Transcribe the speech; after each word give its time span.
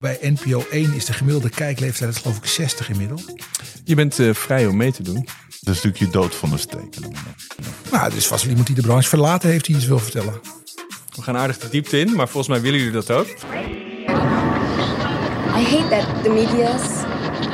Bij 0.00 0.18
NPO 0.20 0.64
1 0.70 0.94
is 0.94 1.04
de 1.04 1.12
gemiddelde 1.12 1.50
kijkleeftijd 1.50 2.16
geloof 2.16 2.36
ik 2.36 2.44
60 2.44 2.88
inmiddels. 2.88 3.24
Je 3.84 3.94
bent 3.94 4.18
uh, 4.18 4.34
vrij 4.34 4.66
om 4.66 4.76
mee 4.76 4.92
te 4.92 5.02
doen. 5.02 5.14
Dat 5.60 5.74
is 5.74 5.82
natuurlijk 5.82 5.96
je 5.96 6.10
dood 6.10 6.34
van 6.34 6.50
de 6.50 6.58
steek. 6.58 6.96
Nou, 7.90 8.10
er 8.10 8.16
is 8.16 8.26
vast 8.26 8.40
wel 8.40 8.50
iemand 8.50 8.66
die 8.66 8.76
de 8.76 8.82
branche 8.82 9.08
verlaten 9.08 9.50
heeft 9.50 9.64
die 9.64 9.76
iets 9.76 9.86
wil 9.86 9.98
vertellen. 9.98 10.40
We 11.16 11.22
gaan 11.22 11.36
aardig 11.36 11.58
de 11.58 11.68
diepte 11.68 11.98
in, 11.98 12.14
maar 12.14 12.28
volgens 12.28 12.48
mij 12.48 12.60
willen 12.60 12.78
jullie 12.78 12.94
dat 12.94 13.10
ook. 13.10 13.26
I 13.26 13.32
hate 15.62 15.88
that 15.88 16.22
the 16.22 16.30
media's, 16.30 17.02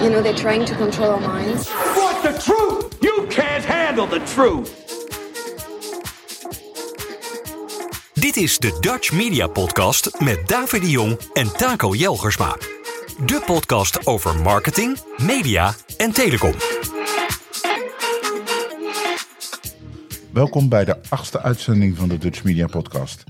you 0.00 0.10
know, 0.10 0.22
they're 0.22 0.40
trying 0.40 0.66
to 0.66 0.74
control 0.74 1.08
our 1.08 1.34
minds. 1.34 1.68
What 1.68 2.22
the 2.22 2.32
truth? 2.42 2.96
You 3.00 3.26
can't 3.26 3.64
handle 3.64 4.08
the 4.08 4.22
truth. 4.34 4.85
Dit 8.26 8.36
is 8.36 8.58
de 8.58 8.76
Dutch 8.80 9.12
Media 9.12 9.46
Podcast 9.46 10.20
met 10.20 10.48
David 10.48 10.80
de 10.80 10.90
Jong 10.90 11.18
en 11.32 11.52
Taco 11.56 11.94
Jelgersma. 11.94 12.56
De 13.26 13.42
podcast 13.46 14.06
over 14.06 14.40
marketing, 14.40 14.98
media 15.16 15.74
en 15.96 16.12
telecom. 16.12 16.54
Welkom 20.32 20.68
bij 20.68 20.84
de 20.84 20.96
achtste 21.08 21.42
uitzending 21.42 21.96
van 21.96 22.08
de 22.08 22.18
Dutch 22.18 22.44
Media 22.44 22.66
Podcast. 22.66 23.24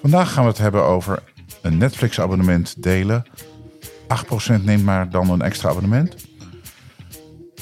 Vandaag 0.00 0.32
gaan 0.32 0.42
we 0.42 0.48
het 0.48 0.58
hebben 0.58 0.84
over 0.84 1.22
een 1.62 1.78
Netflix-abonnement 1.78 2.82
delen. 2.82 3.26
8% 4.60 4.64
neemt 4.64 4.84
maar 4.84 5.10
dan 5.10 5.30
een 5.30 5.42
extra 5.42 5.68
abonnement. 5.68 6.14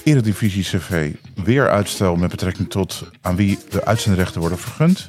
Eredivisie 0.04 0.64
CV 0.64 1.12
weer 1.44 1.68
uitstel 1.68 2.16
met 2.16 2.30
betrekking 2.30 2.70
tot 2.70 3.10
aan 3.20 3.36
wie 3.36 3.58
de 3.70 3.84
uitzendrechten 3.84 4.40
worden 4.40 4.58
vergund. 4.58 5.08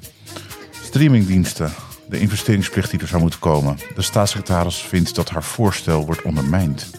Streamingdiensten, 0.87 1.73
de 2.09 2.19
investeringsplicht 2.19 2.91
die 2.91 2.99
er 2.99 3.07
zou 3.07 3.21
moeten 3.21 3.39
komen. 3.39 3.77
De 3.95 4.01
staatssecretaris 4.01 4.77
vindt 4.77 5.15
dat 5.15 5.29
haar 5.29 5.43
voorstel 5.43 6.05
wordt 6.05 6.21
ondermijnd. 6.21 6.91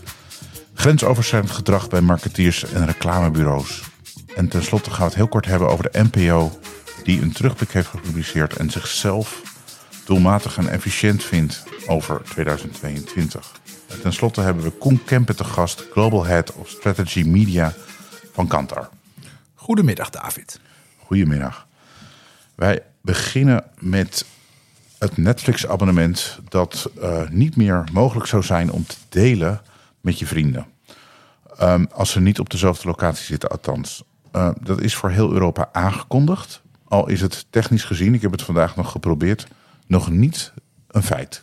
Grensoverschrijdend 0.75 1.53
gedrag 1.53 1.89
bij 1.89 2.01
marketeers 2.01 2.65
en 2.65 2.87
reclamebureaus. 2.87 3.83
En 4.37 4.49
tenslotte 4.49 4.91
gaan 4.91 4.99
we 4.99 5.05
het 5.05 5.15
heel 5.15 5.29
kort 5.29 5.47
hebben 5.47 5.69
over 5.69 5.91
de 5.91 6.03
NPO, 6.11 6.59
die 7.05 7.23
een 7.23 7.33
terugblik 7.33 7.71
heeft 7.71 7.89
gepubliceerd 7.89 8.57
en 8.57 8.71
zichzelf 8.71 9.43
doelmatig 10.05 10.57
en 10.57 10.69
efficiënt 10.69 11.25
vindt 11.25 11.65
over 11.87 12.23
2022. 12.23 13.61
En 13.87 14.01
tenslotte 14.01 14.41
hebben 14.41 14.63
we 14.63 14.71
Koen 14.71 15.05
Kempen 15.05 15.37
te 15.37 15.45
gast, 15.45 15.87
Global 15.93 16.25
Head 16.25 16.53
of 16.53 16.69
Strategy 16.69 17.23
Media 17.23 17.75
van 18.33 18.47
Kantar. 18.47 18.89
Goedemiddag 19.55 20.11
David. 20.11 20.61
Goedemiddag. 20.99 21.67
Wij 22.55 22.83
beginnen 23.09 23.65
met 23.79 24.25
het 24.99 25.17
Netflix-abonnement 25.17 26.39
dat 26.49 26.91
uh, 26.99 27.29
niet 27.31 27.57
meer 27.57 27.85
mogelijk 27.93 28.27
zou 28.27 28.43
zijn 28.43 28.71
om 28.71 28.87
te 28.87 28.97
delen 29.09 29.61
met 30.01 30.19
je 30.19 30.27
vrienden. 30.27 30.67
Um, 31.63 31.89
als 31.93 32.11
ze 32.11 32.21
niet 32.21 32.39
op 32.39 32.51
dezelfde 32.51 32.87
locatie 32.87 33.25
zitten, 33.25 33.51
althans. 33.51 34.03
Uh, 34.37 34.49
dat 34.61 34.81
is 34.81 34.95
voor 34.95 35.11
heel 35.11 35.33
Europa 35.33 35.69
aangekondigd. 35.73 36.63
Al 36.85 37.09
is 37.09 37.21
het 37.21 37.47
technisch 37.51 37.85
gezien, 37.85 38.15
ik 38.15 38.23
heb 38.23 38.33
het 38.33 38.43
vandaag 38.43 38.77
nog 38.77 38.91
geprobeerd, 38.91 39.47
nog 39.87 40.11
niet 40.11 40.53
een 40.89 41.03
feit. 41.03 41.43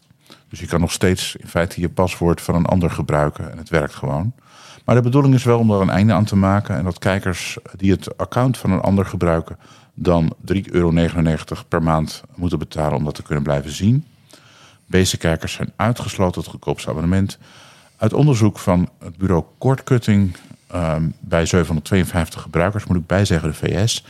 Dus 0.50 0.60
je 0.60 0.68
kan 0.68 0.80
nog 0.80 0.92
steeds 0.92 1.36
in 1.36 1.48
feite 1.48 1.82
je 1.82 1.90
paswoord 1.90 2.42
van 2.42 2.56
een 2.56 2.66
ander 2.66 2.92
gebruiken 2.92 3.52
en 3.52 3.58
het 3.58 3.70
werkt 3.70 3.96
gewoon. 3.96 4.34
Maar 4.86 4.96
de 4.96 5.02
bedoeling 5.02 5.34
is 5.34 5.44
wel 5.44 5.60
om 5.60 5.72
er 5.72 5.82
een 5.82 5.90
einde 5.90 6.14
aan 6.14 6.26
te 6.26 6.36
maken 6.36 6.76
en 6.76 6.84
dat 6.84 7.00
kijkers 7.00 7.58
die 7.76 7.92
het 7.92 8.18
account 8.18 8.58
van 8.58 8.72
een 8.72 8.82
ander 8.82 9.06
gebruiken 9.06 9.58
dan 9.96 10.36
3,99 10.54 10.72
euro 10.72 10.92
per 11.68 11.84
maand 11.84 12.24
moeten 12.36 12.60
betalen 12.60 12.98
om 12.98 13.04
dat 13.04 13.16
te 13.16 13.24
kunnen 13.24 13.44
blijven 13.44 13.72
zien. 13.72 14.06
Basic-kijkers 14.86 15.54
zijn 15.54 15.74
uitgesloten 15.76 16.42
het 16.42 16.50
goedkoopste 16.50 16.90
abonnement. 16.90 17.38
Uit 17.98 18.14
onderzoek 18.14 18.60
van 18.60 18.90
het 19.00 19.18
bureau 19.18 19.44
Cordcutting 19.58 20.36
um, 20.74 21.14
bij 21.20 21.46
752 21.46 22.42
gebruikers, 22.42 22.86
moet 22.86 22.98
ik 22.98 23.06
bijzeggen 23.06 23.50
de 23.50 23.56
VS, 23.56 24.06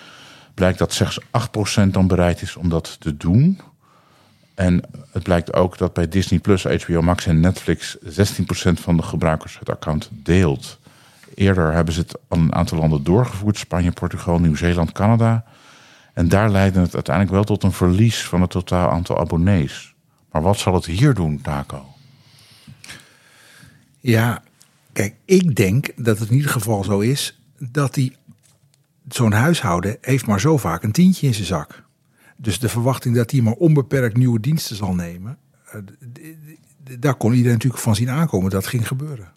blijkt 0.53 0.77
dat 0.77 0.93
slechts 0.93 1.19
8% 1.19 1.87
dan 1.87 2.07
bereid 2.07 2.41
is 2.41 2.55
om 2.55 2.69
dat 2.69 2.97
te 2.99 3.17
doen. 3.17 3.59
En 4.55 4.81
het 5.11 5.23
blijkt 5.23 5.53
ook 5.53 5.77
dat 5.77 5.93
bij 5.93 6.07
Disney 6.07 6.39
Plus, 6.39 6.63
HBO 6.63 7.01
Max 7.01 7.25
en 7.25 7.39
Netflix 7.39 7.97
16% 7.97 7.99
van 8.73 8.97
de 8.97 9.03
gebruikers 9.03 9.59
het 9.59 9.69
account 9.69 10.09
deelt. 10.11 10.79
Eerder 11.35 11.73
hebben 11.73 11.93
ze 11.93 11.99
het 11.99 12.17
aan 12.29 12.39
een 12.39 12.55
aantal 12.55 12.77
landen 12.77 13.03
doorgevoerd: 13.03 13.57
Spanje, 13.57 13.91
Portugal, 13.91 14.39
Nieuw-Zeeland, 14.39 14.91
Canada. 14.91 15.45
En 16.15 16.27
daar 16.27 16.49
leidde 16.49 16.79
het 16.79 16.93
uiteindelijk 16.93 17.35
wel 17.35 17.43
tot 17.43 17.63
een 17.63 17.71
verlies 17.71 18.25
van 18.25 18.41
het 18.41 18.49
totaal 18.49 18.89
aantal 18.89 19.19
abonnees. 19.19 19.95
Maar 20.31 20.41
wat 20.41 20.57
zal 20.57 20.73
het 20.73 20.85
hier 20.85 21.13
doen, 21.13 21.41
Taco? 21.41 21.85
Ja, 23.99 24.43
kijk, 24.91 25.15
ik 25.25 25.55
denk 25.55 25.91
dat 25.95 26.19
het 26.19 26.29
in 26.29 26.35
ieder 26.35 26.51
geval 26.51 26.83
zo 26.83 26.99
is 26.99 27.39
dat 27.57 27.93
die 27.93 28.15
zo'n 29.07 29.31
huishouden 29.31 29.97
heeft 30.01 30.25
maar 30.25 30.39
zo 30.39 30.57
vaak 30.57 30.83
een 30.83 30.91
tientje 30.91 31.27
in 31.27 31.33
zijn 31.33 31.45
zak. 31.45 31.83
Dus 32.35 32.59
de 32.59 32.69
verwachting 32.69 33.15
dat 33.15 33.31
hij 33.31 33.41
maar 33.41 33.53
onbeperkt 33.53 34.17
nieuwe 34.17 34.39
diensten 34.39 34.75
zal 34.75 34.93
nemen, 34.93 35.37
daar 36.99 37.15
kon 37.15 37.31
iedereen 37.31 37.53
natuurlijk 37.53 37.83
van 37.83 37.95
zien 37.95 38.09
aankomen 38.09 38.49
dat 38.49 38.67
ging 38.67 38.87
gebeuren. 38.87 39.33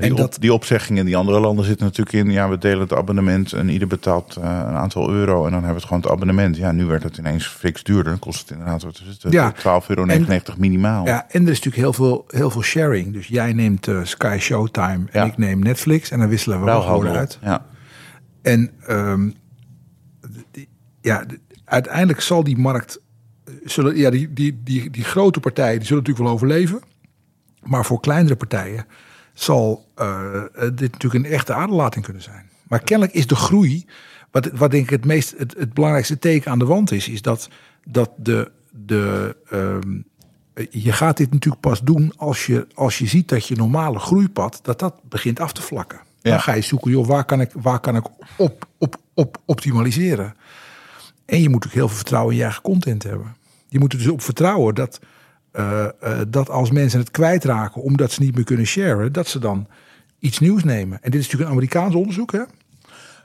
Die, 0.00 0.14
dat, 0.14 0.34
op, 0.34 0.40
die 0.40 0.52
opzegging 0.52 0.98
in 0.98 1.04
die 1.04 1.16
andere 1.16 1.40
landen 1.40 1.64
zit 1.64 1.80
natuurlijk 1.80 2.12
in, 2.12 2.30
ja, 2.30 2.48
we 2.48 2.58
delen 2.58 2.80
het 2.80 2.92
abonnement 2.92 3.52
en 3.52 3.68
ieder 3.68 3.88
betaalt 3.88 4.36
uh, 4.38 4.44
een 4.44 4.74
aantal 4.74 5.10
euro 5.10 5.36
en 5.36 5.42
dan 5.42 5.52
hebben 5.52 5.68
we 5.68 5.74
het 5.74 5.84
gewoon 5.84 6.02
het 6.02 6.10
abonnement. 6.10 6.56
Ja, 6.56 6.72
nu 6.72 6.84
werd 6.84 7.02
het 7.02 7.16
ineens 7.16 7.46
fix 7.46 7.82
duurder. 7.82 8.04
Dan 8.04 8.18
kost 8.18 8.40
het 8.40 8.50
inderdaad 8.50 8.82
wat 8.82 9.00
is 9.06 9.18
het, 9.22 9.32
ja, 9.32 9.54
12,99 9.54 9.62
euro 9.86 10.04
minimaal. 10.58 11.06
Ja, 11.06 11.26
en 11.30 11.42
er 11.42 11.50
is 11.50 11.60
natuurlijk 11.62 11.76
heel 11.76 11.92
veel, 11.92 12.24
heel 12.28 12.50
veel 12.50 12.62
sharing. 12.62 13.12
Dus 13.12 13.26
jij 13.26 13.52
neemt 13.52 13.86
uh, 13.86 14.04
Sky 14.04 14.36
Showtime 14.40 15.04
en 15.10 15.20
ja. 15.20 15.24
ik 15.24 15.36
neem 15.36 15.58
Netflix 15.58 16.10
en 16.10 16.18
dan 16.18 16.28
wisselen 16.28 16.58
we 16.58 16.64
wel 16.64 16.82
gewoon 16.82 17.08
uit. 17.08 17.38
Ja. 17.42 17.64
En 18.42 18.70
um, 18.88 19.34
die, 20.50 20.68
ja, 21.00 21.24
uiteindelijk 21.64 22.20
zal 22.20 22.44
die 22.44 22.58
markt, 22.58 23.00
zullen, 23.64 23.96
ja, 23.96 24.10
die, 24.10 24.32
die, 24.32 24.60
die, 24.64 24.90
die 24.90 25.04
grote 25.04 25.40
partijen, 25.40 25.78
die 25.78 25.86
zullen 25.86 26.02
natuurlijk 26.02 26.26
wel 26.26 26.34
overleven. 26.34 26.80
Maar 27.62 27.84
voor 27.84 28.00
kleinere 28.00 28.36
partijen 28.36 28.86
zal 29.42 29.86
uh, 29.96 30.42
dit 30.74 30.92
natuurlijk 30.92 31.24
een 31.24 31.32
echte 31.32 31.52
aderlating 31.52 32.04
kunnen 32.04 32.22
zijn. 32.22 32.48
Maar 32.68 32.82
kennelijk 32.82 33.16
is 33.16 33.26
de 33.26 33.34
groei, 33.34 33.86
wat, 34.30 34.50
wat 34.50 34.70
denk 34.70 34.84
ik 34.84 34.90
het, 34.90 35.04
meest, 35.04 35.34
het, 35.38 35.54
het 35.58 35.74
belangrijkste 35.74 36.18
teken 36.18 36.50
aan 36.50 36.58
de 36.58 36.64
wand 36.64 36.90
is, 36.92 37.08
is 37.08 37.22
dat, 37.22 37.48
dat 37.84 38.10
de, 38.16 38.50
de, 38.70 39.36
um, 39.52 40.04
je 40.70 40.92
gaat 40.92 41.16
dit 41.16 41.32
natuurlijk 41.32 41.62
pas 41.62 41.80
doen 41.80 42.12
als 42.16 42.46
je, 42.46 42.66
als 42.74 42.98
je 42.98 43.06
ziet 43.06 43.28
dat 43.28 43.46
je 43.46 43.56
normale 43.56 43.98
groeipad, 43.98 44.60
dat 44.62 44.78
dat 44.78 45.00
begint 45.08 45.40
af 45.40 45.52
te 45.52 45.62
vlakken. 45.62 46.00
Ja. 46.20 46.30
Dan 46.30 46.40
ga 46.40 46.52
je 46.52 46.62
zoeken, 46.62 46.90
joh, 46.90 47.06
waar 47.06 47.24
kan 47.24 47.40
ik, 47.40 47.50
waar 47.52 47.80
kan 47.80 47.96
ik 47.96 48.04
op, 48.36 48.68
op, 48.78 48.96
op 49.14 49.40
optimaliseren? 49.44 50.34
En 51.24 51.42
je 51.42 51.48
moet 51.48 51.66
ook 51.66 51.72
heel 51.72 51.88
veel 51.88 51.96
vertrouwen 51.96 52.32
in 52.32 52.38
je 52.38 52.44
eigen 52.44 52.62
content 52.62 53.02
hebben. 53.02 53.36
Je 53.68 53.78
moet 53.78 53.92
er 53.92 53.98
dus 53.98 54.08
op 54.08 54.22
vertrouwen 54.22 54.74
dat, 54.74 55.00
uh, 55.52 55.86
uh, 56.04 56.20
dat 56.28 56.50
als 56.50 56.70
mensen 56.70 56.98
het 56.98 57.10
kwijtraken 57.10 57.82
omdat 57.82 58.12
ze 58.12 58.22
niet 58.22 58.34
meer 58.34 58.44
kunnen 58.44 58.66
sharen, 58.66 59.12
dat 59.12 59.26
ze 59.26 59.38
dan 59.38 59.66
iets 60.18 60.38
nieuws 60.38 60.64
nemen. 60.64 60.98
En 61.02 61.10
dit 61.10 61.20
is 61.20 61.24
natuurlijk 61.26 61.50
een 61.50 61.56
Amerikaans 61.56 61.94
onderzoek, 61.94 62.32
hè? 62.32 62.42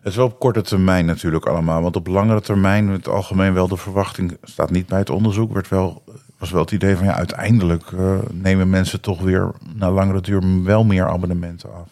Het 0.06 0.14
is 0.14 0.20
wel 0.20 0.26
op 0.26 0.40
korte 0.40 0.62
termijn 0.62 1.06
natuurlijk 1.06 1.46
allemaal. 1.46 1.82
Want 1.82 1.96
op 1.96 2.08
langere 2.08 2.42
termijn, 2.42 2.88
het 2.88 3.08
algemeen 3.08 3.54
wel 3.54 3.68
de 3.68 3.78
verwachting, 3.78 4.38
staat 4.44 4.72
niet 4.72 4.88
bij 4.88 5.00
het 5.00 5.10
onderzoek, 5.10 5.54
werd 5.54 5.68
wel, 5.68 6.04
was 6.38 6.52
wel 6.52 6.62
het 6.62 6.72
idee 6.72 6.96
van 6.96 7.06
ja, 7.06 7.14
uiteindelijk 7.14 7.92
uh, 7.92 8.18
nemen 8.32 8.70
mensen 8.70 9.02
toch 9.02 9.22
weer 9.22 9.52
na 9.76 9.92
langere 9.92 10.22
duur 10.22 10.64
wel 10.64 10.84
meer 10.84 11.08
abonnementen 11.08 11.74
af. 11.74 11.90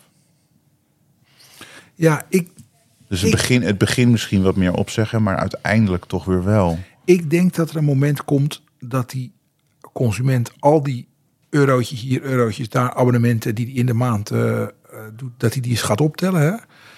Ja, 1.95 2.25
ik. 2.29 2.49
Dus 3.07 3.21
het, 3.21 3.29
ik, 3.29 3.35
begin, 3.35 3.61
het 3.61 3.77
begin 3.77 4.11
misschien 4.11 4.43
wat 4.43 4.55
meer 4.55 4.73
opzeggen, 4.73 5.23
maar 5.23 5.35
uiteindelijk 5.35 6.05
toch 6.05 6.25
weer 6.25 6.43
wel. 6.43 6.77
Ik 7.05 7.29
denk 7.29 7.55
dat 7.55 7.69
er 7.69 7.77
een 7.77 7.83
moment 7.83 8.23
komt 8.23 8.61
dat 8.79 9.09
die 9.09 9.33
consument 9.93 10.51
al 10.59 10.83
die 10.83 11.07
eurotjes 11.49 12.01
hier, 12.01 12.21
eurotjes 12.21 12.69
daar, 12.69 12.93
abonnementen 12.93 13.55
die 13.55 13.65
hij 13.65 13.73
in 13.73 13.85
de 13.85 13.93
maand 13.93 14.31
uh, 14.31 14.61
doet, 15.15 15.31
dat 15.37 15.53
hij 15.53 15.61
die 15.61 15.71
eens 15.71 15.81
gaat 15.81 16.01
optellen. 16.01 16.41
Hè? 16.41 16.53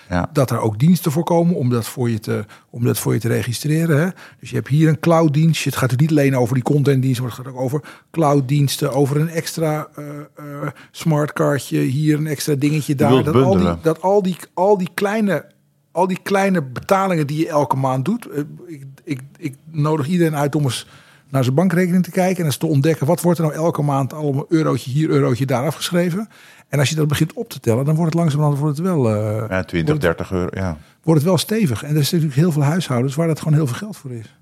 Ja. 0.09 0.29
Dat 0.33 0.51
er 0.51 0.59
ook 0.59 0.79
diensten 0.79 1.11
voor 1.11 1.23
komen 1.23 1.55
om 1.55 1.69
dat 1.69 1.85
voor 1.85 2.09
je 2.09 2.19
te, 2.19 2.45
om 2.69 2.83
dat 2.83 2.99
voor 2.99 3.13
je 3.13 3.19
te 3.19 3.27
registreren. 3.27 3.99
Hè? 3.99 4.09
Dus 4.39 4.49
je 4.49 4.55
hebt 4.55 4.67
hier 4.67 4.89
een 4.89 4.99
clouddienst. 4.99 5.63
Het 5.63 5.75
gaat 5.75 5.91
er 5.91 5.97
niet 5.97 6.09
alleen 6.09 6.37
over 6.37 6.53
die 6.53 6.63
contentdiensten, 6.63 7.23
maar 7.23 7.35
het 7.35 7.45
gaat 7.45 7.53
ook 7.53 7.59
over 7.59 7.81
clouddiensten, 8.11 8.93
over 8.93 9.17
een 9.17 9.29
extra 9.29 9.87
uh, 9.99 10.05
uh, 10.39 10.67
smartcardje, 10.91 11.79
hier 11.79 12.17
een 12.17 12.27
extra 12.27 12.55
dingetje 12.55 12.95
daar. 12.95 13.23
Dat 13.23 13.35
al, 13.35 13.57
die, 13.57 13.75
dat 13.81 14.01
al 14.01 14.21
die, 14.21 14.37
al 14.53 14.77
die 14.77 14.89
kleine 14.93 15.53
al 15.91 16.07
die 16.07 16.19
kleine 16.23 16.61
betalingen 16.61 17.27
die 17.27 17.39
je 17.39 17.47
elke 17.47 17.75
maand 17.75 18.05
doet. 18.05 18.27
Ik, 18.65 18.83
ik, 19.03 19.19
ik 19.37 19.55
nodig 19.71 20.07
iedereen 20.07 20.35
uit 20.35 20.55
om 20.55 20.63
eens 20.63 20.87
naar 21.29 21.43
zijn 21.43 21.55
bankrekening 21.55 22.03
te 22.03 22.11
kijken 22.11 22.39
en 22.39 22.45
eens 22.45 22.57
te 22.57 22.65
ontdekken 22.65 23.07
wat 23.07 23.21
wordt 23.21 23.39
er 23.39 23.45
nou 23.45 23.57
elke 23.57 23.81
maand 23.81 24.13
allemaal 24.13 24.45
eurotje 24.49 24.91
hier, 24.91 25.09
eurotje 25.09 25.45
daar 25.45 25.65
afgeschreven. 25.65 26.29
En 26.69 26.79
als 26.79 26.89
je 26.89 26.95
dat 26.95 27.07
begint 27.07 27.33
op 27.33 27.49
te 27.49 27.59
tellen, 27.59 27.85
dan 27.85 27.95
wordt 27.95 28.11
het 28.11 28.21
langzamerhand 28.21 28.59
wordt 28.59 28.77
het 28.77 28.85
wel. 28.85 29.15
Uh, 29.15 29.49
ja, 29.49 29.63
20, 29.63 29.97
30 29.97 30.31
euro. 30.31 30.49
Ja. 30.53 30.77
Wordt 31.03 31.19
het 31.19 31.29
wel 31.29 31.37
stevig. 31.37 31.83
En 31.83 31.95
er 31.95 32.03
zijn 32.03 32.21
natuurlijk 32.21 32.35
heel 32.35 32.51
veel 32.51 32.63
huishoudens 32.63 33.15
waar 33.15 33.27
dat 33.27 33.39
gewoon 33.39 33.53
heel 33.53 33.67
veel 33.67 33.75
geld 33.75 33.97
voor 33.97 34.11
is. 34.11 34.37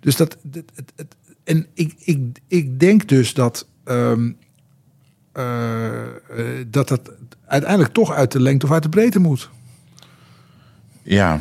Dus 0.00 0.16
dat. 0.16 0.36
het, 0.52 0.64
het, 0.74 0.92
het, 0.96 1.16
en 1.44 1.66
ik, 1.74 1.94
ik, 1.98 2.38
ik 2.48 2.80
denk 2.80 3.08
dus 3.08 3.34
dat. 3.34 3.66
Um, 3.84 4.36
eh, 5.32 6.02
eh, 6.02 6.08
dat 6.66 6.88
dat 6.88 7.10
uiteindelijk 7.46 7.92
toch 7.92 8.12
uit 8.12 8.32
de 8.32 8.40
lengte 8.40 8.66
of 8.66 8.72
uit 8.72 8.82
de 8.82 8.88
breedte 8.88 9.18
moet. 9.18 9.50
Ja, 11.02 11.40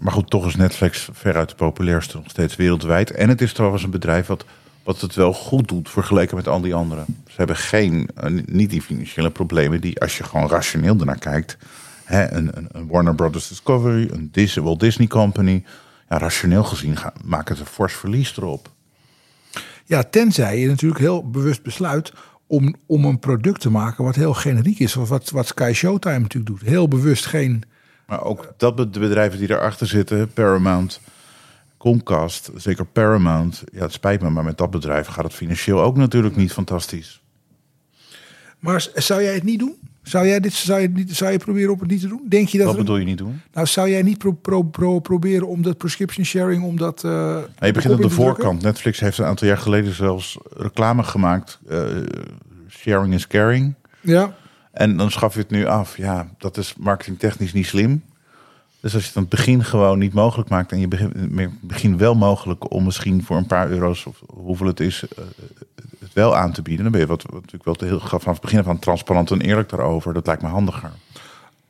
maar 0.00 0.12
goed, 0.12 0.30
toch 0.30 0.46
is 0.46 0.56
Netflix 0.56 1.08
veruit 1.12 1.48
de 1.48 1.54
populairste 1.54 2.16
nog 2.16 2.30
steeds 2.30 2.56
wereldwijd. 2.56 3.10
En 3.10 3.28
het 3.28 3.40
is 3.40 3.52
trouwens 3.52 3.82
een 3.82 3.90
bedrijf 3.90 4.26
wat, 4.26 4.44
wat 4.82 5.00
het 5.00 5.14
wel 5.14 5.32
goed 5.32 5.68
doet 5.68 5.90
vergeleken 5.90 6.36
met 6.36 6.48
al 6.48 6.60
die 6.60 6.74
anderen. 6.74 7.04
Ze 7.26 7.34
hebben 7.36 7.56
geen, 7.56 8.08
eh, 8.14 8.30
niet 8.46 8.70
die 8.70 8.82
financiële 8.82 9.30
problemen 9.30 9.80
die, 9.80 10.00
als 10.00 10.18
je 10.18 10.24
gewoon 10.24 10.48
rationeel 10.48 10.98
ernaar 10.98 11.18
kijkt, 11.18 11.56
hè, 12.04 12.32
een, 12.32 12.50
een, 12.72 12.86
Warner 12.86 13.14
Brothers 13.14 13.48
Discovery, 13.48 14.08
een 14.12 14.28
Disney, 14.32 14.64
Walt 14.64 14.80
Disney 14.80 15.06
Company, 15.06 15.64
ja, 16.08 16.18
rationeel 16.18 16.64
gezien 16.64 16.96
maken 17.24 17.56
ze 17.56 17.64
fors 17.64 17.94
verlies 17.94 18.36
erop. 18.36 18.70
Ja, 19.84 20.02
tenzij 20.02 20.58
je 20.58 20.66
natuurlijk 20.66 21.00
heel 21.00 21.30
bewust 21.30 21.62
besluit 21.62 22.12
om, 22.46 22.74
om 22.86 23.04
een 23.04 23.18
product 23.18 23.60
te 23.60 23.70
maken 23.70 24.04
wat 24.04 24.14
heel 24.14 24.34
generiek 24.34 24.78
is. 24.78 24.96
Of 24.96 25.08
wat, 25.08 25.30
wat 25.30 25.46
Sky 25.46 25.72
Showtime 25.74 26.18
natuurlijk 26.18 26.58
doet. 26.60 26.68
Heel 26.68 26.88
bewust 26.88 27.26
geen... 27.26 27.62
Maar 28.08 28.22
ook 28.24 28.52
dat 28.56 28.76
de 28.76 28.98
bedrijven 29.00 29.38
die 29.38 29.50
erachter 29.50 29.86
zitten, 29.86 30.32
Paramount, 30.32 31.00
Comcast, 31.76 32.50
zeker 32.56 32.84
Paramount. 32.86 33.62
Ja, 33.72 33.80
het 33.82 33.92
spijt 33.92 34.22
me, 34.22 34.30
maar 34.30 34.44
met 34.44 34.58
dat 34.58 34.70
bedrijf 34.70 35.06
gaat 35.06 35.24
het 35.24 35.32
financieel 35.34 35.80
ook 35.82 35.96
natuurlijk 35.96 36.36
niet 36.36 36.52
fantastisch. 36.52 37.20
Maar 38.58 38.88
zou 38.94 39.22
jij 39.22 39.34
het 39.34 39.42
niet 39.42 39.58
doen? 39.58 39.74
Zou 40.02 40.26
jij 40.26 40.40
dit 40.40 40.52
zou 40.52 40.80
je, 40.80 40.88
niet, 40.88 41.16
zou 41.16 41.32
je 41.32 41.38
proberen 41.38 41.72
om 41.72 41.78
het 41.80 41.88
niet 41.90 42.00
te 42.00 42.08
doen? 42.08 42.22
Denk 42.28 42.48
je 42.48 42.58
dat 42.58 42.66
Wat 42.66 42.76
bedoel 42.76 42.96
je 42.96 43.04
niet 43.04 43.18
doen? 43.18 43.40
Nou, 43.52 43.66
zou 43.66 43.90
jij 43.90 44.02
niet 44.02 44.18
pro, 44.18 44.32
pro, 44.32 44.62
pro- 44.62 44.98
proberen 44.98 45.48
om 45.48 45.62
dat 45.62 45.78
prescription 45.78 46.24
sharing, 46.24 46.62
om 46.64 46.76
dat... 46.76 47.04
eh, 47.04 47.10
Nou, 47.10 47.42
je 47.60 47.72
begint 47.72 47.94
op 47.94 48.00
in 48.00 48.08
de 48.08 48.14
voorkant. 48.14 48.62
Netflix 48.62 49.00
heeft 49.00 49.18
een 49.18 49.24
aantal 49.24 49.48
jaar 49.48 49.58
geleden 49.58 49.94
zelfs 49.94 50.38
reclame 50.56 51.02
gemaakt. 51.02 51.58
eh, 51.68 51.86
sharing 52.70 53.14
is 53.14 53.26
caring. 53.26 53.74
Ja, 54.00 54.36
En 54.78 54.96
dan 54.96 55.10
schaf 55.10 55.34
je 55.34 55.40
het 55.40 55.50
nu 55.50 55.66
af. 55.66 55.96
Ja, 55.96 56.28
dat 56.38 56.56
is 56.56 56.74
marketingtechnisch 56.78 57.52
niet 57.52 57.66
slim. 57.66 58.02
Dus 58.80 58.94
als 58.94 59.02
je 59.02 59.08
het 59.08 59.16
aan 59.16 59.22
het 59.22 59.30
begin 59.30 59.64
gewoon 59.64 59.98
niet 59.98 60.12
mogelijk 60.12 60.48
maakt... 60.48 60.72
en 60.72 60.80
je 60.80 60.88
begin, 60.88 61.12
meer- 61.30 61.50
begin 61.60 61.98
wel 61.98 62.14
mogelijk 62.14 62.72
om 62.72 62.84
misschien 62.84 63.24
voor 63.24 63.36
een 63.36 63.46
paar 63.46 63.70
euro's... 63.70 64.06
of 64.06 64.22
hoeveel 64.26 64.66
het 64.66 64.80
is, 64.80 65.04
eh, 65.16 65.24
het 65.98 66.12
wel 66.12 66.36
aan 66.36 66.52
te 66.52 66.62
bieden... 66.62 66.82
dan 66.82 66.92
ben 66.92 67.00
je 67.00 67.06
wat, 67.06 67.22
wat 67.22 67.32
natuurlijk 67.34 67.64
wel 67.64 67.74
te 67.74 67.84
heel, 67.84 68.00
vanaf 68.00 68.24
het 68.24 68.40
begin 68.40 68.62
van 68.62 68.78
transparant 68.78 69.30
en 69.30 69.40
eerlijk 69.40 69.68
daarover. 69.68 70.14
Dat 70.14 70.26
lijkt 70.26 70.42
me 70.42 70.48
handiger. 70.48 70.90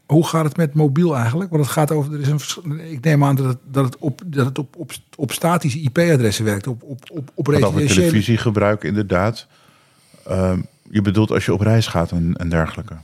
hoe 0.06 0.26
gaat 0.26 0.44
het 0.44 0.56
met 0.56 0.74
mobiel 0.74 1.16
eigenlijk? 1.16 1.50
Want 1.50 1.62
het 1.62 1.72
gaat 1.72 1.90
over, 1.90 2.12
er 2.12 2.20
is 2.20 2.58
een, 2.64 2.90
ik 2.90 3.04
neem 3.04 3.24
aan 3.24 3.36
dat 3.36 3.46
het, 3.46 3.58
dat 3.64 3.84
het, 3.84 3.96
op, 3.98 4.20
dat 4.26 4.46
het 4.46 4.58
op, 4.58 4.76
op, 4.76 4.92
op 5.16 5.32
statische 5.32 5.80
IP-adressen 5.80 6.44
werkt, 6.44 6.66
op, 6.66 6.82
op, 6.82 7.02
op, 7.10 7.30
op 7.34 7.46
residentiële- 7.46 7.94
televisiegebruik 7.94 8.84
inderdaad. 8.84 9.46
Ehm, 10.26 10.60
je 10.90 11.02
bedoelt 11.02 11.30
als 11.30 11.44
je 11.44 11.52
op 11.52 11.60
reis 11.60 11.86
gaat 11.86 12.10
en, 12.10 12.34
en 12.36 12.48
dergelijke. 12.48 12.94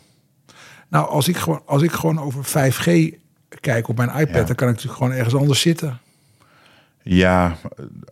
Nou, 0.88 1.08
als 1.08 1.28
ik, 1.28 1.36
gewoon, 1.36 1.62
als 1.66 1.82
ik 1.82 1.92
gewoon 1.92 2.20
over 2.20 2.44
5G 2.44 3.14
kijk 3.60 3.88
op 3.88 3.96
mijn 3.96 4.08
iPad, 4.08 4.28
Ja. 4.28 4.42
dan 4.44 4.54
kan 4.54 4.68
ik 4.68 4.74
natuurlijk 4.74 4.96
gewoon 4.98 5.12
ergens 5.12 5.34
anders 5.34 5.60
zitten. 5.60 5.98
Ja, 7.02 7.56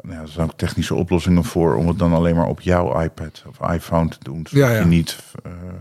nou 0.02 0.14
ja, 0.16 0.20
er 0.20 0.28
zijn 0.28 0.46
ook 0.50 0.58
technische 0.58 0.94
oplossingen 0.94 1.44
voor 1.44 1.74
om 1.74 1.88
het 1.88 1.98
dan 1.98 2.12
alleen 2.12 2.34
maar 2.36 2.46
op 2.46 2.60
jouw 2.60 3.00
iPad 3.00 3.44
of 3.48 3.70
iPhone 3.70 4.08
te 4.08 4.18
doen. 4.22 4.46
Zodat 4.48 4.68
Ja, 4.68 4.74
ja. 4.74 4.80
je 4.80 4.86
niet, 4.86 5.18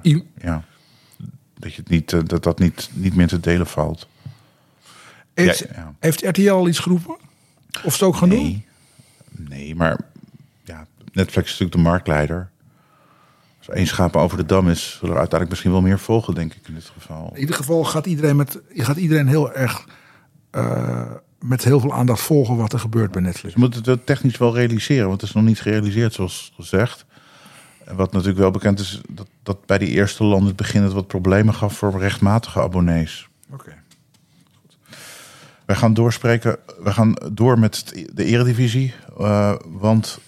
eh, 0.01 0.19
ja, 0.37 0.63
dat 1.59 1.73
je 1.73 1.81
het 1.81 1.89
niet, 1.89 2.13
eh, 2.13 2.19
dat 2.25 2.43
dat 2.43 2.59
niet, 2.59 2.89
niet 2.93 3.15
meer 3.15 3.27
te 3.27 3.39
delen 3.39 3.67
valt. 3.67 4.07
Heeft, 5.33 5.65
Ja, 5.75 5.93
heeft 5.99 6.21
RTL 6.21 6.49
al 6.51 6.67
iets 6.67 6.79
geroepen? 6.79 7.15
Of 7.83 7.95
ze 7.95 7.99
het 7.99 8.01
ook 8.01 8.15
gaan 8.15 8.29
doen? 8.29 8.39
Nee, 8.43 8.65
nee, 9.31 9.75
maar 9.75 9.99
ja, 10.63 10.87
Netflix 11.13 11.45
is 11.51 11.59
natuurlijk 11.59 11.71
de 11.71 11.89
marktleider. 11.89 12.49
Als 13.67 13.75
één 13.75 13.87
schapen 13.87 14.21
over 14.21 14.37
de 14.37 14.45
dam 14.45 14.69
is, 14.69 14.83
zullen 14.83 15.13
er 15.15 15.19
uiteindelijk 15.19 15.49
misschien 15.49 15.71
wel 15.71 15.81
meer 15.81 15.99
volgen, 15.99 16.33
denk 16.33 16.53
ik 16.53 16.67
in 16.67 16.73
dit 16.73 16.91
geval. 16.97 17.31
In 17.33 17.39
ieder 17.39 17.55
geval 17.55 17.83
gaat 17.83 18.05
iedereen, 18.05 18.35
met, 18.35 18.59
gaat 18.73 18.97
iedereen 18.97 19.27
heel 19.27 19.53
erg 19.53 19.87
eh, 20.51 21.11
met 21.39 21.63
heel 21.63 21.79
veel 21.79 21.93
aandacht 21.93 22.21
volgen 22.21 22.55
wat 22.55 22.73
er 22.73 22.79
gebeurt 22.79 23.11
bij 23.11 23.21
Netflix. 23.21 23.53
Je 23.53 23.59
moet 23.59 23.85
het 23.85 24.05
technisch 24.05 24.37
wel 24.37 24.55
realiseren, 24.55 25.07
want 25.07 25.21
het 25.21 25.29
is 25.29 25.35
nog 25.35 25.45
niet 25.45 25.61
gerealiseerd 25.61 26.13
zoals 26.13 26.51
gezegd. 26.55 27.05
En 27.85 27.95
wat 27.95 28.11
natuurlijk 28.11 28.39
wel 28.39 28.51
bekend 28.51 28.79
is, 28.79 29.01
dat, 29.09 29.27
dat 29.43 29.65
bij 29.65 29.77
die 29.77 29.89
eerste 29.89 30.23
landen 30.23 30.47
het 30.47 30.55
begin 30.55 30.83
het 30.83 30.93
wat 30.93 31.07
problemen 31.07 31.53
gaf 31.53 31.77
voor 31.77 31.99
rechtmatige 31.99 32.61
abonnees. 32.61 33.27
Oké. 33.51 33.73
Wij 35.65 35.75
gaan 35.75 35.93
doorspreken, 35.93 36.57
we 36.83 36.91
gaan 36.91 37.13
door 37.31 37.59
met 37.59 38.05
de 38.13 38.25
eredivisie. 38.25 38.93
eh, 39.17 39.55
want 39.65 40.19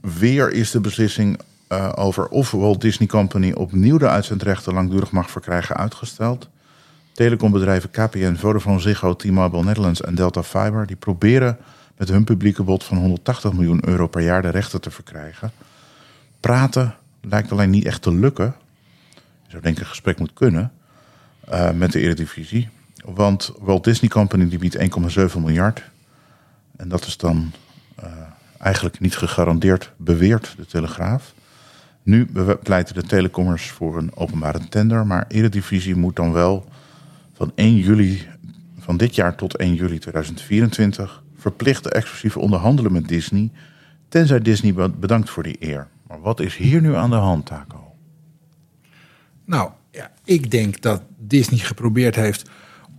weer 0.00 0.52
is 0.52 0.70
de 0.70 0.80
beslissing 0.80 1.38
eh, 1.68 1.92
over 1.94 2.28
of 2.28 2.50
Walt 2.50 2.80
Disney 2.80 3.08
Company 3.08 3.52
opnieuw 3.52 3.98
de 3.98 4.08
uitzendrechten 4.08 4.74
langdurig 4.74 5.10
mag 5.10 5.30
verkrijgen 5.30 5.76
uitgesteld. 5.76 6.48
Telecombedrijven 7.12 7.90
KPN, 7.90 8.34
Vodafone 8.34 8.78
Ziggo, 8.78 9.16
T-Mobile 9.16 9.64
Netherlands 9.64 10.00
en 10.00 10.14
Delta 10.14 10.42
Fiber... 10.42 10.86
die 10.86 10.96
proberen 10.96 11.58
met 11.96 12.08
hun 12.08 12.24
publieke 12.24 12.62
bod 12.62 12.84
van 12.84 12.96
180 12.96 13.52
miljoen 13.52 13.88
euro 13.88 14.06
per 14.06 14.22
jaar 14.22 14.42
de 14.42 14.48
rechten 14.48 14.80
te 14.80 14.90
verkrijgen. 14.90 15.52
Praten 16.40 16.94
lijkt 17.20 17.52
alleen 17.52 17.70
niet 17.70 17.84
echt 17.84 18.02
te 18.02 18.12
lukken. 18.12 18.54
Je 19.14 19.50
zou 19.50 19.62
denk 19.62 19.76
ik 19.76 19.82
een 19.82 19.88
gesprek 19.88 20.18
moet 20.18 20.32
kunnen 20.32 20.72
eh, 21.40 21.70
met 21.70 21.92
de 21.92 22.00
Eredivisie. 22.00 22.68
Want 23.04 23.52
Walt 23.58 23.84
Disney 23.84 24.10
Company 24.10 24.48
die 24.48 24.58
biedt 24.58 24.76
1,7 24.76 25.38
miljard. 25.38 25.82
En 26.76 26.88
dat 26.88 27.06
is 27.06 27.16
dan 27.16 27.52
eh, 27.94 28.12
eigenlijk 28.58 29.00
niet 29.00 29.16
gegarandeerd, 29.16 29.92
beweert 29.96 30.54
de 30.56 30.66
Telegraaf. 30.66 31.34
Nu 32.08 32.26
pleiten 32.62 32.94
de 32.94 33.02
telecommers 33.02 33.70
voor 33.70 33.96
een 33.96 34.16
openbare 34.16 34.68
tender. 34.68 35.06
Maar 35.06 35.24
Eredivisie 35.28 35.96
moet 35.96 36.16
dan 36.16 36.32
wel 36.32 36.64
van 37.32 37.52
1 37.54 37.76
juli 37.76 38.26
van 38.78 38.96
dit 38.96 39.14
jaar 39.14 39.34
tot 39.34 39.56
1 39.56 39.74
juli 39.74 39.98
2024 39.98 41.22
verplicht 41.36 41.86
exclusief 41.86 42.36
onderhandelen 42.36 42.92
met 42.92 43.08
Disney. 43.08 43.50
Tenzij 44.08 44.40
Disney 44.40 44.74
be- 44.74 44.90
bedankt 44.90 45.30
voor 45.30 45.42
die 45.42 45.56
eer. 45.58 45.88
Maar 46.06 46.20
wat 46.20 46.40
is 46.40 46.56
hier 46.56 46.80
nu 46.80 46.94
aan 46.94 47.10
de 47.10 47.16
hand, 47.16 47.46
Taco? 47.46 47.94
Nou, 49.44 49.70
ja, 49.90 50.10
ik 50.24 50.50
denk 50.50 50.80
dat 50.80 51.02
Disney 51.18 51.58
geprobeerd 51.58 52.14
heeft 52.14 52.50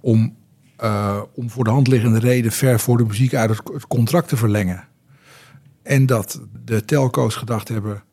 om, 0.01 0.35
eh, 0.75 1.21
om 1.33 1.49
voor 1.49 1.63
de 1.63 1.69
hand 1.69 1.87
liggende 1.87 2.19
reden 2.19 2.51
ver 2.51 2.79
voor 2.79 2.97
de 2.97 3.05
muziek 3.05 3.33
uit 3.33 3.49
het, 3.49 3.87
contract 3.87 4.27
te 4.27 4.37
verlengen. 4.37 4.87
En 5.83 6.05
dat 6.05 6.41
de 6.65 6.85
telco's 6.85 7.35
gedacht 7.35 7.67
hebben, 7.67 8.03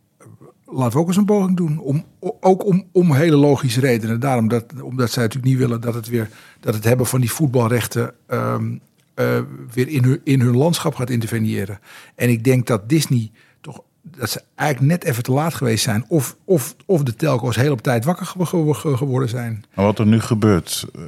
laten 0.67 0.93
we 0.93 0.99
ook 0.99 1.07
eens 1.07 1.17
een 1.17 1.25
poging 1.25 1.57
doen. 1.57 1.79
Om, 1.79 2.05
ook 2.41 2.65
om, 2.65 2.85
om 2.93 3.15
hele 3.15 3.37
logische 3.37 3.81
redenen. 3.81 4.21
Daarom 4.21 4.49
dat, 4.49 4.65
omdat 4.83 5.11
zij 5.11 5.23
natuurlijk 5.23 5.53
niet 5.53 5.59
willen 5.59 5.81
dat 5.81 5.95
het 5.95 6.09
weer 6.09 6.29
dat 6.61 6.75
het 6.75 6.85
hebben 6.85 7.07
van 7.07 7.21
die 7.21 7.31
voetbalrechten 7.31 8.15
ehm, 8.27 8.77
eh, 9.15 9.41
weer 9.73 9.89
in 9.89 10.05
hun, 10.05 10.21
in 10.25 10.41
hun 10.41 10.57
landschap 10.57 10.95
gaat 10.95 11.11
interveneren. 11.11 11.81
En 12.15 12.31
ik 12.31 12.45
denk 12.45 12.67
dat 12.67 12.89
Disney 12.89 13.31
toch 13.61 13.81
dat 14.03 14.31
ze 14.31 14.43
eigenlijk 14.55 14.93
net 14.93 15.11
even 15.11 15.23
te 15.23 15.33
laat 15.33 15.55
geweest 15.55 15.85
zijn. 15.85 16.05
Of, 16.09 16.37
of, 16.45 16.77
of 16.87 17.03
de 17.03 17.15
telco's 17.15 17.57
heel 17.57 17.73
op 17.73 17.83
tijd 17.83 18.05
wakker 18.05 18.27
ge- 18.27 18.47
ge- 18.47 18.75
ge- 18.75 18.97
geworden 18.97 19.29
zijn. 19.29 19.65
Maar 19.75 19.85
wat 19.85 19.99
er 19.99 20.07
nu 20.07 20.21
gebeurt, 20.21 20.87
eh, 20.95 21.01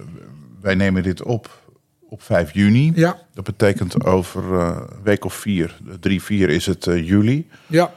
wij 0.61 0.75
nemen 0.75 1.02
dit 1.02 1.23
op 1.23 1.66
op 2.11 2.23
5 2.23 2.52
juni. 2.52 2.92
Ja. 2.94 3.18
Dat 3.35 3.44
betekent 3.44 4.04
over 4.04 4.59
eh, 4.61 4.76
een 4.90 5.02
week 5.02 5.25
of 5.25 5.35
vier, 5.35 5.78
drie, 6.00 6.23
vier 6.23 6.49
is 6.49 6.66
het 6.66 6.85
juli. 6.85 7.49
Ja, 7.66 7.92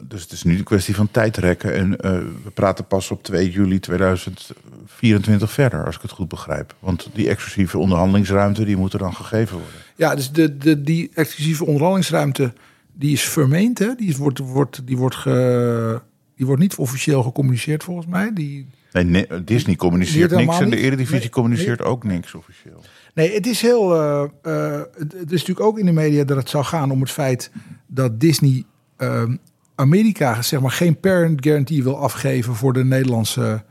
Dus 0.00 0.22
het 0.22 0.32
is 0.32 0.42
nu 0.42 0.56
een 0.58 0.64
kwestie 0.64 0.94
van 0.94 1.10
tijdrekken. 1.10 1.74
En 1.74 2.00
eh, 2.00 2.10
we 2.44 2.50
praten 2.54 2.86
pas 2.86 3.10
op 3.10 3.22
2 3.22 3.50
juli 3.50 3.80
2024 3.80 5.52
verder, 5.52 5.84
als 5.84 5.96
ik 5.96 6.02
het 6.02 6.10
goed 6.10 6.28
begrijp. 6.28 6.74
Want 6.78 7.08
die 7.12 7.28
exclusieve 7.28 7.78
onderhandelingsruimte, 7.78 8.64
die 8.64 8.76
moet 8.76 8.92
er 8.92 8.98
dan 8.98 9.14
gegeven 9.14 9.56
worden. 9.56 9.80
ja 9.96 10.14
dus 10.14 10.32
de, 10.32 10.56
de, 10.56 10.82
die 10.82 11.10
exclusieve 11.14 11.64
onderhandelingsruimte 11.64 12.52
die 12.92 13.12
is 13.12 13.22
vermeend. 13.22 13.78
Hè? 13.78 13.94
Die, 13.94 14.08
is, 14.08 14.16
wordt, 14.16 14.38
wordt, 14.38 14.86
die, 14.86 14.96
wordt 14.96 15.16
ge, 15.16 16.00
die 16.36 16.46
wordt 16.46 16.60
niet 16.62 16.74
officieel 16.76 17.22
gecommuniceerd 17.22 17.84
volgens 17.84 18.06
mij. 18.06 18.30
Die, 18.32 18.66
Nee, 18.92 19.04
nee, 19.04 19.44
Disney 19.44 19.76
communiceert 19.76 20.30
niks 20.30 20.60
en 20.60 20.70
de? 20.70 20.76
Eredivisie 20.76 21.18
Nee, 21.18 21.28
communiceert 21.30 21.82
ook 21.82 22.04
niks 22.04 22.34
officieel. 22.34 22.84
Nee, 23.14 23.34
het 23.34 23.46
is 23.46 23.60
heel. 23.60 23.94
eh, 23.94 24.22
eh, 24.42 24.82
het, 24.98 25.12
het 25.12 25.32
is 25.32 25.40
natuurlijk 25.40 25.60
ook 25.60 25.78
in 25.78 25.86
de 25.86 25.92
media 25.92 26.24
dat 26.24 26.36
het 26.36 26.48
zou 26.48 26.64
gaan 26.64 26.90
om 26.90 27.00
het 27.00 27.10
feit 27.10 27.50
dat 27.86 28.20
Disney 28.20 28.64
ehm, 28.96 29.36
Amerika 29.74 30.42
zeg 30.42 30.60
maar 30.60 30.70
geen 30.70 31.00
parent 31.00 31.44
guarantee 31.44 31.82
wil 31.82 31.98
afgeven 31.98 32.54
voor 32.54 32.72
de 32.72 32.84
Nederlandse 32.84 33.64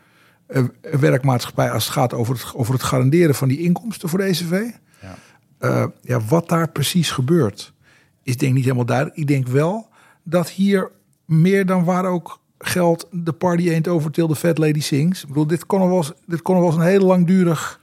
eh, 0.46 0.64
werkmaatschappij 1.00 1.72
als 1.72 1.84
het 1.84 1.94
gaat 1.94 2.14
over 2.14 2.34
het, 2.34 2.54
over 2.56 2.74
het 2.74 2.84
garanderen 2.84 3.36
van 3.36 3.48
die 3.48 3.60
inkomsten 3.60 4.10
voor 4.10 4.20
de 4.20 4.26
ECV. 4.26 4.62
Ja. 5.02 5.16
Eh, 5.58 5.86
ja, 6.02 6.20
wat 6.20 6.50
daar 6.50 6.70
precies 6.70 7.12
gebeurt, 7.12 7.74
is 8.24 8.38
denk 8.38 8.50
ik 8.50 8.56
niet 8.56 8.64
helemaal 8.64 8.86
duidelijk. 8.86 9.18
Ik 9.18 9.28
denk 9.28 9.48
wel 9.48 9.90
dat 10.24 10.50
hier 10.50 10.92
meer 11.26 11.66
dan 11.66 11.84
waar 11.84 12.06
ook 12.06 12.42
geld 12.58 13.08
de 13.12 13.32
party 13.32 13.70
ain't 13.70 13.88
over 13.88 14.12
till 14.12 14.28
the 14.28 14.36
fat 14.36 14.58
lady 14.58 14.82
sings. 14.82 15.22
Ik 15.22 15.28
bedoel, 15.28 15.48
dit 15.48 15.66
kon 15.66 15.88
wel 15.88 15.98
eens, 15.98 16.14
dit 16.26 16.42
kon 16.42 16.56
nog 16.56 16.64
wel 16.64 16.74
eens 16.74 16.82
een 16.82 16.90
heel 16.90 17.08
langdurig 17.08 17.80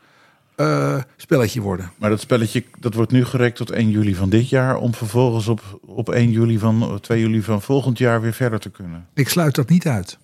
eh, 0.60 1.02
spelletje 1.16 1.60
worden. 1.60 1.90
Maar 1.96 2.10
dat 2.10 2.20
spelletje 2.20 2.64
dat 2.78 2.94
wordt 2.94 3.12
nu 3.12 3.24
gerekt 3.24 3.56
tot 3.56 3.70
1 3.70 3.90
juli 3.90 4.14
van 4.14 4.28
dit 4.30 4.48
jaar... 4.48 4.76
om 4.76 4.94
vervolgens 4.94 5.48
op, 5.48 5.80
op 5.86 6.08
1 6.08 6.30
juli 6.30 6.58
van 6.58 6.98
2 7.00 7.20
juli 7.20 7.42
van 7.42 7.62
volgend 7.62 7.98
jaar 7.98 8.20
weer 8.20 8.32
verder 8.32 8.60
te 8.60 8.70
kunnen. 8.70 9.06
Ik 9.14 9.28
sluit 9.28 9.54
dat 9.54 9.68
niet 9.68 9.86
uit. 9.86 10.18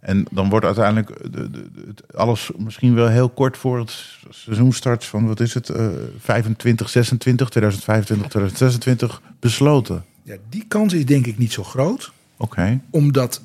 En 0.00 0.24
dan 0.30 0.48
wordt 0.48 0.66
uiteindelijk 0.66 1.22
de, 1.22 1.30
de, 1.30 1.50
de- 1.50 1.84
het- 1.86 2.16
alles 2.16 2.50
misschien 2.58 2.94
wel 2.94 3.08
heel 3.08 3.28
kort 3.28 3.56
voor 3.56 3.78
het 3.78 3.92
seizoen 4.30 4.72
start 4.72 5.04
van 5.04 5.26
wat 5.26 5.40
is 5.40 5.54
het, 5.54 5.68
eh 5.68 5.86
25, 6.18 6.88
26, 6.88 7.48
2025, 7.48 8.28
2026 8.28 9.22
besloten. 9.40 10.04
Ja, 10.22 10.36
die 10.48 10.64
kans 10.68 10.92
is 10.92 11.06
denk 11.06 11.26
ik 11.26 11.38
niet 11.38 11.52
zo 11.52 11.62
groot. 11.64 12.12
Oké. 12.36 12.80
Omdat 12.90 13.42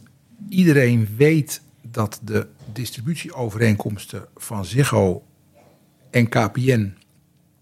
iedereen 0.49 1.07
weet 1.17 1.61
dat 1.91 2.19
de 2.23 2.47
distributieovereenkomsten 2.73 4.25
van 4.35 4.65
Ziggo 4.65 5.23
en 6.13 6.29
KPN 6.29 6.93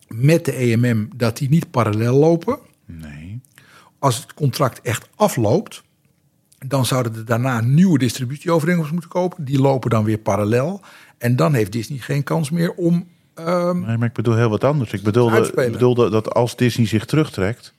met 0.07 0.45
de 0.45 0.51
EMM 0.53 1.07
dat 1.15 1.37
die 1.37 1.49
niet 1.49 1.71
parallel 1.71 2.15
lopen. 2.15 2.59
Nee. 2.85 3.41
Als 3.99 4.15
het 4.15 4.33
contract 4.33 4.81
echt 4.81 5.09
afloopt, 5.15 5.83
dan 6.67 6.85
zouden 6.85 7.15
er 7.15 7.25
daarna 7.25 7.61
nieuwe 7.61 7.97
distributieovereenkomsten 7.97 8.95
moeten 8.95 9.11
kopen. 9.19 9.45
Die 9.45 9.59
lopen 9.59 9.89
dan 9.89 10.03
weer 10.03 10.17
parallel. 10.17 10.81
En 11.17 11.35
dan 11.35 11.53
heeft 11.53 11.71
Disney 11.71 11.97
geen 11.97 12.23
kans 12.23 12.49
meer 12.49 12.73
om. 12.73 13.07
ehm, 13.33 13.79
Nee, 13.79 13.97
maar 13.97 14.07
ik 14.07 14.13
bedoel 14.13 14.35
heel 14.35 14.49
wat 14.49 14.63
anders. 14.63 14.91
Ik 14.93 15.01
bedoelde, 15.01 15.51
bedoelde 15.71 16.09
dat 16.09 16.33
als 16.33 16.55
Disney 16.55 16.87
zich 16.87 17.05
terugtrekt, 17.05 17.73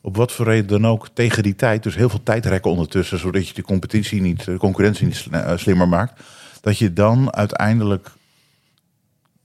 op 0.00 0.16
wat 0.16 0.32
voor 0.32 0.44
reden 0.46 0.66
dan 0.66 0.86
ook 0.86 1.08
tegen 1.12 1.42
die 1.42 1.54
tijd, 1.54 1.82
dus 1.82 1.94
heel 1.96 2.08
veel 2.08 2.22
tijd 2.22 2.46
rekken 2.46 2.70
ondertussen, 2.70 3.18
zodat 3.18 3.48
je 3.48 3.54
de 3.54 3.62
competitie 3.62 4.20
niet, 4.20 4.44
de 4.44 4.56
concurrentie 4.56 5.06
niet 5.06 5.26
eh, 5.30 5.56
slimmer 5.56 5.88
maakt, 5.88 6.20
dat 6.60 6.78
je 6.78 6.92
dan 6.92 7.34
uiteindelijk 7.34 8.10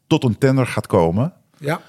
tot 0.08 0.24
een 0.24 0.38
tender 0.38 0.68
gaat 0.68 0.88
komen. 0.88 1.34
ja, 1.58 1.82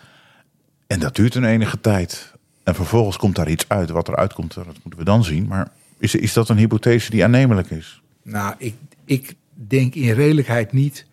En 0.87 1.01
dat 1.01 1.15
duurt 1.15 1.35
een 1.35 1.45
enige 1.45 1.81
tijd. 1.81 2.33
En 2.63 2.75
vervolgens 2.75 3.17
komt 3.17 3.37
daar 3.37 3.51
iets 3.51 3.69
uit. 3.69 3.91
Wat 3.91 4.09
er 4.09 4.17
uitkomt, 4.17 4.55
dat 4.55 4.67
moeten 4.67 4.97
we 4.97 5.05
dan 5.05 5.25
zien. 5.25 5.47
Maar 5.47 5.73
is, 5.99 6.15
is 6.15 6.33
dat 6.33 6.49
een 6.49 6.57
hypothese 6.57 7.11
die 7.11 7.25
aannemelijk 7.25 7.71
is? 7.71 8.03
nou, 8.23 8.55
ik, 8.59 8.75
ik 9.05 9.35
denk 9.53 9.95
in 9.95 10.13
redelijkheid 10.13 10.73
niet 10.73 11.07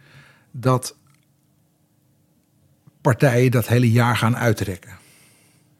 dat 0.52 0.96
partijen 3.02 3.52
dat 3.52 3.68
hele 3.68 3.92
jaar 3.92 4.18
gaan 4.18 4.38
uitrekken. 4.38 4.98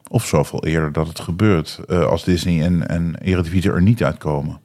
Of 0.08 0.26
zoveel 0.28 0.66
eerder 0.66 0.92
dat 0.92 1.08
het 1.08 1.20
gebeurt 1.20 1.80
eh, 1.88 2.06
als 2.06 2.24
Disney 2.24 2.64
en, 2.66 2.88
en 2.88 3.16
Eredivisie 3.16 3.72
er 3.72 3.82
niet 3.82 4.04
uitkomen, 4.04 4.60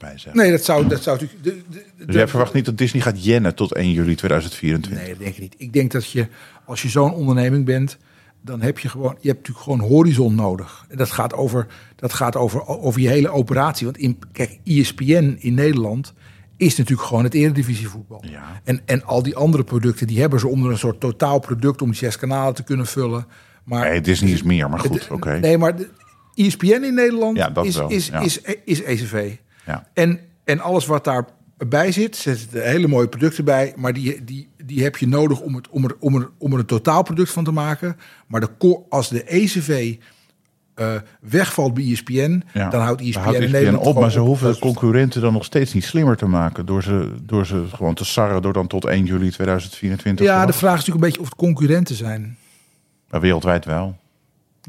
zeggen. 0.00 0.36
Nee, 0.36 0.50
dat 0.50 0.64
zou, 0.64 0.88
dat 0.88 1.02
zou 1.02 1.18
natuurlijk. 1.20 1.44
de- 1.44 1.62
de- 1.78 1.84
de- 1.98 2.04
Dus 2.06 2.14
jij 2.14 2.28
verwacht 2.28 2.52
niet 2.52 2.64
dat 2.64 2.78
Disney 2.78 3.02
gaat 3.02 3.24
jennen 3.24 3.54
tot 3.54 3.74
1 3.74 3.92
juli 3.92 4.14
2024? 4.14 4.92
Nee, 4.92 5.08
dat 5.08 5.18
denk 5.18 5.34
ik 5.34 5.40
niet. 5.40 5.54
Ik 5.58 5.72
denk 5.72 5.90
dat 5.92 6.10
je, 6.10 6.26
als 6.64 6.82
je 6.82 6.88
zo'n 6.88 7.12
onderneming 7.14 7.64
bent, 7.64 7.98
dan 8.42 8.60
heb 8.60 8.78
je 8.78 8.88
gewoon, 8.88 9.16
je 9.20 9.28
hebt 9.28 9.38
natuurlijk 9.48 9.64
gewoon 9.64 9.80
horizon 9.96 10.34
nodig. 10.34 10.84
En 10.88 10.96
dat 10.96 11.10
gaat 11.10 11.34
over, 11.34 11.66
dat 11.96 12.12
gaat 12.12 12.36
over, 12.36 12.66
over 12.66 13.00
je 13.00 13.08
hele 13.08 13.28
operatie. 13.28 13.86
Want 13.86 13.98
in, 13.98 14.18
kijk, 14.32 14.58
E 14.64 14.80
ESPN 14.80 15.36
in 15.38 15.54
Nederland 15.54 16.12
is 16.56 16.76
natuurlijk 16.76 17.08
gewoon 17.08 17.24
het 17.24 17.34
eredivisievoetbal. 17.34 18.24
Ja. 18.30 18.60
En, 18.64 18.80
en 18.84 19.04
al 19.04 19.22
die 19.22 19.36
andere 19.36 19.64
producten, 19.64 20.06
die 20.06 20.20
hebben 20.20 20.40
ze 20.40 20.48
onder 20.48 20.70
een 20.70 20.78
soort 20.78 21.00
totaalproduct 21.00 21.82
om 21.82 21.88
die 21.88 21.98
zes 21.98 22.16
kanalen 22.16 22.54
te 22.54 22.62
kunnen 22.64 22.86
vullen. 22.86 23.26
Maar 23.64 23.88
Nee, 23.90 24.00
Disney 24.00 24.32
is 24.32 24.42
meer, 24.42 24.70
maar 24.70 24.78
goed, 24.80 25.08
oké. 25.10 25.38
Nee, 25.38 25.58
maar 25.58 25.76
de, 25.76 25.88
E 26.34 26.46
ESPN 26.46 26.66
in 26.84 26.94
Nederland 26.94 27.36
Ja, 27.36 27.50
dat 27.50 27.64
is, 27.64 27.76
wel, 27.76 27.90
is, 27.90 28.06
ja. 28.06 28.20
is, 28.20 28.40
is, 28.64 28.82
ECV. 28.82 29.34
Ja. 29.68 29.86
En, 29.92 30.20
en 30.44 30.60
alles 30.60 30.86
wat 30.86 31.04
daarbij 31.04 31.92
zit, 31.92 32.16
zitten 32.16 32.62
er 32.62 32.68
hele 32.68 32.88
mooie 32.88 33.08
producten 33.08 33.44
bij. 33.44 33.72
Maar 33.76 33.92
die, 33.92 34.24
die, 34.24 34.48
die 34.64 34.82
heb 34.82 34.96
je 34.96 35.08
nodig 35.08 35.40
om, 35.40 35.54
het, 35.54 35.68
om, 35.68 35.84
er, 35.84 35.96
om, 36.00 36.14
er, 36.14 36.30
om 36.38 36.52
er 36.52 36.58
een 36.58 36.66
totaalproduct 36.66 37.30
van 37.30 37.44
te 37.44 37.52
maken. 37.52 37.96
Maar 38.26 38.40
de, 38.40 38.80
als 38.88 39.08
de 39.08 39.24
ECV 39.24 39.96
eh, 40.74 40.94
wegvalt 41.20 41.74
bij 41.74 41.90
ESPN, 41.92 42.42
Ja. 42.52 42.68
dan 42.68 42.80
houdt 42.80 43.00
ESPN, 43.00 43.18
houdt 43.18 43.38
ESPN 43.38 43.52
Nederland 43.52 43.86
op, 43.86 44.00
maar 44.00 44.10
ze 44.10 44.18
hoeven 44.18 44.52
de 44.52 44.58
concurrenten 44.58 45.20
dan 45.20 45.32
nog 45.32 45.44
steeds 45.44 45.72
niet 45.72 45.84
slimmer 45.84 46.16
te 46.16 46.26
maken. 46.26 46.66
Door 46.66 46.82
ze, 46.82 47.14
door 47.22 47.46
ze 47.46 47.64
gewoon 47.74 47.94
te 47.94 48.04
sarren 48.04 48.42
door 48.42 48.52
dan 48.52 48.66
tot 48.66 48.84
1 48.84 49.04
juli 49.04 49.30
2024 49.30 50.26
te 50.26 50.32
Ja, 50.32 50.46
de 50.46 50.52
vraag 50.52 50.78
is 50.78 50.78
natuurlijk 50.78 51.04
een 51.04 51.10
beetje 51.10 51.20
of 51.20 51.26
het 51.28 51.38
concurrenten 51.38 51.94
zijn. 51.94 52.36
Maar 53.10 53.20
wereldwijd 53.20 53.64
wel. 53.64 53.96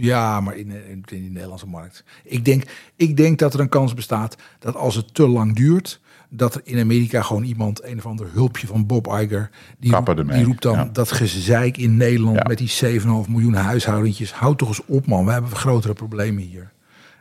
Ja, 0.01 0.39
maar 0.39 0.57
in, 0.57 0.71
in, 0.71 1.03
in 1.07 1.23
de 1.23 1.29
Nederlandse 1.29 1.67
markt. 1.67 2.03
Ik 2.23 2.45
denk, 2.45 2.63
ik 2.95 3.17
denk 3.17 3.39
dat 3.39 3.53
er 3.53 3.59
een 3.59 3.69
kans 3.69 3.93
bestaat 3.93 4.35
dat 4.59 4.75
als 4.75 4.95
het 4.95 5.13
te 5.13 5.27
lang 5.27 5.55
duurt, 5.55 5.99
dat 6.29 6.55
er 6.55 6.61
in 6.63 6.79
Amerika 6.79 7.21
gewoon 7.21 7.43
iemand, 7.43 7.83
een 7.83 7.97
of 7.97 8.05
ander 8.05 8.27
hulpje 8.33 8.67
van 8.67 8.85
Bob 8.85 9.07
Iger, 9.07 9.49
die, 9.79 9.91
roept, 9.95 10.15
die 10.27 10.43
roept 10.43 10.61
dan 10.61 10.75
ja. 10.75 10.89
dat 10.91 11.11
gezeik 11.11 11.77
in 11.77 11.97
Nederland 11.97 12.35
Ja. 12.37 12.45
met 12.47 12.57
die 12.57 12.99
7,5 12.99 13.07
miljoen 13.29 13.53
huishoudentjes. 13.53 14.33
Houd 14.33 14.57
toch 14.57 14.67
eens 14.67 14.85
op, 14.85 15.05
man. 15.05 15.25
We 15.25 15.31
hebben 15.31 15.55
grotere 15.55 15.93
problemen 15.93 16.43
hier. 16.43 16.71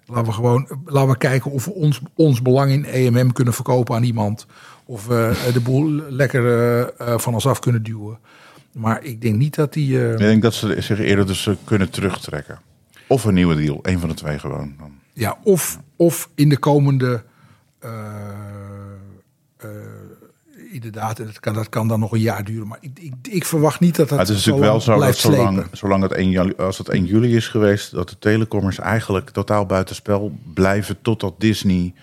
Laten 0.06 0.26
we 0.26 0.32
gewoon 0.32 0.68
laten 0.85 1.11
we 1.11 1.18
kijken 1.18 1.50
of 1.50 1.64
we 1.64 1.73
ons, 1.73 2.00
ons 2.14 2.42
belang 2.42 2.70
in 2.70 2.85
EMM 2.85 3.32
kunnen 3.32 3.54
verkopen 3.54 3.94
aan 3.94 4.02
iemand. 4.02 4.47
Of 4.85 5.06
we 5.06 5.50
de 5.52 5.61
boel 5.61 6.02
lekker 6.08 6.47
eh, 6.47 7.12
eh, 7.12 7.18
van 7.18 7.35
ons 7.35 7.47
af 7.47 7.58
kunnen 7.58 7.82
duwen. 7.82 8.18
Maar 8.78 9.04
ik 9.04 9.20
denk 9.20 9.37
niet 9.37 9.54
dat 9.54 9.73
die. 9.73 9.99
eh, 10.04 10.12
Ik 10.12 10.18
denk 10.18 10.42
dat 10.42 10.54
ze 10.54 10.80
zich 10.80 10.99
eerder 11.00 11.26
dus 11.26 11.47
eh, 11.47 11.54
kunnen 11.64 11.90
terugtrekken. 11.90 12.58
Of 13.06 13.25
een 13.25 13.35
nieuwe 13.35 13.54
deal. 13.56 13.78
Een 13.82 13.99
van 13.99 14.08
de 14.08 14.14
twee 14.14 14.38
gewoon. 14.38 14.75
Dan. 14.78 14.92
Ja, 15.12 15.38
of, 15.42 15.78
of 15.97 16.30
in 16.35 16.49
de 16.49 16.58
komende. 16.58 17.23
eh, 17.78 17.90
inderdaad, 20.73 21.18
en 21.18 21.26
dat 21.26 21.40
kan, 21.40 21.54
dat 21.54 21.68
kan 21.68 21.88
dan 21.88 22.00
nog 22.00 22.12
een 22.12 22.20
jaar 22.20 22.44
duren. 22.44 22.66
Maar 22.68 22.78
ik, 22.80 22.99
ik, 23.00 23.12
ik 23.30 23.44
verwacht 23.44 23.80
niet 23.80 23.97
dat 23.97 24.08
dat 24.08 24.18
Maar 24.18 24.26
het 24.26 24.37
is 24.37 24.42
zo 24.42 24.50
natuurlijk 24.50 24.73
wel 24.73 24.94
zo 24.97 25.00
dat 25.06 25.16
zolang, 25.16 25.54
slepen. 25.56 25.76
zolang 25.78 26.02
het 26.02 26.12
1 26.12 26.30
juli, 26.30 26.52
als 26.56 26.78
het 26.78 26.88
1 26.88 27.04
juli 27.04 27.37
is 27.37 27.49
geweest, 27.49 27.90
dat 27.90 28.08
de 28.08 28.16
telecommers 28.18 28.78
eigenlijk 28.78 29.30
totaal 29.30 29.66
buitenspel 29.66 30.38
blijven 30.54 30.99
totdat 31.02 31.35
Disney 31.38 31.94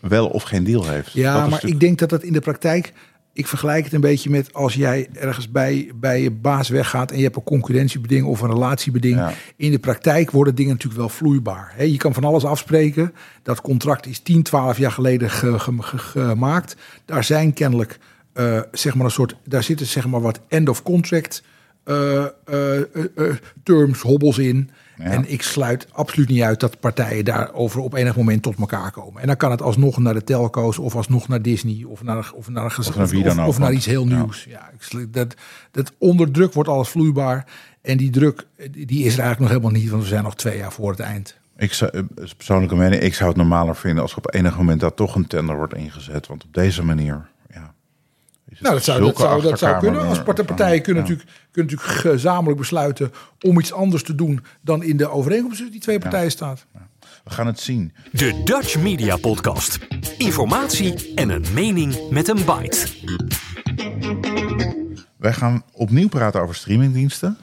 wel 0.00 0.28
of 0.28 0.42
geen 0.42 0.64
deal 0.64 0.88
heeft. 0.88 1.12
Ja, 1.12 1.32
Dat 1.32 1.40
maar 1.40 1.50
natuurlijk- 1.50 1.74
ik 1.74 1.80
denk 1.80 1.98
dat 1.98 2.08
dat 2.10 2.22
in 2.22 2.32
de 2.32 2.40
praktijk. 2.40 2.92
Ik 3.36 3.46
vergelijk 3.46 3.84
het 3.84 3.92
een 3.92 4.00
beetje 4.00 4.30
met 4.30 4.52
als 4.52 4.74
jij 4.74 5.08
ergens 5.12 5.50
bij, 5.50 5.90
bij 5.94 6.22
je 6.22 6.30
baas 6.30 6.68
weggaat 6.68 7.10
en 7.10 7.16
je 7.16 7.22
hebt 7.22 7.36
een 7.36 7.42
concurrentiebeding 7.42 8.26
of 8.26 8.40
een 8.40 8.50
relatiebeding. 8.50 9.16
Ja. 9.16 9.32
In 9.56 9.70
de 9.70 9.78
praktijk 9.78 10.30
worden 10.30 10.54
dingen 10.54 10.72
natuurlijk 10.72 11.00
wel 11.00 11.08
vloeibaar. 11.08 11.84
Je 11.86 11.96
kan 11.96 12.14
van 12.14 12.24
alles 12.24 12.44
afspreken. 12.44 13.14
Dat 13.42 13.60
contract 13.60 14.06
is 14.06 14.18
10, 14.18 14.42
12 14.42 14.78
jaar 14.78 14.92
geleden 14.92 15.30
ge- 15.30 15.58
ge- 15.58 15.82
ge- 15.82 15.98
gemaakt. 15.98 16.76
Daar 17.04 17.24
zijn 17.24 17.52
kennelijk 17.52 17.98
eh, 18.32 18.60
zeg 18.72 18.94
maar 18.94 19.04
een 19.04 19.10
soort. 19.10 19.36
Daar 19.44 19.62
zitten 19.62 19.86
zeg 19.86 20.06
maar 20.06 20.20
wat 20.20 20.40
end 20.48 20.68
of 20.68 20.82
contract 20.82 21.42
eh, 21.84 22.24
eh, 22.24 22.80
terms, 23.62 24.00
hobbels 24.00 24.38
in. 24.38 24.70
Ja. 24.96 25.04
En 25.04 25.32
ik 25.32 25.42
sluit 25.42 25.86
absoluut 25.92 26.28
niet 26.28 26.42
uit 26.42 26.60
dat 26.60 26.80
partijen 26.80 27.24
daarover 27.24 27.80
op 27.80 27.94
enig 27.94 28.16
moment 28.16 28.42
tot 28.42 28.58
elkaar 28.58 28.90
komen. 28.90 29.20
En 29.20 29.26
dan 29.26 29.36
kan 29.36 29.50
het 29.50 29.62
alsnog 29.62 29.98
naar 29.98 30.14
de 30.14 30.24
telco's 30.24 30.78
of 30.78 30.96
alsnog 30.96 31.28
naar 31.28 31.42
Disney 31.42 31.84
of 31.86 32.02
naar, 32.02 32.30
of 32.34 32.48
naar, 32.48 32.64
een 32.64 32.78
Of 32.78 32.96
naar 32.96 33.06
wie 33.06 33.22
dan 33.22 33.44
of, 33.44 33.58
naar 33.58 33.72
iets 33.72 33.86
heel 33.86 34.06
nieuws. 34.06 34.46
Ja. 34.48 34.70
dat, 35.08 35.34
dat 35.70 35.92
onder 35.98 36.30
druk 36.30 36.52
wordt 36.52 36.68
alles 36.68 36.88
vloeibaar. 36.88 37.46
En 37.82 37.96
die 37.96 38.10
druk 38.10 38.46
die 38.70 39.04
is 39.04 39.14
er 39.14 39.20
eigenlijk 39.20 39.38
nog 39.38 39.48
helemaal 39.48 39.70
niet, 39.70 39.90
want 39.90 40.02
we 40.02 40.08
zijn 40.08 40.22
nog 40.22 40.36
twee 40.36 40.58
jaar 40.58 40.72
voor 40.72 40.90
het 40.90 41.00
eind. 41.00 41.36
Ik 41.56 41.72
zou, 41.72 41.90
eh, 41.94 42.02
persoonlijke 42.36 42.76
mening, 42.76 43.02
ik 43.02 43.14
zou 43.14 43.28
het 43.28 43.38
normaler 43.38 43.76
vinden 43.76 44.02
als 44.02 44.12
er 44.12 44.18
op 44.18 44.34
enig 44.34 44.56
moment 44.56 44.80
daar 44.80 44.94
toch 44.94 45.14
een 45.14 45.26
tender 45.26 45.56
wordt 45.56 45.74
ingezet. 45.74 46.26
Want 46.26 46.44
op 46.44 46.54
deze 46.54 46.84
manier, 46.84 47.28
Nou, 48.60 48.74
dat 48.74 48.84
zou, 48.84 49.00
dat 49.00 49.16
zou, 49.16 49.42
dat 49.42 49.58
zou 49.58 49.78
kunnen. 49.78 50.06
Als 50.06 50.22
part- 50.22 50.46
partijen 50.46 50.82
kunnen, 50.82 51.02
Ja. 51.02 51.08
natuurlijk, 51.08 51.38
kunnen 51.50 51.72
natuurlijk 51.72 52.00
gezamenlijk 52.00 52.58
besluiten 52.58 53.12
om 53.40 53.58
iets 53.58 53.72
anders 53.72 54.02
te 54.02 54.14
doen 54.14 54.44
dan 54.60 54.82
in 54.82 54.96
de 54.96 55.08
overeenkomst 55.08 55.56
tussen 55.56 55.72
die 55.72 55.80
twee 55.82 55.98
partijen 55.98 56.30
staat. 56.30 56.66
We 57.24 57.30
gaan 57.30 57.46
het 57.46 57.60
zien. 57.60 57.92
De 58.12 58.40
Dutch 58.44 58.78
Media 58.78 59.16
Podcast. 59.16 59.78
Informatie 60.18 61.14
en 61.14 61.28
een 61.28 61.44
mening 61.54 62.10
met 62.10 62.28
een 62.28 62.44
bite. 62.44 62.86
Wij 65.16 65.32
gaan 65.32 65.62
opnieuw 65.72 66.08
praten 66.08 66.40
over 66.40 66.54
streamingdiensten. 66.54 67.36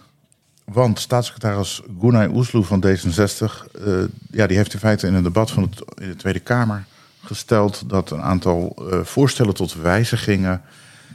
Want 0.66 1.00
staatssecretaris 1.00 1.82
Gunay 2.02 2.28
Oesloe 2.28 2.64
van 2.64 2.84
D66... 2.86 3.72
eh, 3.86 3.94
ja, 4.32 4.48
die 4.48 4.58
heeft 4.58 4.74
in 4.74 4.80
feite 4.80 5.08
in 5.08 5.14
een 5.14 5.24
debat 5.24 5.52
van 5.52 5.64
het, 5.64 5.82
in 6.02 6.08
de 6.10 6.16
Tweede 6.16 6.40
Kamer 6.40 6.86
gesteld... 7.24 7.90
dat 7.90 8.12
een 8.12 8.22
aantal 8.22 8.76
eh, 8.92 9.00
voorstellen 9.04 9.54
tot 9.54 9.74
wijzigingen... 9.74 10.62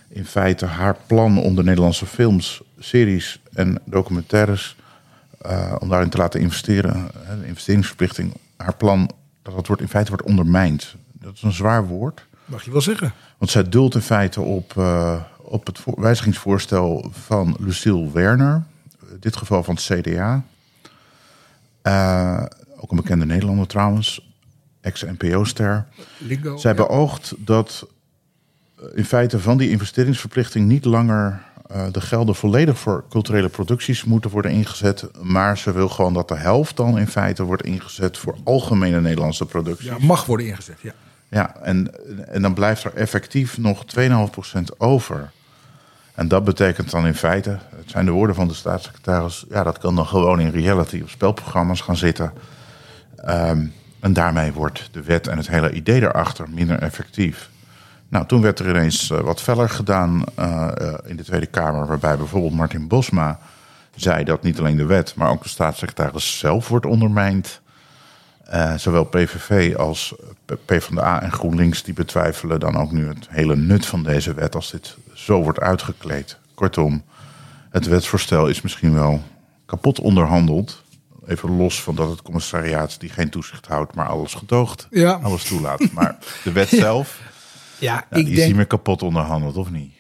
in 0.08 0.24
feite 0.24 0.66
haar 0.66 0.96
plan 1.06 1.38
om 1.38 1.54
de 1.54 1.62
Nederlandse 1.62 2.06
films, 2.06 2.62
series 2.78 3.40
en 3.52 3.80
documentaires... 3.84 4.76
eh, 5.40 5.76
om 5.78 5.88
daarin 5.88 6.08
te 6.10 6.16
laten 6.18 6.40
investeren, 6.40 7.08
hè, 7.18 7.40
de 7.40 7.46
investeringsverplichting... 7.46 8.32
haar 8.56 8.76
plan, 8.76 9.10
dat 9.42 9.54
dat 9.54 9.66
wordt, 9.66 9.82
in 9.82 9.88
feite 9.88 10.10
wordt 10.10 10.26
ondermijnd. 10.26 10.94
Dat 11.12 11.34
is 11.34 11.42
een 11.42 11.52
zwaar 11.52 11.86
woord... 11.86 12.26
Mag 12.44 12.64
je 12.64 12.70
wel 12.70 12.80
zeggen. 12.80 13.12
Want 13.38 13.50
zij 13.50 13.68
dult 13.68 13.94
in 13.94 14.00
feite 14.00 14.40
op, 14.40 14.76
eh, 14.76 15.20
op 15.38 15.66
het 15.66 15.78
voor- 15.78 16.00
wijzigingsvoorstel 16.00 17.10
van 17.12 17.56
Lucille 17.60 18.10
Werner. 18.12 18.62
In 19.10 19.16
dit 19.20 19.36
geval 19.36 19.62
van 19.62 19.74
het 19.74 19.84
CDA. 19.84 20.42
Eh, 21.82 22.42
ook 22.76 22.90
een 22.90 22.96
bekende 22.96 23.26
Nederlander 23.26 23.66
trouwens. 23.66 24.34
Ex-NPO-ster. 24.80 25.86
Zij 26.56 26.74
beoogt 26.74 27.34
dat 27.38 27.86
in 28.94 29.04
feite 29.04 29.40
van 29.40 29.56
die 29.56 29.70
investeringsverplichting 29.70 30.66
niet 30.66 30.84
langer 30.84 31.42
eh, 31.66 31.86
de 31.92 32.00
gelden 32.00 32.34
volledig 32.34 32.78
voor 32.78 33.04
culturele 33.08 33.48
producties 33.48 34.04
moeten 34.04 34.30
worden 34.30 34.50
ingezet. 34.50 35.04
Maar 35.22 35.58
ze 35.58 35.72
wil 35.72 35.88
gewoon 35.88 36.14
dat 36.14 36.28
de 36.28 36.36
helft 36.36 36.76
dan 36.76 36.98
in 36.98 37.08
feite 37.08 37.42
wordt 37.42 37.62
ingezet 37.62 38.18
voor 38.18 38.36
algemene 38.44 39.00
Nederlandse 39.00 39.46
producties. 39.46 39.86
ja, 39.86 39.96
mag 40.00 40.24
worden 40.24 40.46
ingezet. 40.46 40.78
Ja. 40.80 40.92
Ja, 41.28 41.56
en, 41.62 41.90
en 42.28 42.42
dan 42.42 42.54
blijft 42.54 42.84
er 42.84 42.94
effectief 42.94 43.58
nog 43.58 43.84
2,5% 44.00 44.62
over. 44.78 45.30
En 46.14 46.28
dat 46.28 46.44
betekent 46.44 46.90
dan 46.90 47.06
in 47.06 47.14
feite, 47.14 47.50
het 47.50 47.90
zijn 47.90 48.04
de 48.04 48.10
woorden 48.10 48.36
van 48.36 48.48
de 48.48 48.54
staatssecretaris, 48.54 49.44
ja, 49.48 49.62
dat 49.62 49.78
kan 49.78 49.96
dan 49.96 50.06
gewoon 50.06 50.40
in 50.40 50.50
reality 50.50 51.00
of 51.04 51.10
spelprogramma's 51.10 51.80
gaan 51.80 51.96
zitten. 51.96 52.32
Ehm, 53.16 53.66
en 54.00 54.12
daarmee 54.12 54.52
wordt 54.52 54.88
de 54.92 55.02
wet 55.02 55.26
en 55.26 55.36
het 55.36 55.48
hele 55.48 55.72
idee 55.72 56.00
erachter 56.00 56.46
minder 56.50 56.78
effectief. 56.78 57.50
Nou, 58.08 58.26
toen 58.26 58.40
werd 58.42 58.58
er 58.58 58.68
ineens 58.68 59.10
eh, 59.10 59.20
wat 59.20 59.42
feller 59.42 59.68
gedaan 59.70 60.24
eh, 60.34 60.68
eh, 60.76 60.94
in 61.04 61.16
de 61.16 61.24
Tweede 61.24 61.46
Kamer, 61.46 61.86
waarbij 61.86 62.16
bijvoorbeeld 62.16 62.54
Martin 62.54 62.88
Bosma 62.88 63.38
zei 63.94 64.24
dat 64.24 64.42
niet 64.42 64.58
alleen 64.58 64.76
de 64.76 64.84
wet, 64.86 65.14
maar 65.14 65.30
ook 65.30 65.42
de 65.42 65.48
staatssecretaris 65.48 66.38
zelf 66.38 66.68
wordt 66.68 66.86
ondermijnd. 66.86 67.60
Zowel 68.76 69.04
PVV 69.04 69.76
als 69.76 70.14
PvdA 70.64 71.22
en 71.22 71.32
GroenLinks 71.32 71.82
die 71.82 71.94
betwijfelen 71.94 72.60
dan 72.60 72.76
ook 72.76 72.92
nu 72.92 73.08
het 73.08 73.26
hele 73.30 73.56
nut 73.56 73.86
van 73.86 74.02
deze 74.02 74.34
wet 74.34 74.54
als 74.54 74.70
dit 74.70 74.96
zo 75.14 75.42
wordt 75.42 75.60
uitgekleed. 75.60 76.38
Kortom, 76.54 77.02
het 77.70 77.86
wetsvoorstel 77.86 78.46
is 78.48 78.62
misschien 78.62 78.94
wel 78.94 79.22
kapot 79.66 80.00
onderhandeld. 80.00 80.82
Even 81.26 81.56
los 81.56 81.82
van 81.82 81.94
dat 81.94 82.10
het 82.10 82.22
commissariaat 82.22 83.00
die 83.00 83.10
geen 83.10 83.30
toezicht 83.30 83.66
houdt, 83.66 83.94
maar 83.94 84.06
alles 84.06 84.34
gedoogt, 84.34 84.86
Ja. 84.90 85.12
alles 85.22 85.42
toelaat. 85.44 85.92
Maar 85.92 86.16
de 86.44 86.52
wet 86.52 86.68
zelf, 86.86 87.20
Ja, 87.78 88.06
ik 88.10 88.14
die 88.16 88.28
is 88.28 88.34
denk... 88.34 88.46
niet 88.46 88.56
meer 88.56 88.66
kapot 88.66 89.02
onderhandeld, 89.02 89.56
of 89.56 89.70
niet? 89.70 89.94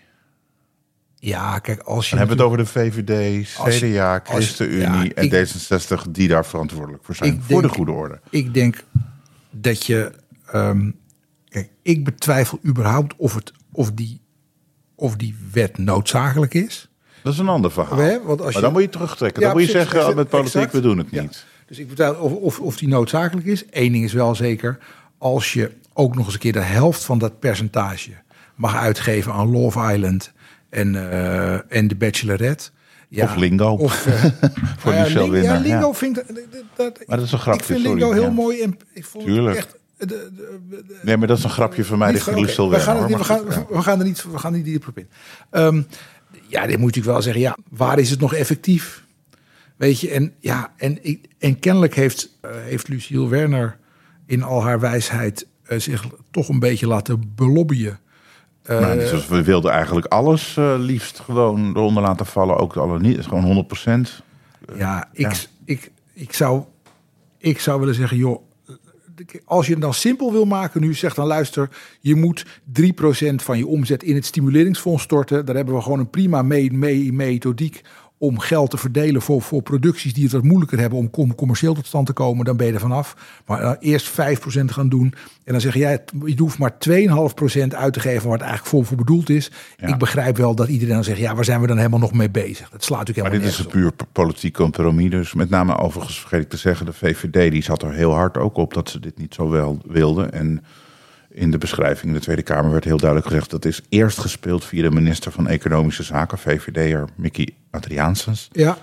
Ja, 1.18 1.58
kijk, 1.58 1.80
als 1.82 2.04
je... 2.10 2.16
Dan 2.16 2.18
hebben 2.18 2.36
we 2.36 2.42
het 2.42 2.52
over 2.52 2.64
de 2.64 2.92
VVD, 2.92 3.48
CDA, 3.78 4.12
als 4.14 4.22
ChristenUnie 4.34 5.04
ja, 5.08 5.14
en 5.14 5.24
ik- 5.32 5.48
D66 5.48 6.10
die 6.10 6.28
daar 6.28 6.46
verantwoordelijk 6.46 7.04
voor 7.04 7.14
zijn. 7.14 7.42
Voor 7.42 7.62
de 7.62 7.68
goede 7.68 7.92
orde. 7.92 8.20
Ik 8.30 8.54
denk 8.54 8.84
dat 9.50 9.84
je... 9.86 10.12
ehm, 10.46 10.90
kijk, 11.48 11.70
ik 11.82 12.04
betwijfel 12.04 12.58
überhaupt 12.66 13.14
of, 13.16 13.34
het, 13.34 13.52
of, 13.72 13.92
die, 13.92 14.20
of 14.94 15.16
die 15.16 15.36
wet 15.52 15.78
noodzakelijk 15.78 16.54
is. 16.54 16.88
Dat 17.22 17.32
is 17.32 17.38
een 17.38 17.48
ander 17.48 17.70
verhaal. 17.72 17.98
Hè, 17.98 18.22
want 18.22 18.40
als 18.40 18.40
maar 18.40 18.52
je- 18.54 18.60
dan 18.60 18.72
moet 18.72 18.82
je 18.82 18.88
terugtrekken. 18.88 19.40
Ja, 19.42 19.48
dan 19.48 19.56
moet 19.56 19.66
je 19.66 19.72
precies, 19.72 19.90
zeggen, 19.90 20.00
exact, 20.00 20.16
met 20.16 20.28
politiek, 20.28 20.54
exact. 20.54 20.72
we 20.74 20.80
doen 20.80 20.98
het 20.98 21.06
Ja. 21.10 21.22
niet. 21.22 21.44
Dus 21.66 21.78
ik 21.78 21.88
betwijfel 21.88 22.24
of, 22.24 22.32
of, 22.32 22.60
of 22.60 22.76
die 22.76 22.88
noodzakelijk 22.88 23.46
is. 23.46 23.64
Eén 23.70 23.92
ding 23.92 24.04
is 24.04 24.12
wel 24.12 24.34
zeker. 24.34 24.78
Als 25.18 25.52
je 25.52 25.72
ook 25.96 26.14
nog 26.14 26.24
eens 26.24 26.34
een 26.34 26.40
keer 26.40 26.52
de 26.52 26.60
helft 26.60 27.04
van 27.04 27.18
dat 27.18 27.38
percentage 27.38 28.10
mag 28.54 28.76
uitgeven 28.76 29.32
aan 29.32 29.50
Love 29.50 29.92
Island 29.94 30.32
en, 30.70 31.10
eh, 31.10 31.76
en 31.76 31.88
de 31.88 31.94
Bachelorette. 31.96 32.70
Ja, 33.08 33.24
Of 33.24 33.36
Lingo. 33.36 33.70
Of, 33.76 34.06
eh, 34.06 34.24
Voor 34.78 34.92
nou 34.92 35.04
Michel 35.04 35.22
Lin- 35.22 35.30
Winner, 35.30 35.52
Ja, 35.54 35.60
Lingo 35.60 35.86
ja. 35.88 35.92
vind 35.94 36.18
ik... 36.18 36.26
Dat, 36.26 36.36
dat, 36.76 37.06
Maar 37.06 37.16
dat 37.16 37.26
is 37.26 37.32
een 37.32 37.38
grapje, 37.38 37.60
Ik 37.60 37.66
vind 37.66 37.80
sorry, 37.80 37.94
Lingo 37.98 38.12
heel 38.12 38.22
ja. 38.22 38.30
mooi. 38.30 38.62
En 38.62 38.78
ik 38.92 39.04
vond 39.04 39.24
Tuurlijk. 39.24 39.56
het 39.56 39.66
echt... 39.66 39.76
de- 39.98 40.06
de- 40.36 40.84
de- 40.86 40.98
Nee, 41.02 41.16
maar 41.16 41.26
dat 41.26 41.38
is 41.38 41.44
een 41.44 41.50
grapje 41.50 41.84
van 41.84 41.98
mij, 41.98 42.06
de 42.12 42.12
Lucille 42.34 42.62
oké, 42.62 42.76
we 42.76 42.80
gaan, 42.82 42.94
Werner, 42.94 43.08
niet- 43.08 43.18
we, 43.18 43.24
gaan, 43.24 43.44
ja. 43.48 43.66
we 43.70 43.82
gaan 43.82 43.98
er 43.98 44.04
niet, 44.04 44.24
we 44.32 44.38
gaan 44.38 44.52
niet 44.52 44.64
dieper 44.64 44.88
op 44.88 44.98
in. 44.98 45.08
Ehm, 45.50 45.82
ja, 46.46 46.60
dit 46.66 46.76
moet 46.76 46.86
natuurlijk 46.86 47.06
wel 47.12 47.22
zeggen. 47.22 47.42
Ja, 47.42 47.56
waar 47.68 47.98
is 47.98 48.10
het 48.10 48.20
nog 48.20 48.34
effectief? 48.34 49.04
Weet 49.76 50.00
je, 50.00 50.10
en, 50.10 50.32
ja, 50.40 50.72
en, 50.76 50.98
ik- 51.04 51.24
en 51.38 51.58
kennelijk 51.58 51.94
heeft, 51.94 52.30
eh, 52.40 52.50
heeft 52.54 52.88
Lucille 52.88 53.28
Werner 53.28 53.78
in 54.26 54.42
al 54.42 54.62
haar 54.62 54.80
wijsheid 54.80 55.42
eh, 55.42 55.48
zich 55.68 56.04
toch 56.30 56.48
een 56.48 56.58
beetje 56.58 56.86
laten 56.86 57.32
belobbyen. 57.34 57.98
Maar 58.66 58.96
net 58.96 59.08
zoals 59.08 59.28
we 59.28 59.42
wilden 59.42 59.70
eigenlijk 59.70 60.06
alles 60.06 60.56
eh, 60.56 60.74
liefst 60.78 61.20
gewoon 61.20 61.76
eronder 61.76 62.02
laten 62.02 62.26
vallen. 62.26 62.56
Ook 62.56 62.76
alle 62.76 63.00
niet, 63.00 63.24
gewoon 63.24 63.44
100 63.44 63.66
procent. 63.66 64.22
Ja, 64.74 65.08
ik, 65.12 65.20
Ja. 65.20 65.32
Ik, 65.64 65.90
ik, 66.12 66.32
zou, 66.32 66.62
ik 67.38 67.60
zou 67.60 67.78
willen 67.80 67.94
zeggen, 67.94 68.16
joh, 68.16 68.42
als 69.44 69.66
je 69.66 69.72
het 69.72 69.82
dan 69.82 69.94
simpel 69.94 70.32
wil 70.32 70.44
maken 70.44 70.80
nu, 70.80 70.94
zeg 70.94 71.14
dan 71.14 71.26
luister, 71.26 71.68
je 72.00 72.14
moet 72.14 72.46
3% 72.80 73.34
van 73.34 73.58
je 73.58 73.66
omzet 73.66 74.02
in 74.02 74.14
het 74.14 74.24
stimuleringsfonds 74.24 75.02
storten. 75.02 75.46
Daar 75.46 75.56
hebben 75.56 75.74
we 75.74 75.82
gewoon 75.82 75.98
een 75.98 76.10
prima 76.10 76.42
me 76.42 76.68
me 76.72 77.08
methodiek 77.12 77.82
om 78.18 78.38
geld 78.38 78.70
te 78.70 78.76
verdelen 78.76 79.22
voor, 79.22 79.42
voor 79.42 79.62
producties 79.62 80.14
die 80.14 80.22
het 80.22 80.32
wat 80.32 80.42
moeilijker 80.42 80.78
hebben 80.78 80.98
om 80.98 81.10
com- 81.10 81.34
commercieel 81.34 81.74
tot 81.74 81.86
stand 81.86 82.06
te 82.06 82.12
komen, 82.12 82.44
dan 82.44 82.56
ben 82.56 82.66
je 82.66 82.72
er 82.72 82.80
vanaf. 82.80 83.16
Maar 83.46 83.60
dan 83.60 83.76
eerst 83.80 84.10
5% 84.10 84.14
gaan 84.64 84.88
doen 84.88 85.14
en 85.44 85.52
dan 85.52 85.60
zeg 85.60 85.74
jij, 85.74 86.04
je 86.24 86.34
hoeft 86.36 86.58
maar 86.58 86.74
2,5% 86.88 87.68
uit 87.68 87.92
te 87.92 88.00
geven 88.00 88.30
het 88.30 88.40
eigenlijk 88.40 88.66
voor, 88.66 88.84
voor 88.84 88.96
bedoeld 88.96 89.30
is. 89.30 89.50
Ja. 89.76 89.86
Ik 89.86 89.98
begrijp 89.98 90.36
wel 90.36 90.54
dat 90.54 90.68
iedereen 90.68 90.94
dan 90.94 91.04
zegt, 91.04 91.18
ja, 91.18 91.34
waar 91.34 91.44
zijn 91.44 91.60
we 91.60 91.66
dan 91.66 91.76
helemaal 91.76 91.98
nog 91.98 92.12
mee 92.12 92.30
bezig? 92.30 92.70
Dat 92.70 92.84
slaat 92.84 92.98
natuurlijk 92.98 93.28
Maar 93.28 93.40
helemaal 93.40 93.58
dit 93.58 93.66
is 93.66 93.74
een 93.74 93.80
puur 93.80 93.92
politiek 94.12 94.54
compromis. 94.54 95.10
Dus 95.10 95.34
met 95.34 95.50
name 95.50 95.78
overigens 95.78 96.20
vergeet 96.20 96.42
ik 96.42 96.48
te 96.48 96.56
zeggen, 96.56 96.86
de 96.86 96.92
VVD 96.92 97.50
die 97.50 97.62
zat 97.62 97.82
er 97.82 97.92
heel 97.92 98.12
hard 98.12 98.36
ook 98.36 98.56
op 98.56 98.74
dat 98.74 98.90
ze 98.90 99.00
dit 99.00 99.18
niet 99.18 99.34
zo 99.34 99.48
wel 99.48 99.78
wilden. 99.86 100.32
En 100.32 100.64
in 101.30 101.50
de 101.50 101.58
beschrijving 101.58 102.06
in 102.06 102.12
de 102.12 102.24
Tweede 102.24 102.42
Kamer 102.42 102.70
werd 102.70 102.84
heel 102.84 102.96
duidelijk 102.96 103.28
gezegd 103.28 103.50
dat 103.50 103.64
is 103.64 103.82
eerst 103.88 104.18
gespeeld 104.18 104.64
via 104.64 104.82
de 104.82 104.90
minister 104.90 105.32
van 105.32 105.48
Economische 105.48 106.02
Zaken, 106.02 106.38
VVD'er 106.38 107.08
Mickey 107.16 107.54
Adriaansens. 107.76 108.48
Ja, 108.52 108.76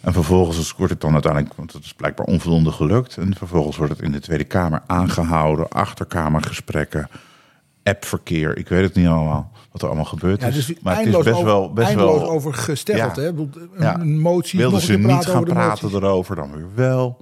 En 0.00 0.12
vervolgens 0.12 0.74
wordt 0.76 0.92
het 0.92 1.00
dan 1.00 1.12
uiteindelijk, 1.12 1.54
want 1.54 1.72
het 1.72 1.84
is 1.84 1.92
blijkbaar 1.94 2.26
onvoldoende 2.26 2.70
gelukt. 2.72 3.16
En 3.16 3.34
vervolgens 3.36 3.76
wordt 3.76 3.92
het 3.92 4.02
in 4.02 4.12
de 4.12 4.20
Tweede 4.20 4.44
Kamer 4.44 4.82
aangehouden, 4.86 5.68
achterkamergesprekken, 5.68 7.08
appverkeer. 7.82 8.56
Ik 8.58 8.68
weet 8.68 8.82
het 8.82 8.94
niet 8.94 9.06
allemaal 9.06 9.52
wat 9.72 9.80
er 9.82 9.86
allemaal 9.86 10.04
gebeurd 10.04 10.40
Ja, 10.40 10.46
is. 10.46 10.54
dus 10.66 10.78
maar 10.82 10.96
het 10.96 11.06
is 11.06 11.12
best 11.16 11.28
over, 11.28 11.44
wel, 11.44 11.72
best 11.72 11.88
eindeloos 11.88 12.20
wel. 12.20 12.30
over 12.30 12.54
gesteld. 12.54 13.16
Ja. 13.16 13.22
Hè? 13.22 13.28
Een, 13.28 13.52
Ja. 13.78 13.96
motie. 13.96 14.58
Wilden 14.58 14.80
ze 14.80 14.92
niet 14.92 15.06
praten 15.06 15.30
gaan 15.32 15.44
praten 15.44 15.84
moties. 15.90 16.02
erover, 16.02 16.36
dan 16.36 16.52
weer 16.52 16.68
wel. 16.74 17.16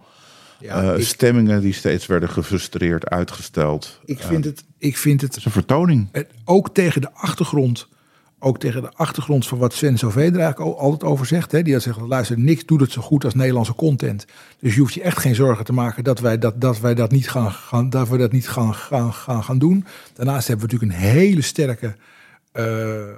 Ja, 0.59 0.83
Eh, 0.83 0.99
ik, 0.99 1.07
stemmingen 1.07 1.61
die 1.61 1.73
steeds 1.73 2.07
werden 2.07 2.29
gefrustreerd 2.29 3.09
uitgesteld. 3.09 4.01
ik, 4.05 4.19
vind 4.21 4.45
het, 4.45 4.65
ik 4.79 4.97
vind 4.97 5.21
Het 5.21 5.31
het 5.31 5.39
is 5.39 5.45
een 5.45 5.53
vertoning. 5.53 6.09
eh, 6.13 6.23
ook 6.45 6.75
tegen 6.75 7.01
de 7.01 7.13
achtergrond. 7.15 7.89
Ook 8.45 8.59
tegen 8.59 8.83
de 8.83 8.93
achtergrond 8.95 9.47
van 9.47 9.59
wat 9.59 9.73
Sven 9.73 9.99
Sauvé 9.99 10.39
er 10.39 10.55
altijd 10.55 11.05
over 11.05 11.27
zegt. 11.27 11.53
Hè? 11.53 11.63
Die 11.63 11.73
had 11.73 11.83
zegt, 11.83 12.01
luister, 12.01 12.39
niks 12.39 12.65
doet 12.65 12.81
het 12.81 12.93
zo 12.93 13.03
goed 13.03 13.25
als 13.25 13.35
Nederlandse 13.35 13.75
content. 13.75 14.27
Dus 14.59 14.75
je 14.75 14.81
hoeft 14.81 14.95
je 14.95 15.03
echt 15.03 15.19
geen 15.19 15.35
zorgen 15.35 15.65
te 15.65 15.73
maken 15.73 16.05
dat 16.05 16.21
wij 16.21 16.39
dat, 16.39 16.61
dat, 16.61 16.81
wij 16.81 16.95
dat 16.95 17.11
niet, 17.11 17.31
gaan, 17.31 17.53
gaan, 17.53 17.91
dat 17.91 18.09
we 18.09 18.17
dat 18.17 18.33
niet 18.33 18.49
gaan, 18.49 18.75
gaan, 18.75 19.13
gaan, 19.13 19.45
gaan 19.45 19.59
doen. 19.59 19.85
Daarnaast 20.15 20.49
hebben 20.49 20.67
we 20.67 20.73
natuurlijk 20.73 21.01
een 21.03 21.09
hele 21.09 21.43
sterke 21.43 21.97
eh, 22.53 23.09
eh, 23.11 23.15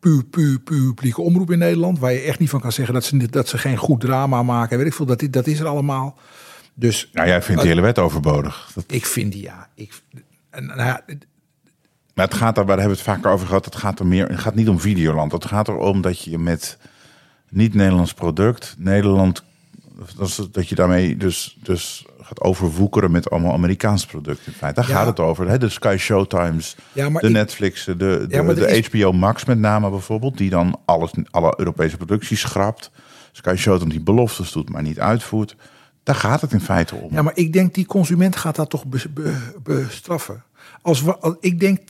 pu, 0.00 0.24
pu, 0.24 0.58
publieke 0.58 1.20
omroep 1.20 1.50
in 1.50 1.58
Nederland. 1.58 1.98
Waar 1.98 2.12
je 2.12 2.20
echt 2.20 2.38
niet 2.38 2.50
van 2.50 2.60
kan 2.60 2.72
zeggen 2.72 2.94
dat 2.94 3.04
ze, 3.04 3.28
dat 3.30 3.48
ze 3.48 3.58
geen 3.58 3.76
goed 3.76 4.00
drama 4.00 4.42
maken. 4.42 4.78
Weet 4.78 4.86
ik 4.86 4.94
veel, 4.94 5.06
dat, 5.06 5.26
dat 5.30 5.46
is 5.46 5.60
er 5.60 5.66
allemaal. 5.66 6.18
Dus 6.74 7.10
Nou, 7.12 7.28
jij 7.28 7.42
vindt 7.42 7.62
de 7.62 7.68
hele 7.68 7.80
wet 7.80 7.98
overbodig. 7.98 8.70
Dat, 8.74 8.84
ik 8.86 9.06
vind 9.06 9.32
die 9.32 9.42
ja. 9.42 9.68
Ik, 9.74 10.00
en, 10.50 10.66
nou 10.66 10.82
ja, 10.82 11.04
maar 12.18 12.26
het 12.28 12.36
gaat 12.36 12.54
daar, 12.54 12.66
waar 12.66 12.78
hebben 12.78 12.96
we 12.96 13.02
het 13.02 13.10
vaker 13.14 13.30
over 13.30 13.46
gehad. 13.46 13.64
Het 13.64 13.76
gaat 13.76 13.98
er 13.98 14.06
meer. 14.06 14.28
Het 14.28 14.38
gaat 14.38 14.54
niet 14.54 14.68
om 14.68 14.80
Videoland. 14.80 15.32
Het 15.32 15.44
gaat 15.44 15.68
erom 15.68 16.00
dat 16.00 16.22
je 16.24 16.38
met 16.38 16.78
niet-Nederlands 17.48 18.14
product 18.14 18.74
Nederland. 18.78 19.42
Dat, 20.52 20.68
je 20.68 20.74
daarmee 20.74 21.16
dus, 21.16 21.58
dus 21.62 22.04
gaat 22.20 22.40
overwoekeren 22.40 23.10
met 23.10 23.30
allemaal 23.30 23.52
Amerikaans 23.52 24.06
product. 24.06 24.46
In 24.46 24.52
feite, 24.52 24.80
daar 24.80 24.90
Ja. 24.90 24.96
gaat 24.96 25.06
het 25.06 25.20
over. 25.20 25.48
Hè? 25.48 25.58
De 25.58 25.68
Sky 25.68 25.96
Showtimes, 25.98 26.76
Ja, 26.92 27.08
de 27.10 27.30
Netflix, 27.30 27.84
de, 27.84 27.96
de, 27.96 28.26
Ja, 28.28 28.42
maar 28.42 28.54
de 28.54 28.66
er 28.66 28.76
is- 28.76 28.86
HBO 28.86 29.12
Max 29.12 29.44
met 29.44 29.58
name 29.58 29.90
bijvoorbeeld. 29.90 30.38
Die 30.38 30.50
dan 30.50 30.80
alles, 30.84 31.10
alle 31.30 31.54
Europese 31.56 31.96
producties 31.96 32.40
schrapt. 32.40 32.90
Sky 33.32 33.54
Showtime 33.56 33.90
die 33.90 34.00
beloftes 34.00 34.52
doet, 34.52 34.70
maar 34.70 34.82
niet 34.82 35.00
uitvoert. 35.00 35.56
Daar 36.02 36.14
gaat 36.14 36.40
het 36.40 36.52
in 36.52 36.60
feite 36.60 36.94
om. 36.94 37.12
Ja, 37.12 37.22
maar 37.22 37.36
ik 37.36 37.52
denk 37.52 37.74
die 37.74 37.86
consument 37.86 38.36
gaat 38.36 38.56
dat 38.56 38.70
toch 38.70 38.86
be- 38.86 39.08
be- 39.14 39.52
bestraffen. 39.62 40.42
Als 40.82 41.02
we, 41.02 41.16
als- 41.18 41.36
ik 41.40 41.60
denk. 41.60 41.80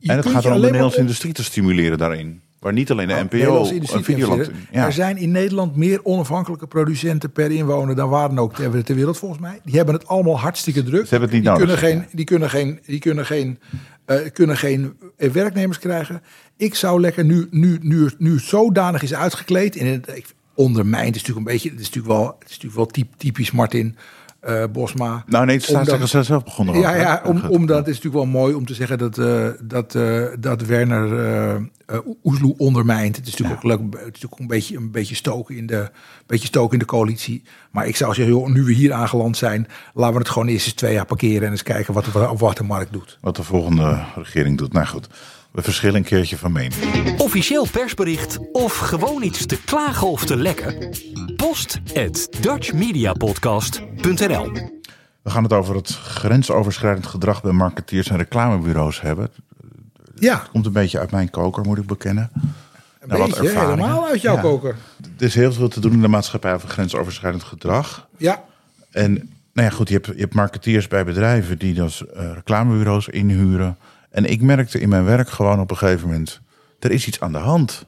En 0.00 0.16
het 0.16 0.26
gaat 0.26 0.44
erom 0.44 0.56
de 0.56 0.66
Nederlandse 0.66 1.00
industrie 1.00 1.32
te 1.32 1.44
stimuleren 1.44 1.98
daarin. 1.98 2.40
Waar 2.60 2.72
niet 2.72 2.90
alleen 2.90 3.08
de 3.08 3.14
Nou, 3.14 3.24
NPO 3.24 3.70
een 3.96 4.04
Videoland... 4.04 4.50
Ja. 4.70 4.86
Er 4.86 4.92
zijn 4.92 5.16
in 5.16 5.30
Nederland 5.30 5.76
meer 5.76 6.04
onafhankelijke 6.04 6.66
producenten 6.66 7.32
per 7.32 7.50
inwoner 7.50 7.96
dan 7.96 8.08
waar 8.08 8.28
dan 8.28 8.38
ook 8.38 8.54
ter, 8.54 8.84
ter 8.84 8.94
wereld 8.94 9.18
volgens 9.18 9.40
mij. 9.40 9.60
Die 9.64 9.76
hebben 9.76 9.94
het 9.94 10.06
allemaal 10.06 10.40
hartstikke 10.40 10.82
druk. 10.82 11.06
Ze 11.06 11.10
hebben 11.10 11.28
het 11.28 11.32
niet 11.32 11.42
die 11.42 11.52
nodig, 11.52 11.80
Kunnen 11.80 12.02
geen, 12.02 12.06
die 12.16 12.24
kunnen 12.24 12.50
geen, 12.50 12.80
die 12.86 12.98
kunnen 12.98 13.26
geen, 13.26 13.58
eh, 14.04 14.16
kunnen 14.32 14.56
geen 14.56 14.96
eh, 15.16 15.30
werknemers 15.30 15.78
krijgen. 15.78 16.22
Ik 16.56 16.74
zou 16.74 17.00
lekker 17.00 17.24
nu, 17.24 17.46
nu, 17.50 17.78
nu, 17.82 18.10
nu 18.18 18.38
zodanig 18.38 19.02
is 19.02 19.14
uitgekleed. 19.14 19.76
In 19.76 19.86
het, 19.86 20.34
ondermijnd 20.54 21.14
is 21.14 21.20
natuurlijk 21.20 21.46
een 21.46 21.52
beetje, 21.52 21.70
het 21.70 21.80
is 21.80 21.86
natuurlijk 21.86 22.14
wel, 22.14 22.26
het 22.38 22.48
is 22.50 22.58
natuurlijk 22.58 22.76
wel 22.76 22.86
typ- 22.86 23.16
typisch 23.16 23.50
Martin 23.50 23.96
eh, 24.40 24.64
Bosma. 24.72 25.24
Nou 25.26 25.46
nee, 25.46 25.56
het 25.56 25.68
Omdat- 25.68 25.82
staatssecretaris 25.84 26.26
zelf 26.26 26.44
begon 26.44 26.68
erover. 26.68 26.90
Ja, 26.90 26.96
ja 26.96 27.22
om, 27.24 27.42
omdat 27.48 27.76
het 27.78 27.88
is 27.88 27.94
natuurlijk 27.94 28.24
wel 28.24 28.40
mooi 28.40 28.54
om 28.54 28.66
te 28.66 28.74
zeggen 28.74 28.98
dat, 28.98 29.18
eh, 29.18 29.46
dat, 29.62 29.94
eh, 29.94 30.24
dat 30.38 30.62
Werner 30.62 31.68
Oesloe 32.24 32.54
ondermijnt. 32.56 33.16
Het 33.16 33.26
is 33.26 33.30
natuurlijk 33.36 33.64
ook 33.64 33.70
leuk, 33.70 33.80
het 33.92 33.98
is 34.00 34.04
natuurlijk 34.04 34.40
een 34.40 34.46
beetje, 34.46 34.76
een 34.76 34.90
beetje 34.90 35.14
stoken 35.14 35.56
in 35.56 35.66
de, 35.66 35.90
beetje 36.26 36.46
stoken 36.46 36.72
in 36.72 36.78
de 36.78 36.84
coalitie. 36.84 37.42
Maar 37.70 37.86
ik 37.86 37.96
zou 37.96 38.14
zeggen, 38.14 38.34
joh, 38.34 38.48
nu 38.48 38.62
we 38.62 38.72
hier 38.72 38.92
aangeland 38.92 39.36
zijn, 39.36 39.66
laten 39.94 40.12
we 40.14 40.18
het 40.18 40.28
gewoon 40.28 40.48
eerst 40.48 40.66
eens 40.66 40.74
twee 40.74 40.92
jaar 40.92 41.06
parkeren 41.06 41.44
en 41.46 41.50
eens 41.50 41.62
kijken 41.62 41.94
wat, 41.94 42.04
de- 42.04 42.32
wat 42.36 42.56
de 42.56 42.64
markt 42.64 42.92
doet. 42.92 43.18
Wat 43.20 43.36
de 43.36 43.42
volgende 43.42 44.02
regering 44.14 44.58
doet. 44.58 44.72
Nou 44.72 44.86
goed, 44.86 45.08
we 45.52 45.62
verschillen 45.62 45.96
een 45.96 46.04
keertje 46.04 46.36
van 46.36 46.52
mening. 46.52 47.20
Officieel 47.20 47.66
persbericht 47.72 48.38
of 48.52 48.76
gewoon 48.78 49.22
iets 49.22 49.46
te 49.46 49.58
klagen 49.64 50.08
of 50.08 50.24
te 50.24 50.36
lekken? 50.36 50.94
Post 51.36 51.78
at 51.94 52.28
dutchmediapodcast.nl 52.40 54.52
We 55.22 55.30
gaan 55.30 55.42
het 55.42 55.52
over 55.52 55.74
het 55.76 55.90
grensoverschrijdend 55.94 57.06
gedrag 57.06 57.42
bij 57.42 57.52
marketeers 57.52 58.08
en 58.10 58.16
reclamebureaus 58.16 59.00
hebben. 59.00 59.30
Ja, 60.14 60.42
Komt 60.52 60.66
een 60.66 60.72
beetje 60.72 60.98
uit 60.98 61.10
mijn 61.10 61.30
koker, 61.30 61.64
moet 61.64 61.78
ik 61.78 61.86
bekennen. 61.86 62.30
een 62.34 63.08
Nou, 63.08 63.26
beetje 63.30 63.58
helemaal 63.60 64.06
uit 64.06 64.20
jouw 64.22 64.34
Ja. 64.34 64.40
koker. 64.40 64.76
Er 65.18 65.26
is 65.26 65.34
heel 65.34 65.52
veel 65.52 65.68
te 65.68 65.80
doen 65.80 65.92
in 65.92 66.00
de 66.00 66.08
maatschappij 66.08 66.54
over 66.54 66.68
grensoverschrijdend 66.68 67.42
gedrag. 67.42 68.08
Ja, 68.16 68.42
En 68.90 69.12
nou 69.52 69.68
ja, 69.68 69.70
goed, 69.70 69.88
je 69.88 69.94
hebt, 69.94 70.06
je 70.06 70.20
hebt 70.20 70.34
marketeers 70.34 70.88
bij 70.88 71.04
bedrijven 71.04 71.58
die 71.58 71.74
dus 71.74 72.06
eh, 72.06 72.30
reclamebureaus 72.34 73.08
inhuren. 73.08 73.76
En 74.10 74.24
ik 74.24 74.42
merkte 74.42 74.80
in 74.80 74.88
mijn 74.88 75.04
werk 75.04 75.28
gewoon 75.28 75.60
op 75.60 75.70
een 75.70 75.76
gegeven 75.76 76.08
moment, 76.08 76.40
er 76.78 76.90
is 76.90 77.06
iets 77.06 77.20
aan 77.20 77.32
de 77.32 77.38
hand. 77.38 77.86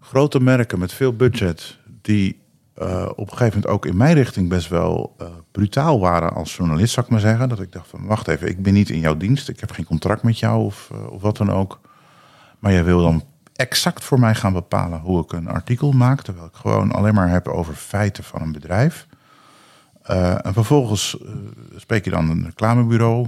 Grote 0.00 0.40
merken 0.40 0.78
met 0.78 0.92
veel 0.92 1.16
budget, 1.16 1.78
die 2.02 2.40
eh, 2.74 3.08
op 3.10 3.30
een 3.30 3.36
gegeven 3.36 3.60
moment 3.60 3.66
ook 3.66 3.86
in 3.86 3.96
mijn 3.96 4.14
richting 4.14 4.48
best 4.48 4.68
wel 4.68 5.14
eh, 5.18 5.26
brutaal 5.52 6.00
waren 6.00 6.32
als 6.32 6.56
journalist, 6.56 6.92
zou 6.92 7.06
ik 7.06 7.12
maar 7.12 7.20
zeggen. 7.20 7.48
Dat 7.48 7.60
ik 7.60 7.72
dacht 7.72 7.88
van, 7.88 8.06
wacht 8.06 8.28
even, 8.28 8.48
ik 8.48 8.62
ben 8.62 8.72
niet 8.72 8.90
in 8.90 8.98
jouw 8.98 9.16
dienst, 9.16 9.48
ik 9.48 9.60
heb 9.60 9.70
geen 9.70 9.84
contract 9.84 10.22
met 10.22 10.38
jou 10.38 10.64
of, 10.64 10.88
eh, 10.92 11.06
of 11.06 11.22
wat 11.22 11.36
dan 11.36 11.50
ook. 11.50 11.80
Maar 12.58 12.72
jij 12.72 12.84
wil 12.84 13.02
dan 13.02 13.24
exact 13.54 14.04
voor 14.04 14.20
mij 14.20 14.34
gaan 14.34 14.52
bepalen 14.52 15.00
hoe 15.00 15.22
ik 15.22 15.32
een 15.32 15.48
artikel 15.48 15.92
maak, 15.92 16.22
terwijl 16.22 16.46
ik 16.46 16.54
gewoon 16.54 16.92
alleen 16.92 17.14
maar 17.14 17.28
heb 17.28 17.48
over 17.48 17.74
feiten 17.74 18.24
van 18.24 18.42
een 18.42 18.52
bedrijf. 18.52 19.06
En 20.42 20.52
vervolgens 20.52 21.16
spreek 21.76 22.04
je 22.04 22.10
dan 22.10 22.30
een 22.30 22.44
reclamebureau. 22.44 23.26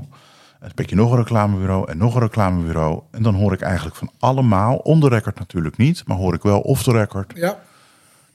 En 0.62 0.70
spreek 0.70 0.88
je 0.88 0.96
nog 0.96 1.10
een 1.10 1.18
reclamebureau 1.18 1.90
en 1.90 1.98
nog 1.98 2.14
een 2.14 2.20
reclamebureau. 2.20 3.02
En 3.10 3.22
dan 3.22 3.34
hoor 3.34 3.52
ik 3.52 3.60
eigenlijk 3.60 3.96
van 3.96 4.10
allemaal, 4.18 4.76
on 4.76 5.00
the 5.00 5.08
record 5.08 5.38
natuurlijk 5.38 5.76
niet, 5.76 6.06
maar 6.06 6.16
hoor 6.16 6.34
ik 6.34 6.42
wel 6.42 6.60
off 6.60 6.82
the 6.82 6.92
record. 6.92 7.32
ja. 7.34 7.58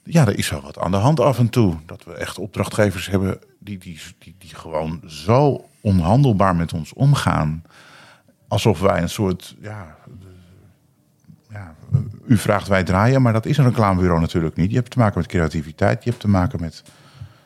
Ja, 0.02 0.26
er 0.26 0.38
is 0.38 0.50
wel 0.50 0.60
wat 0.60 0.78
aan 0.78 0.90
de 0.90 0.96
hand 0.96 1.20
af 1.20 1.38
en 1.38 1.48
toe. 1.48 1.74
Dat 1.86 2.04
we 2.04 2.12
echt 2.12 2.38
opdrachtgevers 2.38 3.06
hebben 3.06 3.38
die, 3.58 3.78
die, 3.78 4.00
die, 4.18 4.34
die 4.38 4.54
gewoon 4.54 5.02
zo 5.06 5.64
onhandelbaar 5.80 6.56
met 6.56 6.72
ons 6.72 6.92
omgaan. 6.92 7.62
Alsof 8.48 8.80
wij 8.80 9.02
een 9.02 9.08
soort, 9.08 9.56
ja, 9.60 9.96
ja, 11.50 11.74
u 12.26 12.36
vraagt 12.36 12.68
wij 12.68 12.84
draaien, 12.84 13.22
maar 13.22 13.32
dat 13.32 13.46
is 13.46 13.58
een 13.58 13.64
reclamebureau 13.64 14.20
natuurlijk 14.20 14.56
niet. 14.56 14.70
Je 14.70 14.76
hebt 14.76 14.90
te 14.90 14.98
maken 14.98 15.18
met 15.18 15.28
creativiteit, 15.28 16.04
je 16.04 16.10
hebt 16.10 16.22
te 16.22 16.28
maken 16.28 16.60
met 16.60 16.82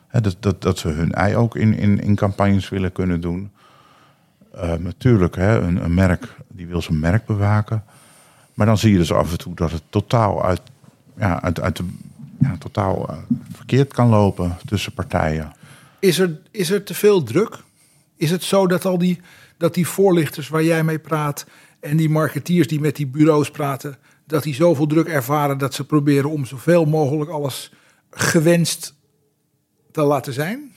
hè, 0.07 0.21
dat, 0.21 0.35
dat, 0.39 0.61
dat 0.61 0.77
ze 0.77 0.87
hun 0.87 1.11
ei 1.11 1.35
ook 1.35 1.55
in, 1.55 1.73
in, 1.73 1.99
in 1.99 2.15
campagnes 2.15 2.69
willen 2.69 2.91
kunnen 2.91 3.21
doen. 3.21 3.51
Eh, 4.53 4.73
natuurlijk, 4.73 5.35
hè, 5.35 5.59
een, 5.59 5.83
een 5.83 5.93
merk 5.93 6.35
die 6.47 6.67
wil 6.67 6.81
zijn 6.81 6.99
merk 6.99 7.25
bewaken. 7.25 7.83
Maar 8.53 8.65
dan 8.65 8.77
zie 8.77 8.91
je 8.91 8.97
dus 8.97 9.11
af 9.11 9.31
en 9.31 9.37
toe 9.37 9.55
dat 9.55 9.71
het 9.71 9.81
totaal 9.89 10.45
uit, 10.45 10.61
ja, 11.17 11.41
uit, 11.41 11.59
uit 11.59 11.77
de, 11.77 11.83
ja, 12.39 12.55
totaal 12.57 13.09
eh, 13.09 13.17
verkeerd 13.51 13.93
kan 13.93 14.09
lopen 14.09 14.57
tussen 14.65 14.93
partijen. 14.93 15.51
Is 15.99 16.19
er, 16.19 16.39
is 16.51 16.69
er 16.69 16.83
te 16.83 16.93
veel 16.93 17.23
druk? 17.23 17.57
Is 18.15 18.31
het 18.31 18.43
zo 18.43 18.67
dat 18.67 18.85
al 18.85 18.97
die, 18.97 19.21
dat 19.57 19.73
die 19.73 19.87
voorlichters 19.87 20.49
waar 20.49 20.63
jij 20.63 20.83
mee 20.83 20.99
praat 20.99 21.45
en 21.79 21.97
die 21.97 22.09
marketeers 22.09 22.67
die 22.67 22.79
met 22.79 22.95
die 22.95 23.07
bureaus 23.07 23.51
praten, 23.51 23.97
dat 24.25 24.43
die 24.43 24.55
zoveel 24.55 24.87
druk 24.87 25.07
ervaren 25.07 25.57
dat 25.57 25.73
ze 25.73 25.85
proberen 25.85 26.29
om 26.29 26.45
zoveel 26.45 26.85
mogelijk 26.85 27.31
alles 27.31 27.71
gewenst 28.09 28.95
te 29.91 30.01
laten 30.01 30.33
zijn? 30.33 30.73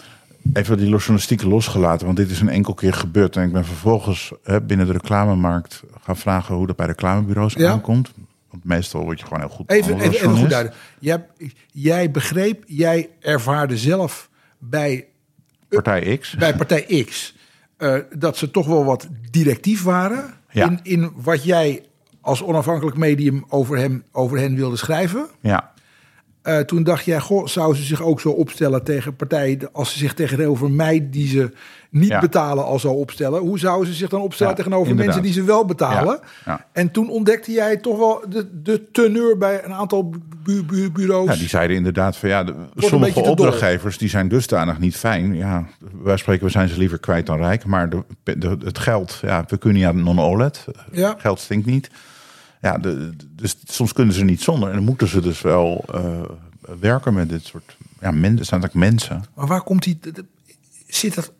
Even 0.52 0.76
die 0.78 0.88
journalistieke 0.88 1.48
losgelaten, 1.48 2.06
want 2.06 2.18
dit 2.18 2.30
is 2.30 2.40
een 2.40 2.48
enkel 2.48 2.74
keer 2.74 2.92
gebeurd. 2.92 3.36
En 3.36 3.42
ik 3.46 3.52
ben 3.52 3.64
vervolgens 3.64 4.32
hè, 4.42 4.60
binnen 4.62 4.86
de 4.86 4.92
reclamemarkt 4.92 5.82
gaan 6.02 6.16
vragen 6.16 6.54
hoe 6.54 6.66
dat 6.66 6.76
bij 6.76 6.86
reclamebureaus 6.86 7.52
Ja. 7.54 7.70
aankomt. 7.70 8.10
Want 8.50 8.64
meestal 8.64 9.02
word 9.04 9.18
je 9.20 9.26
gewoon 9.26 9.40
heel 9.40 9.48
goed 9.48 9.70
Even, 9.70 9.94
even, 10.00 10.10
even 10.10 10.36
goed 10.36 10.50
duiden. 10.50 10.72
Jij, 10.98 11.26
jij 11.72 12.10
begreep, 12.10 12.62
jij 12.66 13.08
ervaarde 13.20 13.76
zelf 13.78 14.30
bij, 14.58 15.06
Partij 15.68 16.16
X. 16.18 16.34
bij 16.36 16.56
partij 16.56 17.04
X 17.08 17.34
eh, 17.76 17.94
dat 18.16 18.36
ze 18.36 18.50
toch 18.50 18.66
wel 18.66 18.84
wat 18.84 19.08
directief 19.30 19.82
waren 19.82 20.34
Ja. 20.50 20.66
in, 20.68 20.80
in 20.82 21.12
wat 21.14 21.44
jij 21.44 21.84
als 22.20 22.42
onafhankelijk 22.42 22.96
medium 22.96 23.44
over, 23.48 23.76
hem, 23.76 24.04
over 24.12 24.38
hen 24.38 24.54
wilde 24.54 24.76
schrijven. 24.76 25.26
Ja, 25.40 25.72
Eh, 26.46 26.58
toen 26.58 26.82
dacht 26.82 27.04
jij, 27.04 27.20
goh, 27.20 27.46
zou 27.46 27.74
ze 27.74 27.82
zich 27.82 28.02
ook 28.02 28.20
zo 28.20 28.28
opstellen 28.30 28.84
tegen 28.84 29.16
partijen 29.16 29.68
als 29.72 29.92
ze 29.92 29.98
zich 29.98 30.14
tegenover 30.14 30.70
mij 30.70 31.08
die 31.10 31.28
ze 31.28 31.50
niet 31.90 32.08
Ja. 32.08 32.20
betalen 32.20 32.64
al 32.64 32.78
zo 32.78 32.92
opstellen? 32.92 33.40
Hoe 33.40 33.58
zouden 33.58 33.86
ze 33.86 33.94
zich 33.94 34.08
dan 34.08 34.20
opstellen 34.20 34.52
Ja, 34.52 34.58
tegenover 34.58 34.90
inderdaad. 34.90 35.14
mensen 35.14 35.32
die 35.32 35.40
ze 35.42 35.46
wel 35.48 35.64
betalen? 35.64 36.20
Ja. 36.44 36.66
En 36.72 36.90
toen 36.90 37.10
ontdekte 37.10 37.52
jij 37.52 37.76
toch 37.76 37.98
wel 37.98 38.24
de, 38.28 38.62
de 38.62 38.90
teneur 38.92 39.38
bij 39.38 39.64
een 39.64 39.72
aantal 39.72 40.10
bu 40.42 40.64
bu 40.64 40.90
bureaus. 40.90 41.28
Ja, 41.28 41.36
die 41.36 41.48
zeiden 41.48 41.76
inderdaad 41.76 42.16
van 42.16 42.28
ja, 42.28 42.44
de- 42.44 42.54
sommige 42.76 43.20
opdrachtgevers 43.20 43.98
die 43.98 44.08
zijn 44.08 44.28
dusdanig 44.28 44.78
niet 44.78 44.96
fijn. 44.96 45.34
Ja, 45.36 45.66
wij 46.02 46.16
spreken, 46.16 46.44
we 46.44 46.50
zijn 46.50 46.68
ze 46.68 46.78
liever 46.78 46.98
kwijt 46.98 47.26
dan 47.26 47.36
rijk. 47.38 47.64
Maar 47.64 47.88
de, 47.88 48.56
het 48.64 48.78
geld, 48.78 49.18
ja, 49.22 49.42
pecunia 49.42 49.92
non 49.92 50.18
olet. 50.20 50.64
Ja. 50.92 51.14
Geld 51.18 51.40
stinkt 51.40 51.66
niet. 51.66 51.90
Ja, 52.60 52.78
de, 52.78 53.12
dus 53.28 53.56
soms 53.64 53.92
kunnen 53.92 54.14
ze 54.14 54.24
niet 54.24 54.42
zonder. 54.42 54.68
En 54.68 54.74
dan 54.74 54.84
moeten 54.84 55.08
ze 55.08 55.20
dus 55.20 55.40
wel 55.40 55.84
eh, 55.94 56.22
werken 56.80 57.14
met 57.14 57.28
dit 57.28 57.44
soort 57.44 57.76
ja, 58.00 58.10
mensen. 58.10 58.46
Zijn 58.46 58.60
eigenlijk 58.60 58.90
mensen. 58.90 59.24
Maar 59.34 59.46
waar 59.46 59.62
komt 59.62 59.82
die... 59.82 59.98
Zit 60.86 61.14
dat... 61.14 61.32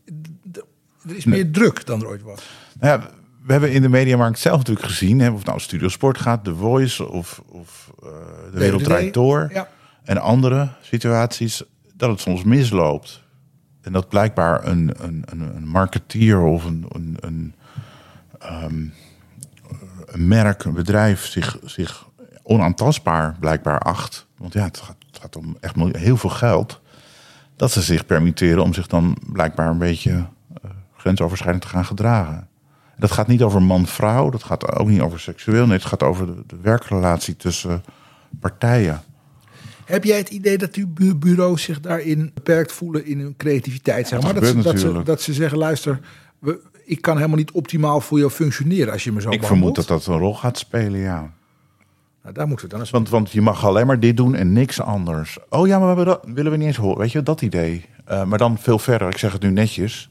er 1.09 1.17
is 1.17 1.25
meer 1.25 1.51
druk 1.51 1.87
dan 1.87 2.01
er 2.01 2.09
ooit 2.09 2.23
was. 2.23 2.43
Nou 2.81 3.01
ja, 3.01 3.11
we 3.43 3.53
hebben 3.53 3.73
in 3.73 3.83
de 3.83 3.89
mediamarkt 3.89 4.39
zelf 4.39 4.57
natuurlijk 4.57 4.87
gezien, 4.87 5.21
hè, 5.21 5.31
of 5.31 5.45
nou 5.45 5.61
Studio 5.61 5.89
Sport 5.89 6.19
gaat, 6.19 6.45
The 6.45 6.55
Voice 6.55 7.09
of, 7.09 7.43
of 7.47 7.93
eh, 8.03 8.09
De 8.53 8.59
Wereld. 8.59 8.85
Draait 8.85 9.15
Door 9.15 9.51
Ja. 9.53 9.69
en 10.05 10.19
andere 10.19 10.69
situaties, 10.81 11.63
dat 11.95 12.11
het 12.11 12.21
soms 12.21 12.43
misloopt. 12.43 13.25
En 13.81 13.93
dat 13.93 14.09
blijkbaar 14.09 14.67
een, 14.67 14.93
een, 14.99 15.23
een, 15.25 15.57
een 15.57 15.69
marketeer 15.69 16.41
of 16.41 16.65
een, 16.65 16.87
een, 16.89 17.17
een, 17.21 17.55
ehm, 18.39 18.85
een 20.17 20.29
merk, 20.29 20.65
een 20.65 20.73
bedrijf 20.73 21.27
zich, 21.27 21.59
zich 21.65 22.09
onaantastbaar 22.43 23.37
blijkbaar 23.41 23.79
acht. 23.79 24.27
Want 24.37 24.53
ja, 24.53 24.65
het 24.65 24.79
gaat, 24.79 24.97
het 25.07 25.19
gaat 25.21 25.37
om 25.37 25.57
echt 25.61 25.75
heel 25.93 26.17
veel 26.17 26.31
geld. 26.31 26.81
Dat 27.57 27.71
ze 27.71 27.83
zich 27.83 28.07
permitteren 28.07 28.63
om 28.63 28.75
zich 28.75 28.87
dan 28.87 29.17
blijkbaar 29.33 29.69
een 29.71 29.79
beetje 29.79 30.11
eh, 30.11 30.71
grensoverschrijdend 30.97 31.63
te 31.63 31.71
gaan 31.71 31.85
gedragen. 31.85 32.49
Dat 32.99 33.11
gaat 33.11 33.27
niet 33.27 33.43
over 33.43 33.63
man-vrouw, 33.63 34.31
dat 34.31 34.45
gaat 34.45 34.79
ook 34.79 34.89
niet 34.89 35.01
over 35.01 35.21
seksueel. 35.21 35.67
Nee, 35.67 35.77
het 35.77 35.87
gaat 35.87 36.03
over 36.03 36.27
de, 36.27 36.43
de 36.47 36.57
werkrelatie 36.63 37.37
tussen 37.37 37.85
partijen. 38.41 39.03
Heb 39.85 40.05
jij 40.05 40.17
het 40.17 40.29
idee 40.29 40.59
dat 40.59 40.75
die 40.75 40.87
bu- 40.87 41.15
bureaus 41.15 41.63
zich 41.63 41.81
daarin 41.81 42.31
beperkt 42.35 42.73
voelen 42.73 43.07
in 43.07 43.21
hun 43.21 43.37
creativiteit? 43.37 44.09
Zeg 44.09 44.23
maar? 44.23 44.35
dat 44.35 44.43
dat, 44.43 44.51
ze, 44.51 44.57
gebeurt 44.57 44.73
dat, 44.73 44.81
ze, 44.81 44.87
natuurlijk. 44.87 45.07
dat 45.07 45.23
ze 45.23 45.33
zeggen, 45.33 45.59
luister, 45.59 46.01
we, 46.39 46.61
ik 46.87 47.01
kan 47.03 47.17
helemaal 47.17 47.37
niet 47.37 47.51
optimaal 47.51 48.01
voor 48.01 48.19
jou 48.19 48.31
functioneren 48.31 48.93
als 48.93 49.05
je 49.05 49.13
me 49.13 49.21
zo 49.21 49.31
Ik 49.31 49.41
behandelt. 49.41 49.75
vermoed 49.75 49.89
dat 49.89 50.05
dat 50.05 50.15
een 50.15 50.21
rol 50.21 50.35
gaat 50.35 50.59
spelen, 50.59 51.01
ja. 51.01 51.31
Nou, 52.23 52.35
daar 52.35 52.47
moeten 52.47 52.65
we 52.67 52.71
dan 52.73 52.81
eens... 52.81 52.91
Want, 52.91 53.09
want 53.09 53.31
je 53.31 53.41
mag 53.41 53.65
alleen 53.65 53.87
maar 53.87 54.01
dit 54.01 54.17
doen 54.17 54.35
en 54.35 54.53
niks 54.53 54.81
anders. 54.81 55.39
Oh 55.49 55.67
ja, 55.67 55.79
maar 55.79 55.97
we 55.97 56.05
dat, 56.05 56.21
willen 56.27 56.51
we 56.53 56.57
niet 56.59 56.67
eens 56.67 56.77
horen. 56.77 56.99
Weet 56.99 57.13
je, 57.13 57.23
dat 57.23 57.43
idee. 57.43 57.85
Eh, 58.05 58.25
maar 58.25 58.39
dan 58.39 58.59
veel 58.59 58.79
verder. 58.79 59.09
Ik 59.09 59.19
zeg 59.19 59.33
het 59.33 59.43
nu 59.43 59.51
netjes. 59.51 60.09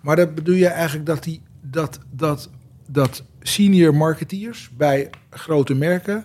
Maar 0.00 0.16
dat 0.16 0.34
bedoel 0.34 0.54
je 0.54 0.66
eigenlijk 0.68 1.06
dat, 1.06 1.22
die, 1.22 1.40
dat, 1.60 1.98
dat, 2.10 2.50
dat 2.86 3.22
senior 3.40 3.94
marketeers 3.94 4.70
bij 4.76 5.10
grote 5.30 5.74
merken 5.74 6.24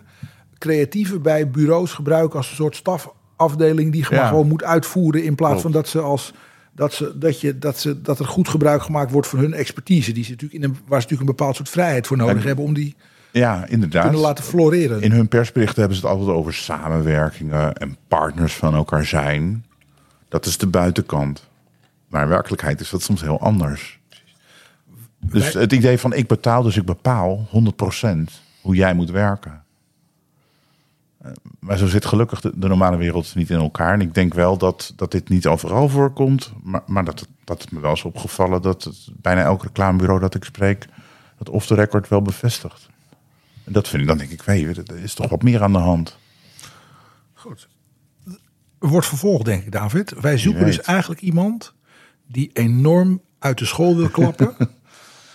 creatieven 0.58 1.22
bij 1.22 1.50
bureaus 1.50 1.94
gebruiken 1.94 2.38
als 2.38 2.50
een 2.50 2.56
soort 2.56 2.76
stafafdeling 2.76 3.92
die 3.92 4.06
Ja. 4.10 4.28
gewoon 4.28 4.48
moet 4.48 4.64
uitvoeren 4.64 5.24
in 5.24 5.36
plaats 5.36 5.52
Klopt. 5.62 5.64
van 5.64 5.72
dat 5.82 5.88
ze 5.88 6.00
als 6.00 6.34
dat, 6.76 6.94
ze, 6.94 7.18
dat, 7.18 7.42
je, 7.42 7.60
dat, 7.60 7.80
ze, 7.80 8.02
dat 8.02 8.20
er 8.20 8.26
goed 8.26 8.48
gebruik 8.48 8.82
gemaakt 8.82 9.12
wordt 9.12 9.28
van 9.28 9.40
hun 9.40 9.54
expertise. 9.54 10.12
Die 10.12 10.24
ze 10.24 10.32
natuurlijk 10.32 10.64
in 10.64 10.70
een, 10.70 10.78
waar 10.88 11.02
ze 11.02 11.08
natuurlijk 11.08 11.20
een 11.30 11.36
bepaald 11.36 11.56
soort 11.56 11.70
vrijheid 11.70 12.08
voor 12.08 12.18
nodig 12.18 12.36
En- 12.42 12.48
hebben 12.48 12.66
om 12.66 12.74
die 12.74 12.96
Ja, 13.32 13.62
te 13.64 13.72
inderdaad. 13.72 14.04
kunnen 14.04 14.22
laten 14.22 14.44
floreren. 14.44 15.02
In 15.02 15.12
hun 15.12 15.28
persberichten 15.28 15.80
hebben 15.80 15.98
ze 15.98 16.06
het 16.08 16.16
altijd 16.16 16.38
over 16.38 16.54
samenwerkingen 16.54 17.74
en 17.74 17.98
partners 18.08 18.54
van 18.56 18.74
elkaar 18.74 19.06
zijn. 19.06 19.66
Dat 20.30 20.46
is 20.46 20.58
de 20.58 20.68
buitenkant. 20.68 21.48
Maar 22.08 22.24
in 22.24 22.30
werkelijkheid 22.30 22.80
is 22.82 22.90
dat 22.90 23.02
soms 23.02 23.22
heel 23.22 23.40
anders. 23.40 24.00
Dus 25.20 25.54
het 25.54 25.74
idee 25.74 25.98
van 25.98 26.14
ik 26.14 26.28
betaal, 26.28 26.64
dus 26.64 26.78
ik 26.78 26.86
bepaal 26.86 27.48
100% 27.50 28.32
hoe 28.62 28.76
jij 28.76 28.94
moet 28.94 29.12
werken. 29.12 29.63
Eh, 31.24 31.32
Maar 31.60 31.78
zo 31.78 31.88
zit 31.88 32.06
gelukkig 32.06 32.42
de, 32.42 32.52
de 32.56 32.68
normale 32.68 32.98
wereld 32.98 33.36
niet 33.36 33.50
in 33.50 33.60
elkaar. 33.60 33.94
En 33.94 34.02
ik 34.02 34.14
denk 34.14 34.34
wel 34.34 34.58
dat, 34.58 34.94
dat 34.96 35.12
dit 35.12 35.30
niet 35.30 35.48
overal 35.48 35.90
voorkomt. 35.90 36.54
Maar, 36.64 36.84
maar 36.86 37.06
dat, 37.06 37.28
dat 37.44 37.62
het 37.62 37.72
me 37.72 37.80
wel 37.80 37.94
is 37.94 38.04
opgevallen 38.04 38.62
dat 38.62 38.84
het, 38.84 39.08
bijna 39.22 39.44
elk 39.44 39.64
reclamebureau 39.64 40.20
dat 40.20 40.36
ik 40.36 40.44
spreek... 40.44 40.86
dat 41.38 41.50
off 41.50 41.68
the 41.68 41.76
record 41.76 42.08
wel 42.08 42.22
bevestigt. 42.22 42.90
En 43.64 43.74
dat 43.74 43.88
vind 43.88 44.02
ik, 44.02 44.08
dan 44.08 44.18
denk 44.18 44.30
ik, 44.30 44.42
weet 44.42 44.76
je, 44.76 44.84
er 44.84 45.04
is 45.04 45.14
toch 45.14 45.30
wat 45.30 45.44
meer 45.44 45.64
aan 45.64 45.72
de 45.72 45.78
hand. 45.78 46.18
Goed. 47.34 47.68
Wordt 48.80 49.08
vervolgd, 49.08 49.46
denk 49.46 49.64
ik, 49.64 49.72
David. 49.72 50.14
Wij 50.22 50.38
zoeken 50.38 50.66
dus 50.66 50.82
eigenlijk 50.82 51.22
iemand 51.22 51.74
die 52.28 52.50
enorm 52.54 53.22
uit 53.40 53.58
de 53.58 53.66
school 53.66 53.96
wil 53.96 54.10
klappen 54.10 54.56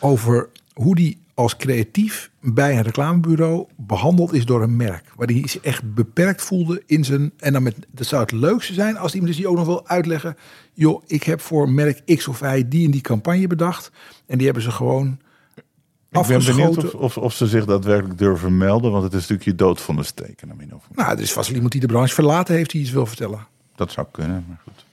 over 0.01 0.49
hoe 0.73 0.95
die 0.95 1.27
als 1.39 1.57
creatief 1.57 2.31
bij 2.41 2.77
een 2.77 2.83
reclamebureau 2.83 3.67
behandeld 3.77 4.33
is 4.33 4.45
door 4.45 4.63
een 4.63 4.77
merk. 4.77 5.13
Waar 5.17 5.27
hij 5.27 5.43
zich 5.47 5.63
echt 5.63 5.95
beperkt 5.95 6.43
voelde 6.43 6.83
in 6.87 7.05
zijn. 7.05 7.33
En 7.37 7.53
dan 7.53 7.63
met, 7.63 7.77
dat 7.91 8.07
zou 8.07 8.23
het 8.23 8.33
leukste 8.33 8.75
zijn 8.75 8.97
als 8.97 9.13
iemand 9.13 9.31
dus 9.31 9.41
die 9.41 9.49
ook 9.49 9.57
nog 9.57 9.67
wil 9.67 9.87
uitleggen. 9.87 10.37
Joh, 10.73 11.03
ik 11.07 11.23
heb 11.23 11.41
voor 11.41 11.71
merk 11.71 12.03
X 12.05 12.29
of 12.29 12.41
Y 12.41 12.69
die 12.69 12.85
en 12.85 12.91
die 12.91 13.01
campagne 13.01 13.47
bedacht. 13.47 13.91
En 14.27 14.37
die 14.37 14.47
hebben 14.47 14.65
ze 14.65 14.71
gewoon 14.71 15.19
Ik 15.57 15.63
ben 16.11 16.23
benieuwd 16.23 16.49
afgeschoten. 16.49 16.85
of, 16.85 16.95
of, 16.95 17.19
of 17.19 17.33
ze 17.33 17.47
zich 17.47 17.65
daadwerkelijk 17.65 18.19
durven 18.19 18.57
melden, 18.57 18.91
want 18.91 19.03
het 19.03 19.13
is 19.13 19.21
natuurlijk 19.21 19.49
je 19.49 19.55
dood 19.55 19.81
van 19.81 19.97
de 19.97 20.03
steken. 20.03 20.49
Nou, 20.95 21.13
er 21.13 21.21
is 21.21 21.33
vast 21.33 21.47
wel 21.47 21.55
iemand 21.55 21.73
die 21.73 21.81
de 21.81 21.87
branche 21.87 22.15
verlaten 22.15 22.55
heeft 22.55 22.71
die 22.71 22.81
iets 22.81 22.91
wil 22.91 23.07
vertellen. 23.07 23.47
Dat 23.77 23.93
zou 23.93 24.07
kunnen, 24.11 24.45
maar 24.49 24.61
goed. 24.65 24.85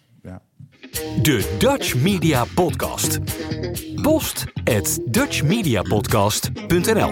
De 0.95 1.55
Dutch 1.57 1.95
Media 1.95 2.45
Podcast. 2.53 3.19
Post 4.01 4.45
at 4.63 4.99
dutchmediapodcast.nl 5.05 7.11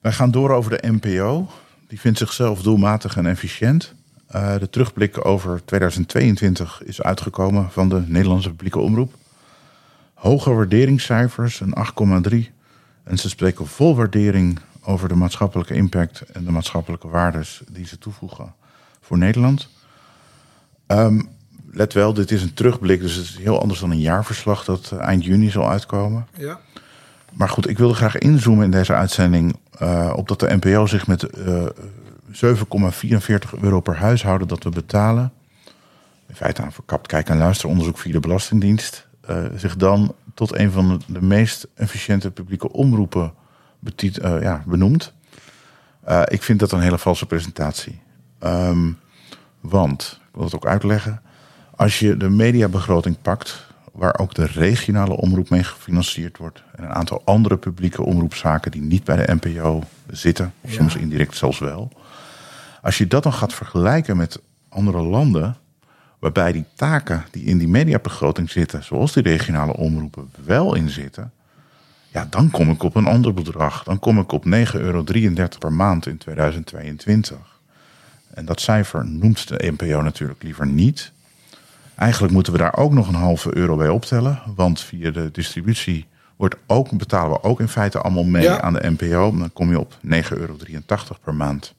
Wij 0.00 0.12
gaan 0.12 0.30
door 0.30 0.50
over 0.50 0.70
de 0.70 0.98
NPO. 1.00 1.48
Die 1.88 2.00
vindt 2.00 2.18
zichzelf 2.18 2.62
doelmatig 2.62 3.16
en 3.16 3.26
efficiënt. 3.26 3.94
Eh, 4.26 4.58
de 4.58 4.70
terugblik 4.70 5.26
over 5.26 5.64
2022 5.64 6.82
is 6.84 7.02
uitgekomen 7.02 7.70
van 7.70 7.88
de 7.88 8.02
Nederlandse 8.06 8.48
publieke 8.48 8.78
omroep. 8.78 9.14
Hoge 10.14 10.52
waarderingscijfers, 10.52 11.60
een 11.60 11.74
8,3. 11.74 12.50
En 13.04 13.18
ze 13.18 13.28
spreken 13.28 13.66
vol 13.66 13.96
waardering 13.96 14.58
over 14.82 15.08
de 15.08 15.14
maatschappelijke 15.14 15.74
impact 15.74 16.20
en 16.20 16.44
de 16.44 16.50
maatschappelijke 16.50 17.08
waardes 17.08 17.62
die 17.72 17.86
ze 17.86 17.98
toevoegen 17.98 18.54
voor 19.00 19.18
Nederland. 19.18 19.68
Ehm, 20.86 21.20
let 21.72 21.92
wel, 21.92 22.14
dit 22.14 22.30
is 22.30 22.42
een 22.42 22.54
terugblik, 22.54 23.00
dus 23.00 23.14
het 23.14 23.24
is 23.24 23.38
heel 23.38 23.60
anders 23.60 23.80
dan 23.80 23.90
een 23.90 24.00
jaarverslag 24.00 24.64
dat 24.64 24.90
eh, 24.92 25.00
eind 25.00 25.24
juni 25.24 25.50
zal 25.50 25.70
uitkomen. 25.70 26.26
Ja. 26.36 26.60
Maar 27.32 27.48
goed, 27.48 27.68
ik 27.68 27.78
wilde 27.78 27.94
graag 27.94 28.18
inzoomen 28.18 28.64
in 28.64 28.70
deze 28.70 28.94
uitzending 28.94 29.56
eh, 29.78 30.12
op 30.16 30.28
dat 30.28 30.40
de 30.40 30.56
NPO 30.60 30.86
zich 30.86 31.06
met 31.06 31.22
eh 31.22 31.66
7,44 32.32 33.60
euro 33.60 33.80
per 33.80 33.96
huishouden 33.96 34.48
dat 34.48 34.64
we 34.64 34.70
betalen, 34.70 35.32
in 36.26 36.34
feite 36.34 36.62
aan 36.62 36.72
verkapt 36.72 37.06
kijk- 37.06 37.28
en 37.28 37.38
luisteronderzoek 37.38 37.98
via 37.98 38.12
de 38.12 38.20
Belastingdienst, 38.20 39.08
zich 39.56 39.76
dan 39.76 40.14
tot 40.34 40.58
een 40.58 40.70
van 40.70 41.02
de, 41.06 41.22
meest 41.22 41.66
efficiënte 41.74 42.30
publieke 42.30 42.72
omroepen 42.72 43.32
betit, 43.78 44.18
eh, 44.18 44.42
ja, 44.42 44.62
benoemt. 44.66 45.12
Ik 46.24 46.42
vind 46.42 46.58
dat 46.58 46.72
een 46.72 46.80
hele 46.80 46.98
valse 46.98 47.26
presentatie. 47.26 48.00
Ehm, 48.38 48.92
want, 49.60 50.20
ik 50.22 50.34
wil 50.34 50.44
het 50.44 50.54
ook 50.54 50.66
uitleggen, 50.66 51.22
als 51.80 51.98
je 51.98 52.16
de 52.16 52.28
mediabegroting 52.28 53.16
pakt, 53.22 53.66
waar 53.92 54.18
ook 54.18 54.34
de 54.34 54.44
regionale 54.44 55.16
omroep 55.16 55.50
mee 55.50 55.64
gefinancierd 55.64 56.38
wordt, 56.38 56.62
en 56.76 56.84
een 56.84 56.92
aantal 56.92 57.22
andere 57.24 57.56
publieke 57.56 58.02
omroepzaken 58.02 58.70
die 58.70 58.82
niet 58.82 59.04
bij 59.04 59.16
de 59.16 59.34
NPO 59.40 59.82
zitten, 60.10 60.52
soms 60.66 60.96
indirect 60.96 61.36
zelfs 61.36 61.58
wel. 61.58 61.92
Als 62.82 62.98
je 62.98 63.06
dat 63.06 63.22
dan 63.22 63.32
gaat 63.32 63.54
vergelijken 63.54 64.16
met 64.16 64.40
andere 64.68 65.02
landen, 65.02 65.56
waarbij 66.18 66.52
die 66.52 66.64
taken 66.74 67.24
die 67.30 67.44
in 67.44 67.58
die 67.58 67.68
mediabegroting 67.68 68.50
zitten, 68.50 68.84
zoals 68.84 69.12
die 69.12 69.22
regionale 69.22 69.76
omroepen, 69.76 70.30
wel 70.44 70.74
in 70.74 70.88
zitten, 70.88 71.32
ja, 72.08 72.26
dan 72.30 72.50
kom 72.50 72.70
ik 72.70 72.82
op 72.82 72.96
een 72.96 73.06
ander 73.06 73.34
bedrag. 73.34 73.82
Dan 73.82 73.98
kom 73.98 74.18
ik 74.18 74.32
op 74.32 74.44
9,33 74.44 74.50
euro 74.72 75.04
per 75.58 75.72
maand 75.72 76.06
in 76.06 76.18
2022. 76.18 77.38
En 78.34 78.44
dat 78.44 78.60
cijfer 78.60 79.06
noemt 79.06 79.48
de 79.48 79.72
NPO 79.76 80.02
natuurlijk 80.02 80.42
liever 80.42 80.66
niet. 80.66 81.12
Eigenlijk 82.00 82.32
moeten 82.32 82.52
we 82.52 82.58
daar 82.58 82.76
ook 82.76 82.92
nog 82.92 83.08
een 83.08 83.14
halve 83.14 83.56
euro 83.56 83.76
bij 83.76 83.88
optellen. 83.88 84.42
Want 84.54 84.80
via 84.80 85.10
de 85.10 85.30
distributie 85.30 86.06
wordt 86.36 86.54
ook, 86.66 86.98
betalen 86.98 87.30
we 87.30 87.42
ook 87.42 87.60
in 87.60 87.68
feite 87.68 88.00
allemaal 88.00 88.24
mee 88.24 88.42
Ja. 88.42 88.60
aan 88.60 88.72
de 88.72 88.90
NPO. 88.98 89.36
Dan 89.38 89.52
kom 89.52 89.70
je 89.70 89.78
op 89.78 89.96
9,83 90.02 90.38
euro 90.38 90.56
per 91.24 91.34
maand. 91.34 91.74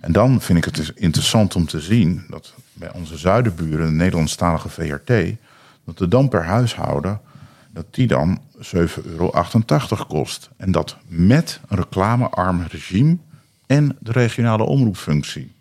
En 0.00 0.12
dan 0.12 0.40
vind 0.40 0.58
ik 0.58 0.64
het 0.64 0.74
dus 0.74 0.92
interessant 0.92 1.56
om 1.56 1.66
te 1.66 1.80
zien 1.80 2.24
dat 2.28 2.54
bij 2.72 2.92
onze 2.92 3.16
zuidenburen, 3.16 3.86
de 3.86 3.92
Nederlandstalige 3.92 4.68
VRT, 4.68 5.12
dat 5.84 5.98
de 5.98 6.08
dan 6.08 6.28
per 6.28 6.44
huishouden, 6.44 7.20
dat 7.72 7.86
die 7.90 8.06
dan 8.06 8.40
7,88 8.58 9.04
euro 9.04 9.30
kost. 10.08 10.50
En 10.56 10.72
dat 10.72 10.96
met 11.06 11.60
een 11.68 11.76
reclamearm 11.76 12.62
regime 12.68 13.16
en 13.66 13.96
de 14.00 14.12
regionale 14.12 14.64
omroepfunctie. 14.64 15.52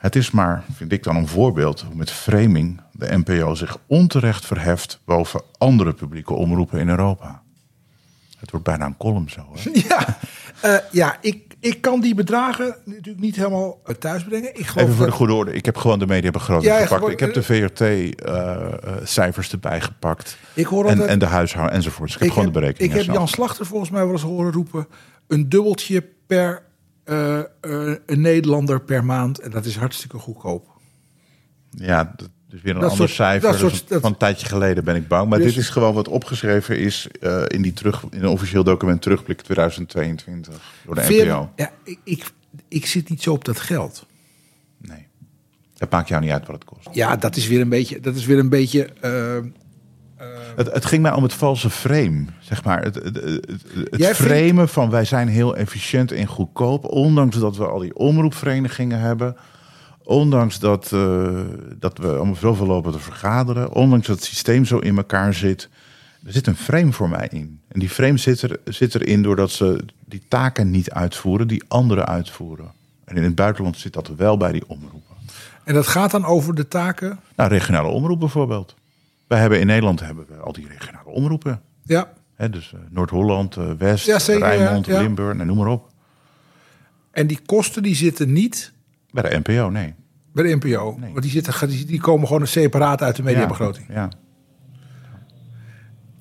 Het 0.00 0.16
is 0.16 0.30
maar, 0.30 0.64
vind 0.72 0.92
ik 0.92 1.02
dan 1.02 1.16
een 1.16 1.28
voorbeeld, 1.28 1.80
hoe 1.80 1.94
met 1.94 2.10
framing 2.10 2.80
de 2.92 3.16
NPO 3.16 3.54
zich 3.54 3.78
onterecht 3.86 4.46
verheft 4.46 5.00
boven 5.04 5.42
andere 5.58 5.92
publieke 5.92 6.34
omroepen 6.34 6.80
in 6.80 6.88
Europa. 6.88 7.42
Het 8.38 8.50
wordt 8.50 8.66
bijna 8.66 8.86
een 8.86 8.96
column 8.96 9.30
zo. 9.30 9.46
Hè? 9.54 9.70
Ja, 9.88 10.18
eh, 10.60 10.76
ja 10.90 11.16
ik, 11.20 11.54
ik 11.58 11.80
kan 11.80 12.00
die 12.00 12.14
bedragen 12.14 12.76
natuurlijk 12.84 13.20
niet 13.20 13.36
helemaal 13.36 13.80
eh, 13.84 13.94
thuis 13.94 14.24
brengen. 14.24 14.58
Ik 14.58 14.72
Even 14.74 14.94
voor 14.94 15.06
de 15.06 15.12
goede 15.12 15.32
orde. 15.32 15.52
Ik 15.52 15.64
heb 15.64 15.76
gewoon 15.76 15.98
de 15.98 16.06
mediabegroting 16.06 16.72
Ja, 16.72 16.78
gepakt. 16.78 16.94
gewoon, 16.94 17.10
ik 17.10 17.20
heb 17.20 17.34
de 17.34 17.42
VRT-cijfers 17.42 19.52
erbij 19.52 19.80
gepakt. 19.80 20.36
Ik 20.54 20.66
hoor 20.66 20.86
en, 20.86 21.08
en 21.08 21.18
de 21.18 21.26
huishouden 21.26 21.76
enzovoorts. 21.76 22.14
Ik 22.14 22.20
heb 22.20 22.30
gewoon 22.30 22.46
de 22.46 22.52
berekeningen. 22.52 22.98
Ik 22.98 23.06
heb. 23.06 23.14
Jan 23.14 23.28
Slachter 23.28 23.66
volgens 23.66 23.90
mij 23.90 24.02
wel 24.02 24.12
eens 24.12 24.22
horen 24.22 24.52
roepen... 24.52 24.86
een 25.26 25.48
dubbeltje 25.48 26.04
per 26.26 26.62
eh, 27.10 27.38
eh, 27.38 27.96
een 28.06 28.20
Nederlander 28.20 28.80
per 28.80 29.04
maand. 29.04 29.38
En 29.38 29.50
dat 29.50 29.64
is 29.64 29.76
hartstikke 29.76 30.18
goedkoop. 30.18 30.68
Ja, 31.70 32.12
dat 32.16 32.28
is 32.50 32.62
weer 32.62 32.74
een 32.74 32.80
Dat 32.80 32.90
ander 32.90 32.96
soort- 33.08 33.10
cijfer. 33.18 33.50
dat 33.50 33.60
Dus 33.60 33.70
soort- 33.78 33.88
dat- 33.88 34.00
van 34.00 34.10
een 34.10 34.16
tijdje 34.16 34.46
geleden 34.46 34.84
ben 34.84 34.96
ik 34.96 35.08
bang. 35.08 35.28
Maar 35.28 35.38
Dus- 35.38 35.54
dit 35.54 35.62
is 35.62 35.68
gewoon 35.68 35.94
wat 35.94 36.08
opgeschreven 36.08 36.78
is 36.78 37.08
eh, 37.20 37.42
in, 37.46 37.62
die 37.62 37.72
terug, 37.72 38.04
in 38.10 38.22
een 38.22 38.28
officieel 38.28 38.64
document 38.64 39.02
terugblik 39.02 39.40
2022 39.40 40.62
door 40.86 40.94
de 40.94 41.00
Veer- 41.02 41.26
NPO. 41.26 41.50
ja, 41.56 41.72
ik, 41.84 41.98
ik, 42.04 42.30
ik 42.68 42.86
zit 42.86 43.08
niet 43.08 43.22
zo 43.22 43.32
op 43.32 43.44
dat 43.44 43.60
geld. 43.60 44.06
Nee. 44.78 45.06
Dat 45.74 45.90
maakt 45.90 46.08
jou 46.08 46.20
niet 46.22 46.30
uit 46.30 46.46
wat 46.46 46.54
het 46.56 46.64
kost. 46.64 46.88
Ja, 46.92 47.16
dat 47.16 47.36
is 47.36 47.46
weer 47.48 47.60
een 47.60 47.68
beetje... 47.68 48.00
Dat 48.00 48.14
is 48.14 48.26
weer 48.26 48.38
een 48.38 48.48
beetje 48.48 48.90
Het, 50.60 50.72
het 50.72 50.84
ging 50.86 51.02
mij 51.02 51.12
om 51.12 51.22
het 51.22 51.32
valse 51.34 51.70
frame, 51.70 52.24
zeg 52.40 52.64
maar. 52.64 52.82
Het, 52.82 52.94
het, 52.94 53.18
vindt- 53.90 54.16
framen 54.16 54.68
van 54.68 54.90
wij 54.90 55.04
zijn 55.04 55.28
heel 55.28 55.56
efficiënt 55.56 56.12
en 56.12 56.26
goedkoop, 56.26 56.84
ondanks 56.84 57.38
dat 57.38 57.56
we 57.56 57.66
al 57.66 57.78
die 57.78 57.96
omroepverenigingen 57.96 58.98
hebben, 58.98 59.36
ondanks 60.02 60.58
dat, 60.58 60.92
eh, 60.92 61.40
dat 61.78 61.98
we 61.98 62.06
allemaal 62.08 62.34
zoveel 62.34 62.66
lopen 62.66 62.92
te 62.92 62.98
vergaderen, 62.98 63.72
ondanks 63.72 64.06
dat 64.06 64.16
het 64.16 64.24
systeem 64.24 64.64
zo 64.64 64.78
in 64.78 64.96
elkaar 64.96 65.34
zit. 65.34 65.68
Er 66.26 66.32
zit 66.32 66.46
een 66.46 66.56
frame 66.56 66.92
voor 66.92 67.08
mij 67.08 67.28
in. 67.30 67.60
En 67.68 67.80
die 67.80 67.90
frame 67.90 68.18
zit, 68.18 68.42
er, 68.42 68.60
zit 68.64 68.94
erin 68.94 69.22
doordat 69.22 69.50
ze 69.50 69.84
die 70.04 70.22
taken 70.28 70.70
niet 70.70 70.90
uitvoeren, 70.90 71.48
die 71.48 71.62
anderen 71.68 72.06
uitvoeren. 72.06 72.72
En 73.04 73.16
in 73.16 73.22
het 73.22 73.34
buitenland 73.34 73.78
zit 73.78 73.92
dat 73.92 74.08
wel 74.16 74.36
bij 74.36 74.52
die 74.52 74.64
omroepen. 74.66 75.16
en 75.64 75.74
dat 75.74 75.86
gaat 75.86 76.10
dan 76.10 76.24
over 76.24 76.54
de 76.54 76.68
taken... 76.68 77.20
Nou, 77.36 77.50
regionale 77.50 77.88
omroep 77.88 78.20
bijvoorbeeld. 78.20 78.78
Wij 79.30 79.40
hebben 79.40 79.60
in 79.60 79.66
Nederland 79.66 80.00
hebben 80.00 80.26
we 80.28 80.36
al 80.36 80.52
die 80.52 80.68
regionale 80.68 81.08
omroepen. 81.08 81.60
Ja, 81.82 82.12
Hè, 82.34 82.50
dus 82.50 82.72
eh, 82.72 82.80
Noord-Holland, 82.88 83.56
eh, 83.56 83.70
West, 83.78 84.06
Ja, 84.06 84.18
zeker, 84.18 84.42
Rijnmond, 84.46 84.86
ja. 84.86 85.00
Limburg, 85.00 85.38
en 85.38 85.46
noem 85.46 85.56
maar 85.56 85.66
op. 85.66 85.88
en 87.10 87.26
die 87.26 87.38
kosten 87.46 87.82
die 87.82 87.94
zitten 87.94 88.32
niet 88.32 88.72
Bij 89.10 89.22
de 89.30 89.38
NPO, 89.44 89.70
nee. 89.70 89.94
bij 90.32 90.44
de 90.44 90.56
NPO. 90.56 90.96
Nee. 90.98 91.10
Want 91.10 91.22
die, 91.22 91.30
zitten, 91.30 91.68
die 91.68 91.84
die 91.84 92.00
komen 92.00 92.26
gewoon 92.26 92.46
separaat 92.46 93.02
uit 93.02 93.16
de 93.16 93.22
mediabegroting. 93.22 93.86
Ja, 93.88 93.94
ja. 93.94 94.08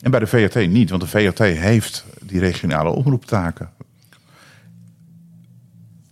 En 0.01 0.11
bij 0.11 0.19
de 0.19 0.27
VRT 0.27 0.67
niet, 0.69 0.89
want 0.89 1.01
de 1.01 1.07
VRT 1.07 1.39
heeft 1.39 2.05
die 2.23 2.39
regionale 2.39 2.89
omroeptaken. 2.89 3.69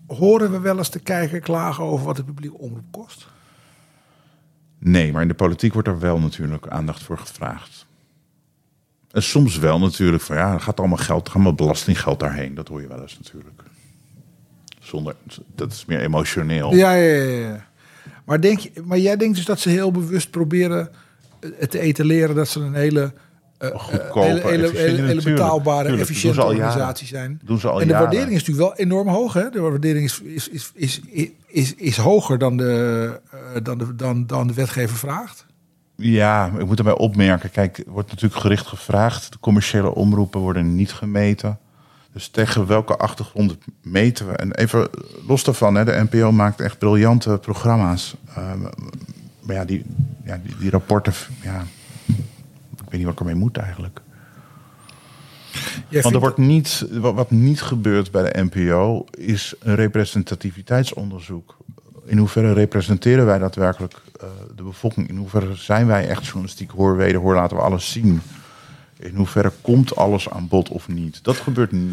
Horen 0.08 0.52
we 0.52 0.60
wel 0.60 0.78
eens 0.78 0.92
de 0.92 1.00
kijker 1.00 1.40
klagen 1.40 1.84
over 1.84 2.06
wat 2.06 2.16
de 2.16 2.24
publieke 2.24 2.58
omroep 2.58 2.92
kost? 2.92 3.28
Nee, 4.90 5.12
maar 5.12 5.22
in 5.22 5.28
de 5.28 5.34
politiek 5.34 5.74
wordt 5.74 5.88
er 5.88 6.00
wel 6.00 6.20
natuurlijk 6.20 6.68
aandacht 6.68 7.04
voor 7.04 7.18
gevraagd. 7.18 7.86
En 9.12 9.24
soms 9.24 9.58
wel 9.58 9.80
natuurlijk 9.80 10.24
van 10.24 10.36
ja, 10.36 10.58
gaat 10.58 10.80
allemaal 10.80 10.98
geld, 10.98 11.26
gaat 11.26 11.36
allemaal 11.36 11.54
belastinggeld 11.54 12.20
daarheen. 12.20 12.56
Dat 12.56 12.68
hoor 12.68 12.82
je 12.82 12.88
wel 12.88 13.02
eens 13.02 13.18
natuurlijk. 13.18 13.62
Zonder, 14.80 15.16
dat 15.56 15.72
is 15.72 15.86
meer 15.86 16.00
emotioneel. 16.00 16.76
Ja, 16.76 16.94
ja, 16.94 17.14
ja. 17.14 17.40
ja. 17.40 17.66
Maar, 18.26 18.42
denk 18.42 18.62
maar 18.84 18.98
jij 18.98 19.18
denkt 19.18 19.36
dus 19.36 19.46
dat 19.46 19.60
ze 19.60 19.70
heel 19.70 19.92
bewust 19.92 20.30
proberen 20.30 20.90
het 21.40 21.72
te 21.72 21.80
etaleren 21.80 22.36
dat 22.36 22.48
ze 22.48 22.60
een 22.60 22.74
hele, 22.74 23.14
Goedkope, 23.60 24.26
hele, 24.26 24.42
hele, 24.42 24.68
efficiënte, 24.68 25.02
hele, 25.02 25.22
betaalbare, 25.22 25.88
Tuurlijk, 25.88 26.10
efficiënte 26.10 26.44
organisatie 26.44 27.08
zijn. 27.08 27.42
Doen 27.44 27.60
ze 27.60 27.68
al 27.68 27.82
en 27.82 27.88
de 27.88 27.94
jaren. 27.94 28.08
waardering 28.08 28.36
is 28.36 28.46
natuurlijk 28.46 28.68
wel 28.68 28.86
enorm 28.86 29.08
hoog. 29.08 29.34
Hè? 29.34 29.50
De 29.50 29.60
waardering 29.60 30.06
is, 30.06 30.22
is, 30.22 30.50
is, 30.50 30.72
is, 30.74 31.02
is, 31.48 31.76
is, 31.76 31.98
hoger 31.98 32.38
dan 32.38 32.58
de, 32.58 33.20
eh, 33.32 33.40
dan, 33.64 33.78
de, 33.78 33.96
dan, 33.96 34.28
dan 34.28 34.48
de 34.48 34.54
wetgever 34.54 34.98
vraagt. 34.98 35.46
Ja, 35.96 36.52
ik 36.60 36.66
moet 36.66 36.78
erbij 36.78 36.98
opmerken. 36.98 37.52
Kijk, 37.52 37.84
wordt 37.88 38.10
natuurlijk 38.10 38.42
gericht 38.42 38.68
gevraagd. 38.68 39.32
De 39.32 39.40
commerciële 39.40 39.96
omroepen 39.96 40.40
worden 40.40 40.76
niet 40.76 40.94
gemeten. 40.94 41.60
Dus 42.14 42.28
tegen 42.28 42.68
welke 42.68 42.98
achtergrond 42.98 43.58
meten 43.82 44.28
we? 44.28 44.34
En 44.34 44.54
even 44.56 44.90
los 45.28 45.44
daarvan, 45.44 45.76
hè, 45.76 45.86
de 45.86 46.06
NPO 46.10 46.32
maakt 46.32 46.62
echt 46.62 46.78
briljante 46.78 47.38
programma's. 47.42 48.16
Uh, 48.30 48.36
maar 49.42 49.56
ja, 49.56 49.66
die, 49.66 49.86
ja, 50.26 50.40
die, 50.44 50.56
die 50.60 50.70
rapporten, 50.70 51.14
ja, 51.42 51.66
weet 52.90 53.00
niet 53.00 53.04
wat 53.04 53.14
ik 53.14 53.20
ermee 53.20 53.36
moet 53.36 53.58
eigenlijk. 53.58 54.02
Jij 55.90 56.02
Want 56.02 56.14
er 56.14 56.22
wordt 56.22 56.38
niet, 56.38 56.88
wat, 56.92 57.32
niet 57.32 57.62
gebeurt 57.62 58.12
bij 58.12 58.32
de 58.32 58.44
NPO 58.44 59.06
is 59.12 59.54
een 59.60 59.76
representativiteitsonderzoek. 59.76 61.58
In 62.06 62.18
hoeverre 62.18 62.54
representeren 62.54 63.26
wij 63.26 63.38
daadwerkelijk 63.38 63.94
eh, 64.22 64.28
de 64.56 64.64
bevolking? 64.64 65.10
In 65.10 65.18
hoeverre 65.18 65.56
zijn 65.56 65.88
wij 65.88 66.08
echt 66.08 66.26
journalistiek 66.26 66.72
hoor, 66.72 66.96
weder, 66.96 67.22
hoor, 67.22 67.36
laten 67.36 67.58
we 67.58 67.64
alles 67.64 67.92
zien? 67.92 68.22
In 69.00 69.16
hoeverre 69.16 69.52
komt 69.62 69.96
alles 69.96 70.30
aan 70.30 70.48
bod 70.48 70.70
of 70.70 70.88
niet? 70.88 71.24
Dat 71.24 71.36
gebeurt 71.36 71.72
niet. 71.72 71.92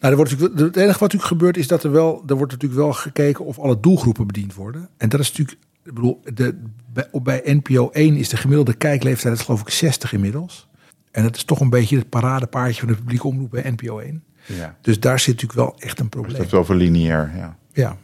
Nou, 0.00 0.12
er 0.12 0.16
wordt 0.16 0.30
natuurlijk, 0.30 0.58
het 0.58 0.76
enige 0.76 0.98
wat 0.98 1.00
natuurlijk 1.00 1.30
gebeurt 1.30 1.56
is 1.56 1.66
dat 1.66 1.84
er 1.84 1.90
wel, 1.90 2.22
er 2.26 2.36
wordt 2.36 2.52
natuurlijk 2.52 2.80
wel 2.80 2.92
gekeken 2.92 3.44
of 3.44 3.58
alle 3.58 3.80
doelgroepen 3.80 4.26
bediend 4.26 4.54
worden. 4.54 4.88
En 4.96 5.08
dat 5.08 5.20
is 5.20 5.28
natuurlijk, 5.28 5.58
ik 5.86 5.94
bedoel, 5.94 6.20
de, 6.34 6.62
bij, 6.92 7.08
bij 7.22 7.40
NPO 7.44 7.90
1 7.90 8.16
is 8.16 8.28
de 8.28 8.36
gemiddelde 8.36 8.74
kijkleeftijd, 8.74 9.28
dat 9.28 9.38
is 9.38 9.44
geloof 9.44 9.60
ik 9.60 9.68
60 9.68 10.12
inmiddels. 10.12 10.68
En 11.10 11.22
dat 11.22 11.36
is 11.36 11.44
toch 11.44 11.60
een 11.60 11.70
beetje 11.70 11.96
het 11.96 12.08
paradepaardje 12.08 12.80
van 12.80 12.88
de 12.88 12.94
publieke 12.94 13.26
omroep 13.26 13.50
bij 13.50 13.70
NPO 13.70 13.98
1. 13.98 14.24
Ja. 14.46 14.76
Dus 14.80 15.00
daar 15.00 15.18
zit 15.18 15.34
natuurlijk 15.40 15.58
wel 15.58 15.74
echt 15.78 15.98
een 15.98 16.04
Het 16.04 16.14
probleem. 16.14 16.36
heeft 16.36 16.54
over 16.54 16.74
lineair, 16.74 17.32
ja. 17.36 17.58
Ja. 17.72 17.96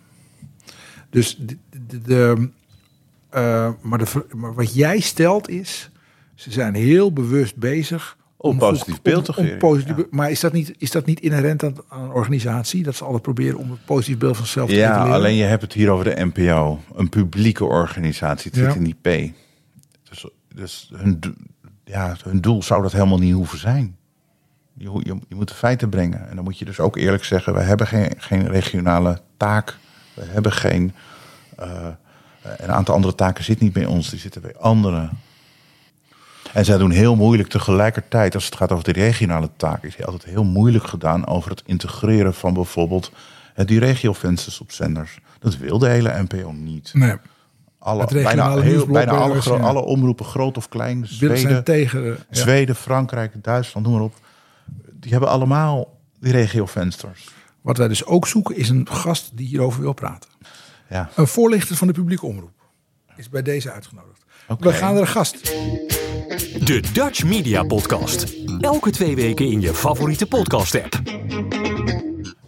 Dus 1.10 1.36
de, 1.36 1.56
de, 1.86 2.00
de, 2.00 2.50
eh, 3.30 3.70
maar, 3.82 3.98
de, 3.98 4.26
maar 4.36 4.54
wat 4.54 4.74
jij 4.74 5.00
stelt 5.00 5.48
is, 5.48 5.90
ze 6.34 6.52
zijn 6.52 6.74
heel 6.74 7.12
bewust 7.12 7.56
bezig 7.56 8.16
Om 8.42 8.58
positief 8.58 9.02
beeld 9.02 9.24
te 9.24 9.58
ja. 9.86 9.94
be- 9.94 10.06
Maar 10.10 10.30
is 10.30 10.40
dat, 10.40 10.52
niet, 10.52 10.74
is 10.78 10.90
dat 10.90 11.06
niet 11.06 11.20
inherent 11.20 11.64
aan, 11.64 11.74
aan 11.88 12.02
een 12.02 12.10
organisatie? 12.10 12.82
Dat 12.82 12.94
ze 12.96 13.04
altijd 13.04 13.22
proberen 13.22 13.58
om 13.58 13.70
een 13.70 13.78
positief 13.84 14.18
beeld 14.18 14.36
van 14.36 14.44
zichzelf 14.44 14.68
te 14.68 14.74
Ja, 14.74 14.90
etaleren? 14.90 15.14
alleen 15.14 15.34
je 15.34 15.44
hebt 15.44 15.62
het 15.62 15.72
hier 15.72 15.90
over 15.90 16.04
de 16.04 16.24
NPO. 16.34 16.80
Een 16.94 17.08
publieke 17.08 17.64
organisatie. 17.64 18.50
Het 18.50 18.60
zit 18.60 18.68
Ja. 18.68 18.74
in 18.74 18.84
die 18.84 18.94
P. 19.30 19.32
Dus, 20.10 20.26
dus 20.54 20.90
hun, 20.94 21.18
ja, 21.84 22.16
hun 22.24 22.40
doel 22.40 22.62
zou 22.62 22.82
dat 22.82 22.92
helemaal 22.92 23.18
niet 23.18 23.34
hoeven 23.34 23.58
zijn. 23.58 23.96
Je, 24.74 24.90
je, 25.02 25.16
je 25.28 25.34
moet 25.34 25.48
de 25.48 25.54
feiten 25.54 25.88
brengen. 25.88 26.28
En 26.28 26.34
dan 26.34 26.44
moet 26.44 26.58
je 26.58 26.64
dus 26.64 26.80
ook 26.80 26.96
eerlijk 26.96 27.24
zeggen... 27.24 27.54
we 27.54 27.60
hebben 27.60 27.86
geen, 27.86 28.10
geen 28.16 28.48
regionale 28.48 29.20
taak. 29.36 29.78
We 30.14 30.22
hebben 30.24 30.52
geen... 30.52 30.92
eh, 31.56 31.86
een 32.56 32.70
aantal 32.72 32.94
andere 32.94 33.14
taken 33.14 33.44
zitten 33.44 33.64
niet 33.64 33.74
bij 33.74 33.86
ons. 33.86 34.10
Die 34.10 34.18
zitten 34.18 34.42
bij 34.42 34.56
anderen. 34.56 35.10
En 36.52 36.64
zij 36.64 36.78
doen 36.78 36.90
heel 36.90 37.16
moeilijk 37.16 37.48
tegelijkertijd... 37.48 38.34
als 38.34 38.44
het 38.44 38.56
gaat 38.56 38.72
over 38.72 38.84
de 38.84 38.92
regionale 38.92 39.50
taak... 39.56 39.82
is 39.82 39.96
het 39.96 40.06
altijd 40.06 40.24
heel 40.24 40.44
moeilijk 40.44 40.86
gedaan... 40.86 41.26
over 41.26 41.50
het 41.50 41.62
integreren 41.66 42.34
van 42.34 42.54
bijvoorbeeld... 42.54 43.12
eh, 43.54 43.66
die 43.66 43.78
regiovensters 43.78 44.60
op 44.60 44.72
zenders. 44.72 45.18
Dat 45.38 45.56
wil 45.56 45.78
de 45.78 45.88
hele 45.88 46.22
NPO 46.28 46.52
niet. 46.52 46.90
Nee, 46.92 47.16
Alle, 47.78 48.06
bijna 48.06 48.28
regionale 48.28 48.62
heel, 48.62 48.86
bijna 48.86 49.12
bij 49.12 49.20
alle, 49.20 49.58
alle 49.58 49.80
omroepen, 49.80 50.24
groot 50.24 50.56
of 50.56 50.68
klein... 50.68 51.06
Zweden, 51.06 51.64
tegen... 51.64 52.04
ja. 52.04 52.16
Zweden, 52.30 52.76
Frankrijk, 52.76 53.32
Duitsland, 53.42 53.86
noem 53.86 53.94
maar 53.94 54.04
op. 54.04 54.14
Die 54.92 55.10
hebben 55.10 55.28
allemaal 55.28 55.98
die 56.20 56.32
regiovensters. 56.32 57.28
Wat 57.60 57.76
wij 57.76 57.88
dus 57.88 58.04
ook 58.04 58.26
zoeken 58.26 58.56
is 58.56 58.68
een 58.68 58.88
gast 58.90 59.30
die 59.34 59.46
hierover 59.46 59.80
wil 59.80 59.92
praten. 59.92 60.30
Ja. 60.88 61.10
Een 61.14 61.26
voorlichter 61.26 61.76
van 61.76 61.86
de 61.86 61.92
publieke 61.92 62.26
omroep 62.26 62.50
is 63.16 63.28
bij 63.28 63.42
deze 63.42 63.70
uitgenodigd. 63.70 64.24
We 64.58 64.72
gaan 64.72 64.92
naar 64.92 65.02
een 65.02 65.08
gast. 65.08 65.52
De 66.32 66.82
Dutch 66.92 67.24
Media 67.24 67.62
Podcast. 67.62 68.36
Elke 68.60 68.90
twee 68.90 69.14
weken 69.14 69.46
in 69.46 69.60
je 69.60 69.74
favoriete 69.74 70.26
podcast-app. 70.26 71.00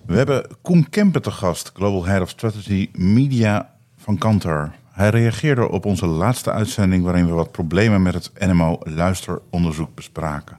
We 0.07 0.16
hebben 0.16 0.47
Koen 0.62 0.88
Kemper 0.88 1.20
te 1.20 1.31
gast, 1.31 1.70
Global 1.75 2.05
Head 2.05 2.23
of 2.23 2.29
Strategy 2.29 2.90
Media 2.92 3.75
van 3.97 4.18
Kantar. 4.18 4.75
Hij 4.90 5.09
reageerde 5.09 5.68
op 5.68 5.85
onze 5.85 6.07
laatste 6.07 6.53
uitzending 6.53 7.05
waarin 7.05 7.27
we 7.27 7.33
wat 7.33 7.53
problemen 7.53 8.03
met 8.03 8.14
het 8.14 8.31
NMO 8.38 8.79
luisteronderzoek 8.81 9.94
bespraken. 9.94 10.59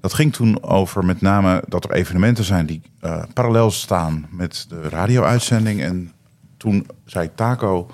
Dat 0.00 0.14
ging 0.14 0.32
toen 0.32 0.62
over 0.62 1.04
met 1.04 1.20
name 1.20 1.62
dat 1.68 1.84
er 1.84 1.92
evenementen 1.92 2.44
zijn 2.44 2.66
die 2.66 2.82
eh, 3.00 3.22
parallel 3.34 3.70
staan 3.70 4.26
met 4.30 4.66
de 4.68 4.88
radio-uitzending. 4.88 5.82
En 5.82 6.12
toen 6.56 6.86
zei 7.04 7.30
Taco, 7.34 7.90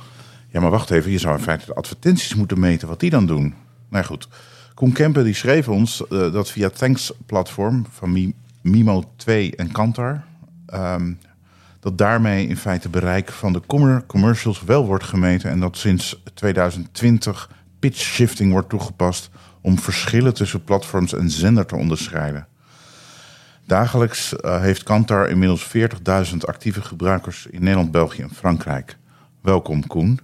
ja 0.49 0.61
maar 0.61 0.71
wacht 0.71 0.91
even, 0.91 1.11
je 1.11 1.19
zou 1.19 1.37
in 1.37 1.43
feite 1.43 1.67
de 1.67 1.75
advertenties 1.75 2.35
moeten 2.35 2.61
meten 2.61 2.89
wat 2.89 3.01
die 3.01 3.11
dan 3.11 3.27
doen. 3.27 3.55
Nou 3.89 4.05
goed, 4.05 4.29
Koen 4.75 4.93
Kemper 4.93 5.25
die 5.25 5.35
schreef 5.35 5.69
ons 5.69 6.07
eh, 6.07 6.33
dat 6.33 6.51
via 6.51 6.69
Thanks-platform 6.69 7.87
van 7.91 8.13
Mi- 8.13 8.35
Mimo 8.63 9.13
2 9.17 9.57
en 9.57 9.73
Kantar... 9.73 10.25
ehm, 10.67 11.13
dat 11.81 11.99
daarmee 11.99 12.47
in 12.47 12.57
feite 12.57 12.89
bereik 12.89 13.33
van 13.33 13.53
de 13.53 13.63
commer- 13.67 14.07
commercials 14.07 14.63
wel 14.63 14.87
wordt 14.87 15.05
gemeten... 15.05 15.51
en 15.51 15.61
dat 15.61 15.77
sinds 15.77 16.23
2020 16.35 17.51
pitch 17.79 17.99
shifting 17.99 18.53
wordt 18.53 18.69
toegepast... 18.69 19.31
om 19.61 19.79
verschillen 19.79 20.35
tussen 20.35 20.65
platforms 20.65 21.13
en 21.13 21.31
zender 21.31 21.67
te 21.67 21.77
onderscheiden. 21.77 22.47
Dagelijks 23.67 24.37
eh, 24.37 24.61
heeft 24.61 24.83
Kantar 24.83 25.29
inmiddels 25.29 25.69
40.000 26.31 26.37
actieve 26.39 26.83
gebruikers 26.83 27.47
in 27.47 27.61
Nederland, 27.61 27.91
België 27.91 28.23
en 28.23 28.35
Frankrijk. 28.35 28.97
Welkom 29.43 29.87
Koen. 29.87 30.21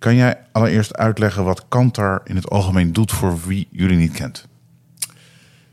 Kan 0.00 0.14
jij 0.14 0.38
allereerst 0.52 0.96
uitleggen 0.96 1.44
wat 1.44 1.64
Kantar 1.68 2.20
in 2.24 2.36
het 2.36 2.50
algemeen 2.50 2.92
doet 2.92 3.12
voor 3.12 3.38
wie 3.46 3.68
jullie 3.70 3.96
niet 3.96 4.12
kent? 4.12 4.48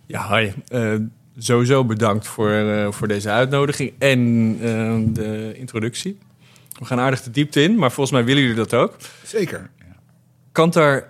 Ja, 0.06 0.38
hi. 0.38 0.52
Eh, 0.68 0.96
sowieso 1.38 1.86
bedankt 1.86 2.28
voor, 2.28 2.52
eh, 2.52 2.92
voor 2.92 3.08
deze 3.08 3.30
uitnodiging 3.30 3.94
en 3.98 4.52
eh, 4.62 5.14
de 5.14 5.54
introductie. 5.56 6.18
We 6.80 6.86
gaan 6.86 7.00
aardig 7.00 7.24
de 7.24 7.32
diepte 7.32 7.64
in, 7.64 7.76
maar 7.76 7.92
volgens 7.92 8.16
mij 8.16 8.26
willen 8.26 8.42
jullie 8.42 8.58
dat 8.58 8.74
ook. 8.74 8.96
Zeker. 9.24 9.70
Kantar 10.52 11.08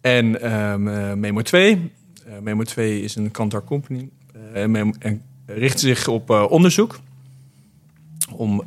en 0.00 0.40
ehm, 0.40 0.88
eh, 0.88 1.14
Memo 1.14 1.42
2. 1.42 1.92
Eh, 2.30 2.38
Memo 2.38 2.62
2 2.62 3.02
is 3.02 3.16
een 3.16 3.30
Kantar 3.30 3.64
company 3.64 4.08
eh, 4.52 4.62
en, 4.62 5.22
richt 5.46 5.80
zich 5.80 6.08
op 6.08 6.30
eh, 6.30 6.46
onderzoek. 6.50 6.98
Om, 8.32 8.62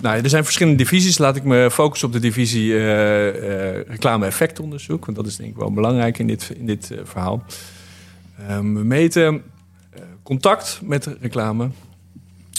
nou, 0.00 0.22
er 0.22 0.28
zijn 0.28 0.44
verschillende 0.44 0.78
divisies. 0.78 1.18
Laat 1.18 1.36
ik 1.36 1.44
me 1.44 1.70
focussen 1.70 2.08
op 2.08 2.14
de 2.14 2.20
divisie 2.20 2.74
eh, 2.74 3.28
eh, 3.28 3.86
reclame-effectonderzoek. 3.86 5.04
Want 5.04 5.16
dat 5.16 5.26
is 5.26 5.36
denk 5.36 5.50
ik 5.50 5.56
wel 5.56 5.72
belangrijk 5.72 6.18
in 6.18 6.26
dit, 6.26 6.52
in 6.58 6.66
dit 6.66 6.90
eh, 6.90 6.98
verhaal. 7.04 7.44
Ehm, 8.38 8.74
we 8.74 8.84
meten 8.84 9.42
contact 10.22 10.80
met 10.82 11.16
reclame. 11.20 11.70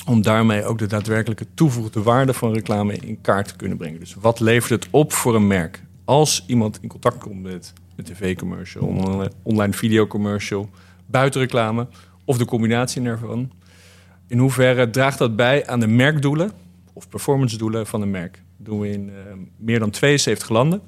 Om 0.06 0.22
daarmee 0.22 0.66
ook 0.66 0.78
de 0.78 0.88
daadwerkelijke 0.88 1.46
toegevoegde 1.54 2.04
waarde 2.04 2.34
van 2.34 2.54
reclame 2.54 2.96
in 2.96 3.22
kaart 3.22 3.48
te 3.48 3.56
kunnen 3.56 3.78
brengen. 3.78 4.00
Dus 4.00 4.16
wat 4.20 4.40
levert 4.40 4.70
het 4.70 4.88
op 4.92 5.14
voor 5.14 5.36
een 5.36 5.48
merk? 5.48 5.84
Als 6.06 6.44
iemand 6.48 6.80
in 6.82 6.90
contact 6.90 7.18
komt 7.18 7.42
met 7.42 7.74
een 7.96 8.04
tv-commercial, 8.04 8.90
een 8.90 9.32
online 9.44 9.74
videocommercial, 9.74 10.70
buitenreclame 11.06 11.88
of 12.26 12.38
de 12.38 12.46
combinatie 12.46 13.02
daarvan. 13.02 13.52
In 14.28 14.38
hoeverre 14.38 14.90
draagt 14.90 15.18
dat 15.18 15.36
bij 15.36 15.68
aan 15.68 15.80
de 15.80 15.88
merkdoelen 15.88 16.52
of 16.94 17.10
performance 17.10 17.58
doelen 17.58 17.88
van 17.88 18.02
een 18.02 18.12
merk? 18.12 18.44
Dat 18.58 18.66
doen 18.66 18.80
we 18.80 18.90
in 18.90 19.10
eh, 19.10 19.34
meer 19.58 19.80
dan 19.80 19.90
72 19.90 20.50
landen. 20.50 20.82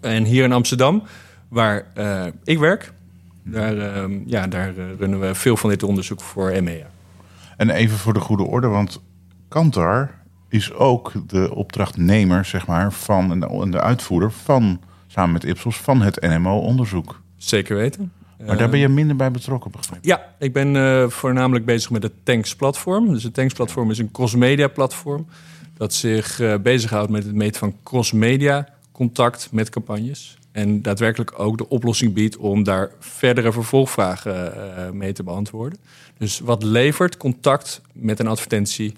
En 0.00 0.24
hier 0.24 0.44
in 0.44 0.52
Amsterdam, 0.52 1.02
waar 1.48 1.86
eh, 1.94 2.26
ik 2.44 2.58
werk, 2.58 2.92
daar, 3.44 3.78
eh, 3.78 4.04
ja, 4.26 4.46
daar 4.46 4.76
eh, 4.76 4.84
runnen 4.98 5.20
we 5.20 5.34
veel 5.34 5.56
van 5.56 5.70
dit 5.70 5.82
onderzoek 5.82 6.20
voor 6.20 6.50
EMEA. 6.50 6.86
En 7.56 7.70
even 7.70 7.98
voor 7.98 8.12
de 8.12 8.20
goede 8.20 8.42
orde, 8.42 8.66
want 8.66 9.02
Kantar 9.48 10.18
is 10.48 10.72
ook 10.72 11.12
de 11.26 11.54
opdrachtnemer, 11.54 12.44
zeg 12.44 12.66
maar, 12.66 12.92
van 12.92 13.44
en 13.44 13.70
de 13.70 13.80
uitvoerder 13.80 14.32
van, 14.32 14.80
samen 15.06 15.32
met 15.32 15.44
Ipsos, 15.44 15.76
van 15.76 16.02
het 16.02 16.20
NMO-onderzoek. 16.20 17.20
Zeker 17.36 17.76
weten. 17.76 18.12
Maar 18.46 18.56
daar 18.56 18.70
ben 18.70 18.80
je 18.80 18.88
minder 18.88 19.16
bij 19.16 19.30
betrokken, 19.30 19.70
begrijp 19.70 20.02
ik. 20.02 20.08
Ja, 20.08 20.34
ik 20.38 20.52
ben 20.52 20.76
eh, 20.76 21.08
voornamelijk 21.08 21.64
bezig 21.64 21.90
met 21.90 22.02
het 22.02 22.12
Tanks-platform. 22.22 23.12
Dus 23.12 23.22
het 23.22 23.34
Tanks-platform 23.34 23.90
is 23.90 23.98
een 23.98 24.10
cross-media-platform... 24.10 25.26
dat 25.76 25.94
zich 25.94 26.40
eh, 26.40 26.54
bezighoudt 26.62 27.10
met 27.10 27.24
het 27.24 27.34
meten 27.34 27.58
van 27.58 27.74
cross-media 27.82 28.68
contact 28.92 29.48
met 29.52 29.68
campagnes. 29.68 30.38
En 30.52 30.82
daadwerkelijk 30.82 31.38
ook 31.38 31.58
de 31.58 31.68
oplossing 31.68 32.12
biedt 32.12 32.36
om 32.36 32.62
daar 32.62 32.90
verdere 32.98 33.52
vervolgvragen 33.52 34.54
eh, 34.76 34.90
mee 34.90 35.12
te 35.12 35.22
beantwoorden. 35.22 35.78
Dus 36.18 36.40
wat 36.40 36.62
levert 36.62 37.16
contact 37.16 37.80
met 37.92 38.18
een 38.18 38.26
advertentie 38.26 38.94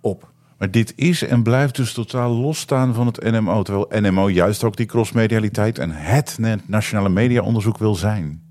op? 0.00 0.30
Maar 0.58 0.70
dit 0.70 0.92
is 0.96 1.22
en 1.22 1.42
blijft 1.42 1.76
dus 1.76 1.92
totaal 1.92 2.30
losstaan 2.30 2.94
van 2.94 3.06
het 3.06 3.22
NMO. 3.22 3.62
Terwijl 3.62 4.02
NMO 4.02 4.30
juist 4.30 4.64
ook 4.64 4.76
die 4.76 4.86
crossmedialiteit 4.86 5.78
en 5.78 5.90
het 5.90 6.38
nationale 6.66 7.08
mediaonderzoek 7.08 7.78
wil 7.78 7.94
zijn. 7.94 8.41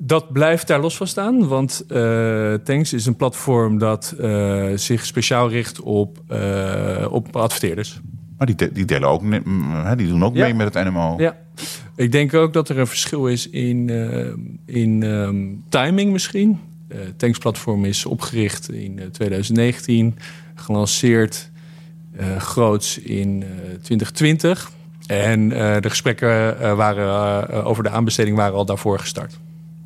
Dat 0.00 0.32
blijft 0.32 0.66
daar 0.66 0.80
los 0.80 0.96
van 0.96 1.06
staan, 1.06 1.48
want 1.48 1.84
eh 1.88 2.54
Tanks 2.54 2.92
is 2.92 3.06
een 3.06 3.16
platform 3.16 3.78
dat 3.78 4.14
eh, 4.20 4.66
zich 4.74 5.06
speciaal 5.06 5.48
richt 5.48 5.80
op, 5.80 6.18
eh, 6.28 7.06
op 7.10 7.36
adverteerders. 7.36 8.00
Maar 8.38 8.46
die, 8.46 8.56
de- 8.56 8.72
die 8.72 8.84
delen 8.84 9.08
ook, 9.08 9.22
mm, 9.22 9.96
die 9.96 10.08
doen 10.08 10.24
ook 10.24 10.34
Ja. 10.36 10.44
mee 10.44 10.54
met 10.54 10.74
het 10.74 10.84
NMO. 10.88 11.14
Ja, 11.18 11.36
ik 11.96 12.12
denk 12.12 12.34
ook 12.34 12.52
dat 12.52 12.68
er 12.68 12.78
een 12.78 12.86
verschil 12.86 13.26
is 13.26 13.48
in, 13.50 13.88
in 14.66 15.02
ehm, 15.02 15.46
timing 15.68 16.12
misschien. 16.12 16.58
Eh 16.88 16.98
Tanks 17.16 17.38
platform 17.38 17.84
is 17.84 18.06
opgericht 18.06 18.72
in 18.72 18.98
eh, 18.98 19.06
2019, 19.06 20.16
gelanceerd 20.54 21.50
groots 22.38 22.98
in 22.98 23.42
eh, 23.42 23.48
2020. 23.82 24.70
En 25.06 25.48
de 25.48 25.88
gesprekken 25.88 26.76
waren, 26.76 27.64
over 27.64 27.82
de 27.82 27.90
aanbesteding 27.90 28.36
waren 28.36 28.54
al 28.54 28.64
daarvoor 28.64 28.98
gestart. 28.98 29.38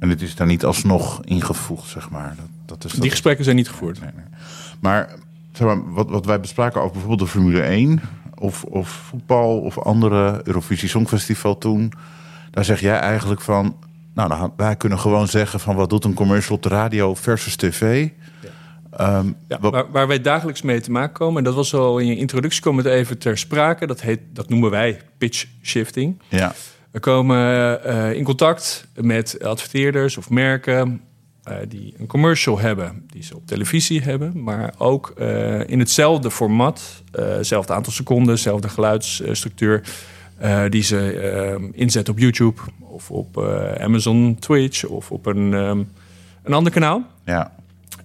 En 0.02 0.08
het 0.08 0.22
is 0.22 0.34
daar 0.34 0.46
niet 0.46 0.64
alsnog 0.64 1.24
ingevoegd, 1.24 1.88
zeg 1.88 2.10
maar. 2.10 2.34
Dat, 2.36 2.80
dat 2.80 2.92
is 2.92 2.98
Die 2.98 3.10
gesprekken 3.10 3.44
zijn 3.44 3.56
niet 3.56 3.68
gevoerd. 3.68 4.00
Nee, 4.00 4.10
nee. 4.16 4.24
Maar, 4.80 5.08
zeg 5.52 5.66
maar 5.66 5.92
wat, 5.92 6.08
wat 6.08 6.26
wij 6.26 6.40
bespraken 6.40 6.80
over 6.80 6.92
bijvoorbeeld 6.92 7.20
de 7.20 7.34
Formule 7.38 7.60
1 7.62 8.00
of, 8.34 8.64
of 8.64 8.88
voetbal 8.88 9.58
of 9.60 9.78
andere 9.78 10.40
Eurovisie 10.44 10.88
Songfestival 10.88 11.58
toen. 11.58 11.92
Daar 12.50 12.64
zeg 12.64 12.80
jij 12.80 12.98
eigenlijk 12.98 13.40
van, 13.40 13.76
nou 14.14 14.50
wij 14.56 14.76
kunnen 14.76 14.98
gewoon 14.98 15.28
zeggen 15.28 15.60
van 15.60 15.76
wat 15.76 15.90
doet 15.90 16.04
een 16.04 16.14
commercial 16.14 16.56
op 16.56 16.62
de 16.62 16.68
radio 16.68 17.14
versus 17.14 17.56
tv. 17.56 18.08
Ehm, 18.90 19.26
Ja, 19.48 19.58
wat- 19.60 19.72
waar, 19.72 19.90
waar 19.90 20.06
wij 20.08 20.20
dagelijks 20.20 20.62
mee 20.62 20.80
te 20.80 20.90
maken 20.90 21.14
komen, 21.14 21.38
en 21.38 21.44
dat 21.44 21.54
was 21.54 21.74
al 21.74 21.98
in 21.98 22.06
je 22.06 22.16
introductie 22.16 22.60
kwam 22.60 22.76
het 22.76 22.86
even 22.86 23.18
ter 23.18 23.38
sprake. 23.38 23.86
Dat, 23.86 24.00
heet, 24.00 24.20
dat 24.32 24.48
noemen 24.48 24.70
wij 24.70 25.00
pitch 25.18 25.46
shifting. 25.62 26.18
ja, 26.28 26.52
We 26.92 27.00
komen 27.00 27.84
eh, 27.84 28.12
in 28.12 28.24
contact 28.24 28.86
met 28.94 29.38
adverteerders 29.42 30.16
of 30.16 30.30
merken 30.30 31.00
eh, 31.42 31.56
die 31.68 31.94
een 31.98 32.06
commercial 32.06 32.58
hebben, 32.58 33.06
die 33.10 33.22
ze 33.22 33.36
op 33.36 33.46
televisie 33.46 34.00
hebben, 34.00 34.42
maar 34.42 34.74
ook 34.78 35.12
eh, 35.16 35.68
in 35.68 35.78
hetzelfde 35.78 36.30
format, 36.30 37.02
hetzelfde 37.12 37.72
aantal 37.72 37.92
seconden, 37.92 38.34
dezelfde 38.34 38.68
geluidsstructuur, 38.68 39.82
die 40.68 40.82
ze 40.82 41.70
inzetten 41.72 42.14
op 42.14 42.20
YouTube 42.20 42.60
of 42.80 43.10
op 43.10 43.38
Amazon 43.78 44.36
Twitch 44.38 44.84
of 44.84 45.10
op 45.10 45.26
een, 45.26 45.54
ehm, 45.54 45.82
een 46.42 46.52
ander 46.52 46.72
kanaal. 46.72 47.06
ja, 47.24 47.52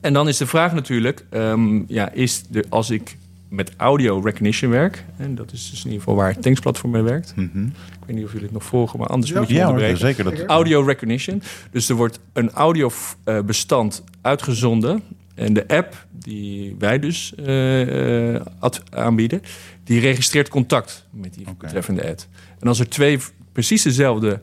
En 0.02 0.14
dan 0.14 0.28
is 0.28 0.38
de 0.38 0.48
vraag 0.48 0.74
natuurlijk, 0.74 1.26
ehm, 1.30 1.84
ja, 1.88 2.12
is 2.12 2.44
de, 2.50 2.66
als 2.70 2.90
ik 2.90 3.18
met 3.50 3.72
audio 3.78 4.20
recognition 4.20 4.72
werk, 4.72 5.06
en 5.18 5.36
dat 5.36 5.52
is 5.52 5.70
dus 5.70 5.80
in 5.80 5.86
ieder 5.86 6.00
geval 6.00 6.16
waar 6.16 6.34
het 6.34 6.42
Tanksplatform 6.42 6.92
mee 6.92 7.02
werkt. 7.02 7.34
Ik 7.38 8.06
weet 8.06 8.16
niet 8.16 8.26
of 8.26 8.32
jullie 8.32 8.46
het 8.46 8.54
nog 8.54 8.64
volgen, 8.64 9.00
maar 9.00 9.08
anders 9.08 9.34
moet 9.34 9.48
je 9.48 9.54
ja 9.54 9.72
hoor, 9.72 9.98
zeker. 9.98 10.24
Dat, 10.24 10.46
Audio 10.46 10.82
recognition. 10.82 11.42
Dus 11.72 11.90
er 11.90 11.96
wordt 11.96 12.20
een 12.34 12.52
audiobestand 12.52 14.04
uitgezonden. 14.22 15.04
En 15.36 15.54
de 15.54 15.68
app 15.68 16.06
die 16.12 16.76
wij 16.80 17.00
dus 17.00 17.34
eh, 17.36 18.36
eh, 18.36 18.42
aanbieden, 18.90 19.42
die 19.84 20.00
registreert 20.00 20.50
contact 20.50 21.06
met 21.12 21.34
die 21.34 21.48
betreffende 21.58 22.10
ad. 22.10 22.28
En 22.60 22.68
als 22.68 22.80
er 22.80 22.90
twee 22.90 23.20
precies 23.52 23.82
dezelfde 23.82 24.42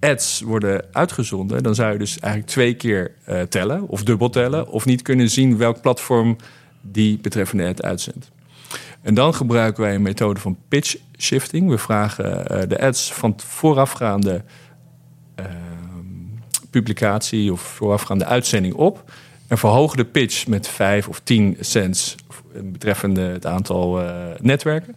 ads 0.00 0.40
worden 0.40 0.84
uitgezonden, 0.92 1.62
dan 1.62 1.74
zou 1.74 1.92
je 1.92 1.98
dus 1.98 2.18
eigenlijk 2.18 2.52
twee 2.52 2.74
keer 2.74 3.14
eh, 3.24 3.40
tellen 3.40 3.88
of 3.88 4.02
dubbel 4.02 4.30
tellen, 4.30 4.68
of 4.68 4.84
niet 4.84 5.02
kunnen 5.02 5.30
zien 5.30 5.56
welk 5.56 5.80
platform 5.80 6.36
die 6.82 7.18
betreffende 7.18 7.66
ad 7.66 7.82
uitzendt. 7.82 8.30
En 9.02 9.14
dan 9.14 9.34
gebruiken 9.34 9.82
wij 9.82 9.94
een 9.94 10.02
methode 10.02 10.40
van 10.40 10.58
pitch 10.68 10.96
shifting. 11.18 11.68
We 11.68 11.78
vragen 11.78 12.46
eh, 12.46 12.68
de 12.68 12.80
ads 12.80 13.12
van 13.12 13.34
voorafgaande 13.36 14.44
ehm, 15.34 15.48
publicatie 16.70 17.52
of 17.52 17.60
voorafgaande 17.60 18.24
uitzending 18.24 18.74
op. 18.74 19.12
En 19.46 19.58
verhogen 19.58 19.96
de 19.96 20.04
pitch 20.04 20.46
met 20.46 20.68
5 20.68 21.08
of 21.08 21.20
10 21.20 21.56
cents 21.60 22.14
betreffende 22.62 23.20
het 23.20 23.46
aantal 23.46 24.02
eh, 24.02 24.26
netwerken. 24.40 24.96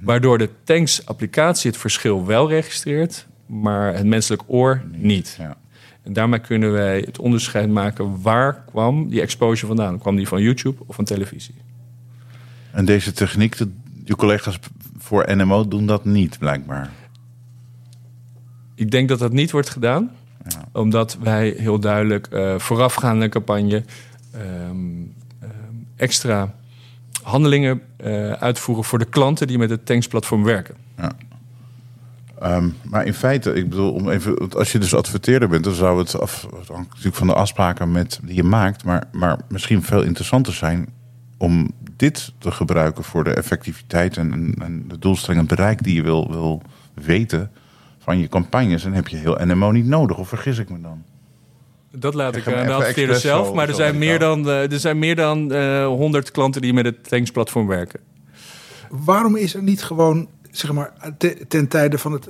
Waardoor 0.00 0.38
de 0.38 0.48
Tanks 0.64 1.06
applicatie 1.06 1.70
het 1.70 1.80
verschil 1.80 2.26
wel 2.26 2.48
registreert, 2.48 3.26
maar 3.46 3.94
het 3.94 4.06
menselijk 4.06 4.42
oor 4.46 4.82
niet. 4.92 5.34
ja. 5.38 5.56
En 6.02 6.12
daarmee 6.12 6.38
kunnen 6.40 6.72
wij 6.72 6.98
het 6.98 7.18
onderscheid 7.18 7.68
maken 7.68 8.22
waar 8.22 8.64
kwam 8.70 9.08
die 9.08 9.20
exposure 9.20 9.66
vandaan. 9.66 9.98
Kwam 9.98 10.16
die 10.16 10.28
van 10.28 10.42
YouTube 10.42 10.82
of 10.86 10.94
van 10.94 11.04
televisie? 11.04 11.54
En 12.72 12.84
deze 12.84 13.12
techniek, 13.12 13.56
de, 13.56 13.68
je 14.04 14.16
collega's 14.16 14.58
voor 14.98 15.36
NMO 15.36 15.68
doen 15.68 15.86
dat 15.86 16.04
niet, 16.04 16.38
blijkbaar. 16.38 16.90
Ik 18.74 18.90
denk 18.90 19.08
dat 19.08 19.18
dat 19.18 19.32
niet 19.32 19.50
wordt 19.50 19.70
gedaan. 19.70 20.10
Omdat 20.72 21.18
wij 21.22 21.54
heel 21.56 21.80
duidelijk 21.80 22.26
eh 22.26 22.58
voorafgaande 22.58 23.28
campagne 23.28 23.84
ehm, 24.32 24.44
ehm, 25.40 25.50
extra 25.96 26.54
handelingen 27.22 27.80
eh, 27.96 28.32
uitvoeren 28.32 28.84
voor 28.84 28.98
de 28.98 29.04
klanten 29.04 29.46
die 29.46 29.58
met 29.58 29.70
het 29.70 29.86
Tanks-platform 29.86 30.44
werken. 30.44 30.74
Ehm, 32.40 32.68
maar 32.82 33.06
in 33.06 33.14
feite, 33.14 33.52
ik 33.52 33.68
bedoel, 33.68 33.92
om 33.92 34.08
even, 34.10 34.38
want 34.38 34.56
als 34.56 34.72
je 34.72 34.78
dus 34.78 34.94
adverteerder 34.94 35.48
bent, 35.48 35.64
dan 35.64 35.74
zou 35.74 35.98
het 35.98 36.20
af, 36.20 36.46
natuurlijk 36.68 37.16
van 37.16 37.26
de 37.26 37.34
afspraken 37.34 37.92
met, 37.92 38.20
die 38.22 38.34
je 38.34 38.42
maakt, 38.42 38.84
maar, 38.84 39.04
maar 39.12 39.38
misschien 39.48 39.82
veel 39.82 40.02
interessanter 40.02 40.52
zijn 40.52 40.88
om 41.38 41.70
dit 41.96 42.32
te 42.38 42.50
gebruiken 42.50 43.04
voor 43.04 43.24
de 43.24 43.34
effectiviteit 43.34 44.16
en, 44.16 44.54
de 44.88 44.98
doelstelling 44.98 45.40
en 45.40 45.46
bereik 45.56 45.82
die 45.82 45.94
je 45.94 46.02
wil, 46.02 46.30
wil 46.30 46.62
weten 46.94 47.50
van 47.98 48.18
je 48.18 48.28
campagnes. 48.28 48.84
En 48.84 48.92
heb 48.92 49.08
je 49.08 49.16
heel 49.16 49.38
NMO 49.44 49.70
niet 49.70 49.86
nodig, 49.86 50.18
of 50.18 50.28
vergis 50.28 50.58
ik 50.58 50.70
me 50.70 50.80
dan? 50.80 51.02
Dat 51.92 52.14
laat 52.14 52.36
ik 52.36 52.42
ga 52.42 52.50
aan 52.52 52.58
hem 52.58 52.66
de 52.66 52.72
adverteerder 52.72 53.16
zelf. 53.16 53.46
zo- 53.46 53.54
Maar 53.54 53.68
er 53.68 53.74
zo 53.74 53.80
zijn, 53.80 53.98
meer 53.98 54.18
dan, 54.18 54.48
eh, 54.48 54.72
er 54.72 54.80
zijn 54.80 54.98
meer 54.98 55.16
dan 55.16 55.52
eh 55.52 55.86
100 55.86 56.30
klanten 56.30 56.60
die 56.60 56.72
met 56.72 56.84
het 56.84 57.08
Tanks-platform 57.08 57.66
werken. 57.66 58.00
Waarom 58.88 59.36
is 59.36 59.54
er 59.54 59.62
niet 59.62 59.82
gewoon, 59.82 60.28
zeg 60.50 60.72
maar, 60.72 60.92
te- 61.18 61.44
ten 61.48 61.68
tijde 61.68 61.98
van 61.98 62.12
het, 62.12 62.28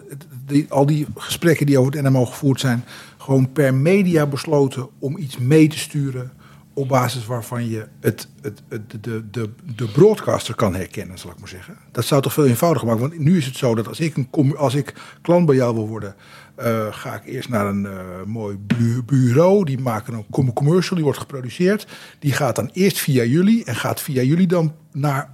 al 0.68 0.86
die 0.86 1.06
gesprekken 1.16 1.66
die 1.66 1.78
over 1.78 1.92
het 1.92 2.02
NMO 2.02 2.24
gevoerd 2.26 2.60
zijn, 2.60 2.84
gewoon 3.18 3.52
per 3.52 3.74
media 3.74 4.26
besloten 4.26 4.88
om 4.98 5.16
iets 5.16 5.38
mee 5.38 5.68
te 5.68 5.78
sturen 5.78 6.32
op 6.74 6.88
basis 6.88 7.26
waarvan 7.26 7.68
je 7.68 7.86
het, 8.00 8.28
het, 8.42 8.62
de, 9.02 9.30
de, 9.30 9.50
de 9.76 9.88
broadcaster 9.88 10.54
kan 10.54 10.74
herkennen, 10.74 11.18
zal 11.18 11.30
ik 11.30 11.38
maar 11.38 11.48
zeggen. 11.48 11.76
Dat 11.92 12.04
zou 12.04 12.22
toch 12.22 12.32
veel 12.32 12.46
eenvoudiger 12.46 12.88
maken. 12.88 13.02
Want 13.08 13.18
nu 13.18 13.36
is 13.36 13.46
het 13.46 13.56
zo 13.56 13.74
dat 13.74 13.88
als 13.88 14.00
ik, 14.00 14.16
een, 14.16 14.56
als 14.56 14.74
ik 14.74 14.94
klant 15.22 15.46
bij 15.46 15.54
jou 15.56 15.74
wil 15.74 15.88
worden, 15.88 16.14
eh, 16.54 16.86
ga 16.90 17.14
ik 17.14 17.24
eerst 17.24 17.48
naar 17.48 17.66
een 17.66 17.86
eh, 17.86 17.98
mooi 18.26 18.56
bu- 18.56 19.02
bureau. 19.06 19.64
Die 19.64 19.78
maken 19.78 20.14
een 20.14 20.26
com- 20.30 20.52
commercial, 20.52 20.94
die 20.94 21.04
wordt 21.04 21.18
geproduceerd. 21.20 21.86
Die 22.18 22.32
gaat 22.32 22.56
dan 22.56 22.70
eerst 22.72 22.98
via 22.98 23.24
jullie 23.24 23.64
en 23.64 23.76
gaat 23.76 24.00
via 24.00 24.22
jullie 24.22 24.46
dan 24.46 24.74
naar 24.92 25.30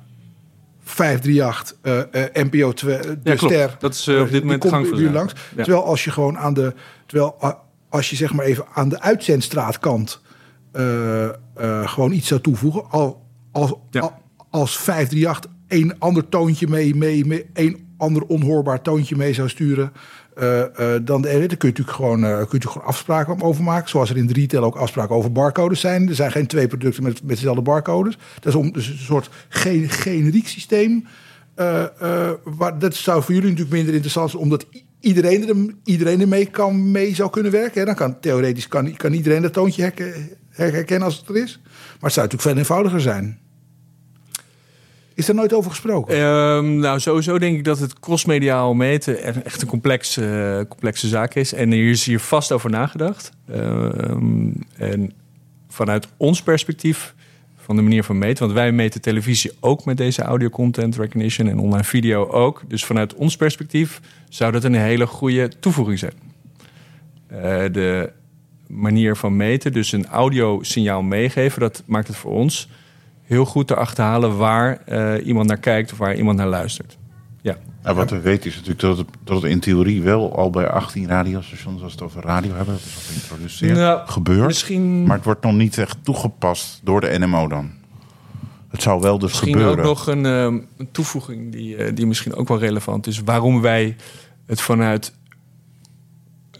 538, 0.89 1.76
eh 1.82 2.24
eh 2.24 2.45
NPO 2.51 2.72
2, 2.72 2.99
de 3.01 3.18
Ja, 3.22 3.37
ster. 3.37 3.76
Dat 3.78 3.95
is, 3.95 4.07
eh, 4.07 4.20
op 4.20 4.30
dit 4.30 4.43
moment 4.43 4.62
de 4.62 4.68
gang 4.68 5.11
langs. 5.12 5.32
Ja. 5.57 5.62
Terwijl 5.62 5.84
als 5.84 6.05
je 6.05 6.11
gewoon 6.11 6.39
aan 6.39 6.55
de, 6.55 6.74
terwijl 7.07 7.37
als 7.89 8.11
je 8.11 8.16
zeg 8.16 8.32
maar 8.32 8.45
even 8.45 8.64
aan 8.74 8.89
de 8.89 9.01
uitzendstraatkant 9.01 10.20
eh, 10.72 11.24
eh, 11.24 11.32
gewoon 11.89 12.12
iets 12.12 12.28
zou 12.28 12.41
toevoegen, 12.41 12.84
al, 12.91 13.26
als, 13.53 13.72
Ja. 13.91 14.01
al- 14.01 14.22
als 14.51 14.78
538 14.78 15.51
een 15.68 15.95
ander 15.99 16.28
toontje 16.28 16.68
mee, 16.68 16.95
mee, 16.95 17.24
mee 17.26 17.47
een 17.55 17.87
ander 17.99 18.22
onhoorbaar 18.22 18.82
toontje 18.82 19.16
mee 19.16 19.32
zou 19.32 19.49
sturen. 19.49 19.93
Eh, 20.37 20.95
eh, 20.95 21.01
dan 21.05 21.22
daar 21.22 21.32
kun 21.32 21.41
je 21.41 21.57
natuurlijk 21.59 21.91
gewoon, 21.91 22.24
eh, 22.24 22.37
kun 22.49 22.59
je 22.61 22.68
gewoon 22.68 22.87
afspraken 22.87 23.43
over 23.43 23.62
maken. 23.62 23.89
Zoals 23.89 24.11
er 24.11 24.16
in 24.16 24.26
de 24.26 24.32
retail 24.32 24.64
ook 24.64 24.76
afspraken 24.76 25.14
over 25.14 25.32
barcodes 25.32 25.80
zijn. 25.80 26.09
Er 26.09 26.14
zijn 26.14 26.30
geen 26.30 26.47
twee 26.47 26.66
producten 26.66 27.03
met, 27.03 27.22
met 27.22 27.37
dezelfde 27.37 27.62
barcodes. 27.62 28.18
Dat 28.34 28.47
is 28.47 28.55
om, 28.55 28.72
dus 28.72 28.89
een 28.89 28.99
soort 28.99 29.30
gen, 29.49 29.89
generiek 29.89 30.49
systeem. 30.49 31.07
Dat 32.78 32.95
zou 32.95 33.22
voor 33.22 33.34
jullie 33.34 33.51
natuurlijk 33.51 33.76
minder 33.76 33.95
interessant 33.95 34.30
zijn, 34.30 34.43
omdat 34.43 34.66
iedereen, 35.01 35.49
er, 35.49 35.74
iedereen 35.84 36.20
ermee 36.20 36.47
kan, 36.47 36.91
mee 36.91 37.14
zou 37.14 37.30
kunnen 37.30 37.53
werken. 37.53 37.80
Hè? 37.80 37.87
Dan 37.87 37.95
kan 37.95 38.20
theoretisch 38.20 38.68
kan, 38.68 38.97
kan 38.97 39.12
iedereen 39.12 39.43
dat 39.43 39.53
toontje 39.53 39.82
herke- 39.82 40.37
her- 40.51 40.72
herkennen 40.72 41.09
als 41.09 41.18
het 41.18 41.28
er 41.28 41.37
is. 41.37 41.61
Maar 41.62 41.74
het 42.01 42.12
zou 42.12 42.26
natuurlijk 42.26 42.43
veel 42.43 42.57
eenvoudiger 42.57 43.01
zijn. 43.01 43.39
Is 45.17 45.27
daar 45.27 45.35
nooit 45.35 45.53
over 45.53 45.71
gesproken? 45.71 46.14
Ehm, 46.14 46.79
nou, 46.79 47.01
sowieso 47.01 47.39
denk 47.39 47.57
ik 47.57 47.64
dat 47.64 47.79
het 47.79 48.01
crossmediaal 48.01 48.75
meten 48.75 49.45
echt 49.45 49.62
een 49.62 49.69
complexe, 49.69 50.59
eh, 50.61 50.69
complexe 50.69 51.09
zaak 51.09 51.35
is. 51.35 51.53
En 51.53 51.73
hier 51.73 51.91
is 51.91 52.05
hier 52.05 52.21
vast 52.21 52.53
over 52.53 52.71
nagedacht. 52.71 53.31
Ehm, 53.51 54.51
en 54.77 55.12
vanuit 55.69 56.09
ons 56.17 56.43
perspectief, 56.43 57.14
van 57.57 57.77
de 57.77 57.83
manier 57.83 58.05
van 58.05 58.19
meten... 58.19 58.45
want 58.45 58.59
wij 58.59 58.73
meten 58.73 59.01
televisie 59.01 59.51
ook 59.61 59.85
met 59.85 59.97
deze 59.97 60.23
audio 60.23 60.49
content 60.49 60.97
recognition... 60.97 61.49
en 61.49 61.59
online 61.59 61.85
video 61.85 62.29
ook. 62.29 62.62
Dus 62.69 62.85
vanuit 62.85 63.14
ons 63.14 63.37
perspectief 63.37 64.01
zou 64.29 64.53
dat 64.53 64.64
een 64.64 64.75
hele 64.75 65.07
goede 65.07 65.51
toevoeging 65.61 65.99
zijn. 65.99 66.14
Eh, 67.27 67.73
de 67.73 68.12
manier 68.67 69.17
van 69.17 69.37
meten, 69.37 69.73
dus 69.73 69.93
een 69.93 70.07
audiosignaal 70.07 71.03
meegeven... 71.03 71.61
dat 71.61 71.83
maakt 71.87 72.09
het 72.09 72.17
voor 72.17 72.33
ons 72.33 72.69
heel 73.27 73.45
goed 73.45 73.66
te 73.66 73.74
achterhalen 73.74 74.37
waar 74.37 74.81
eh, 74.85 75.27
iemand 75.27 75.47
naar 75.49 75.57
kijkt 75.59 75.93
of 75.93 75.99
waar 75.99 76.14
iemand 76.16 76.37
naar 76.39 76.47
luistert. 76.49 76.99
Ja, 77.43 77.57
Nou, 77.83 77.97
wat 77.97 78.11
we 78.11 78.20
weten 78.20 78.47
is 78.51 78.55
natuurlijk 78.55 78.81
dat 78.81 78.99
het, 78.99 79.07
dat 79.24 79.43
het 79.43 79.51
in 79.51 79.61
theorie 79.61 80.03
wel 80.03 80.37
al 80.37 80.51
bij 80.51 80.68
18 80.68 81.07
radiostations, 81.09 81.83
als 81.83 81.95
we 81.95 81.99
het 81.99 82.07
over 82.09 82.22
radio 82.22 82.55
hebben, 82.55 82.74
dat 82.74 82.85
is 82.85 82.95
al 82.97 83.03
geïntroduceerd, 83.07 83.77
Nou, 83.77 84.09
gebeurt. 84.09 84.47
misschien- 84.47 85.05
Maar 85.07 85.16
het 85.16 85.24
wordt 85.24 85.43
nog 85.43 85.53
niet 85.53 85.79
echt 85.79 85.97
toegepast 86.05 86.81
door 86.85 87.01
de 87.01 87.18
NMO 87.18 87.49
dan. 87.49 87.70
Het 88.68 88.83
zou 88.83 89.01
wel 89.01 89.18
dus 89.18 89.29
misschien 89.31 89.53
gebeuren. 89.53 89.79
ook 89.79 89.85
nog 89.85 90.07
een, 90.07 90.24
een 90.24 90.68
toevoeging 90.93 91.53
die, 91.53 91.77
eh, 91.77 91.95
die 91.95 92.07
misschien 92.07 92.35
ook 92.35 92.49
wel 92.49 92.59
relevant 92.59 93.07
is. 93.07 93.20
Waarom 93.24 93.61
wij 93.61 93.97
het 94.47 94.61
vanuit 94.61 95.12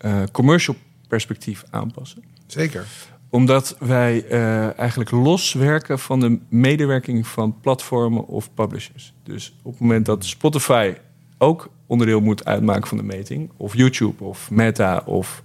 eh, 0.01 0.23
commercial 0.33 0.77
perspectief 1.09 1.65
aanpassen. 1.71 2.23
Zeker. 2.47 2.87
Omdat 3.31 3.77
wij 3.79 4.25
eh, 4.25 4.79
eigenlijk 4.79 5.11
loswerken 5.11 5.99
van 5.99 6.21
de 6.21 6.39
medewerking 6.49 7.27
van 7.27 7.61
platformen 7.61 8.27
of 8.27 8.55
publishers. 8.55 9.13
Dus 9.23 9.55
op 9.63 9.73
het 9.73 9.81
moment 9.81 10.07
dat 10.07 10.25
Spotify 10.25 10.95
ook 11.39 11.71
onderdeel 11.87 12.21
moet 12.21 12.45
uitmaken 12.45 12.89
van 12.89 12.97
de 12.97 13.03
meting, 13.03 13.51
of 13.57 13.77
YouTube 13.77 14.25
of 14.25 14.51
Meta 14.51 15.03
of 15.05 15.43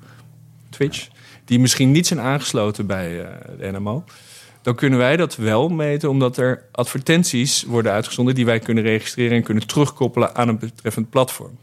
Twitch, 0.69 1.07
die 1.45 1.59
misschien 1.59 1.91
niet 1.91 2.07
zijn 2.07 2.19
aangesloten 2.19 2.85
bij 2.85 3.21
eh, 3.21 3.29
de 3.57 3.71
NMO. 3.71 4.03
Dan 4.61 4.75
kunnen 4.75 4.99
wij 4.99 5.17
dat 5.17 5.35
wel 5.35 5.69
meten, 5.69 6.09
omdat 6.09 6.37
er 6.37 6.63
advertenties 6.71 7.63
worden 7.63 7.91
uitgezonden 7.91 8.35
die 8.35 8.45
wij 8.45 8.59
kunnen 8.59 8.83
registreren 8.83 9.37
en 9.37 9.43
kunnen 9.43 9.67
terugkoppelen 9.67 10.35
aan 10.35 10.47
een 10.47 10.59
betreffend 10.59 11.09
platform. 11.09 11.57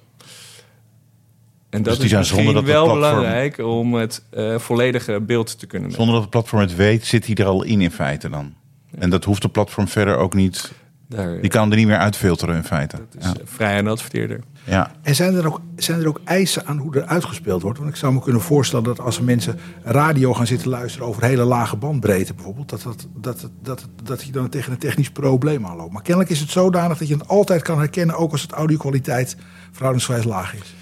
En 1.71 1.83
dat 1.83 1.95
die 1.95 2.05
is 2.05 2.09
zijn 2.11 2.21
misschien 2.21 2.53
dat 2.55 2.65
wel 2.65 2.85
platform- 2.85 3.01
belangrijk 3.17 3.59
om 3.59 3.95
het 3.95 4.23
eh, 4.31 4.59
volledige 4.59 5.21
beeld 5.21 5.59
te 5.59 5.67
kunnen 5.67 5.89
meten. 5.89 6.05
Zonder 6.05 6.15
dat 6.15 6.23
het 6.23 6.31
platform 6.31 6.61
het 6.61 6.77
weet, 6.77 7.07
zit 7.07 7.27
hij 7.27 7.35
er 7.35 7.47
al 7.47 7.63
in 7.63 7.81
in 7.81 7.91
feite 7.91 8.29
dan. 8.29 8.55
En 8.99 9.11
dat 9.11 9.25
hoeft 9.25 9.43
de 9.43 9.49
platform 9.49 9.89
verder 9.89 10.17
ook 10.17 10.35
niet. 10.35 10.73
Daar, 11.09 11.41
Die 11.41 11.51
kan 11.51 11.63
hem 11.63 11.71
er 11.71 11.77
niet 11.77 11.87
meer 11.87 11.97
uitfilteren 11.97 12.57
in 12.57 12.65
feite. 12.65 12.97
het 12.97 13.23
is 13.23 13.25
Ja. 13.27 13.35
eh, 13.35 13.41
vrij 13.45 13.79
aan 13.79 13.85
de 13.85 13.91
adverteerder. 13.91 14.41
ja. 14.65 14.91
En 15.03 15.15
zijn 15.15 15.35
er, 15.35 15.47
ook, 15.47 15.61
zijn 15.77 16.01
er 16.01 16.09
ook 16.09 16.21
eisen 16.25 16.67
aan 16.67 16.79
hoe 16.79 16.95
er 16.97 17.05
uitgespeeld 17.05 17.63
wordt? 17.63 17.79
Want 17.79 17.91
ik 17.91 17.97
zou 17.97 18.13
me 18.13 18.21
kunnen 18.21 18.43
voorstellen 18.43 18.85
dat 18.85 19.01
als 19.01 19.21
mensen 19.21 19.59
radio 19.83 20.35
gaan 20.35 20.47
zitten 20.47 20.69
luisteren 20.69 21.07
over 21.07 21.25
hele 21.25 21.45
lage 21.45 21.77
bandbreedte 21.77 22.35
bijvoorbeeld, 22.35 22.69
dat, 22.69 22.83
dat, 22.83 23.07
dat, 23.17 23.49
dat, 23.63 23.87
dat 24.03 24.23
je 24.23 24.33
dan 24.33 24.49
tegen 24.49 24.73
een 24.73 24.79
technisch 24.79 25.11
probleem 25.11 25.67
aanloopt. 25.67 25.93
Maar 25.93 26.03
kennelijk 26.03 26.31
is 26.33 26.41
het 26.41 26.51
zodanig 26.51 26.99
dat 26.99 27.09
je 27.09 27.15
het 27.15 27.29
altijd 27.29 27.63
kan 27.63 27.79
herkennen, 27.79 28.17
ook 28.17 28.33
als 28.33 28.43
het 28.43 28.53
audio-kwaliteit 28.53 29.37
verhoudingsgewijs 29.71 30.25
laag 30.25 30.55
is. 30.55 30.75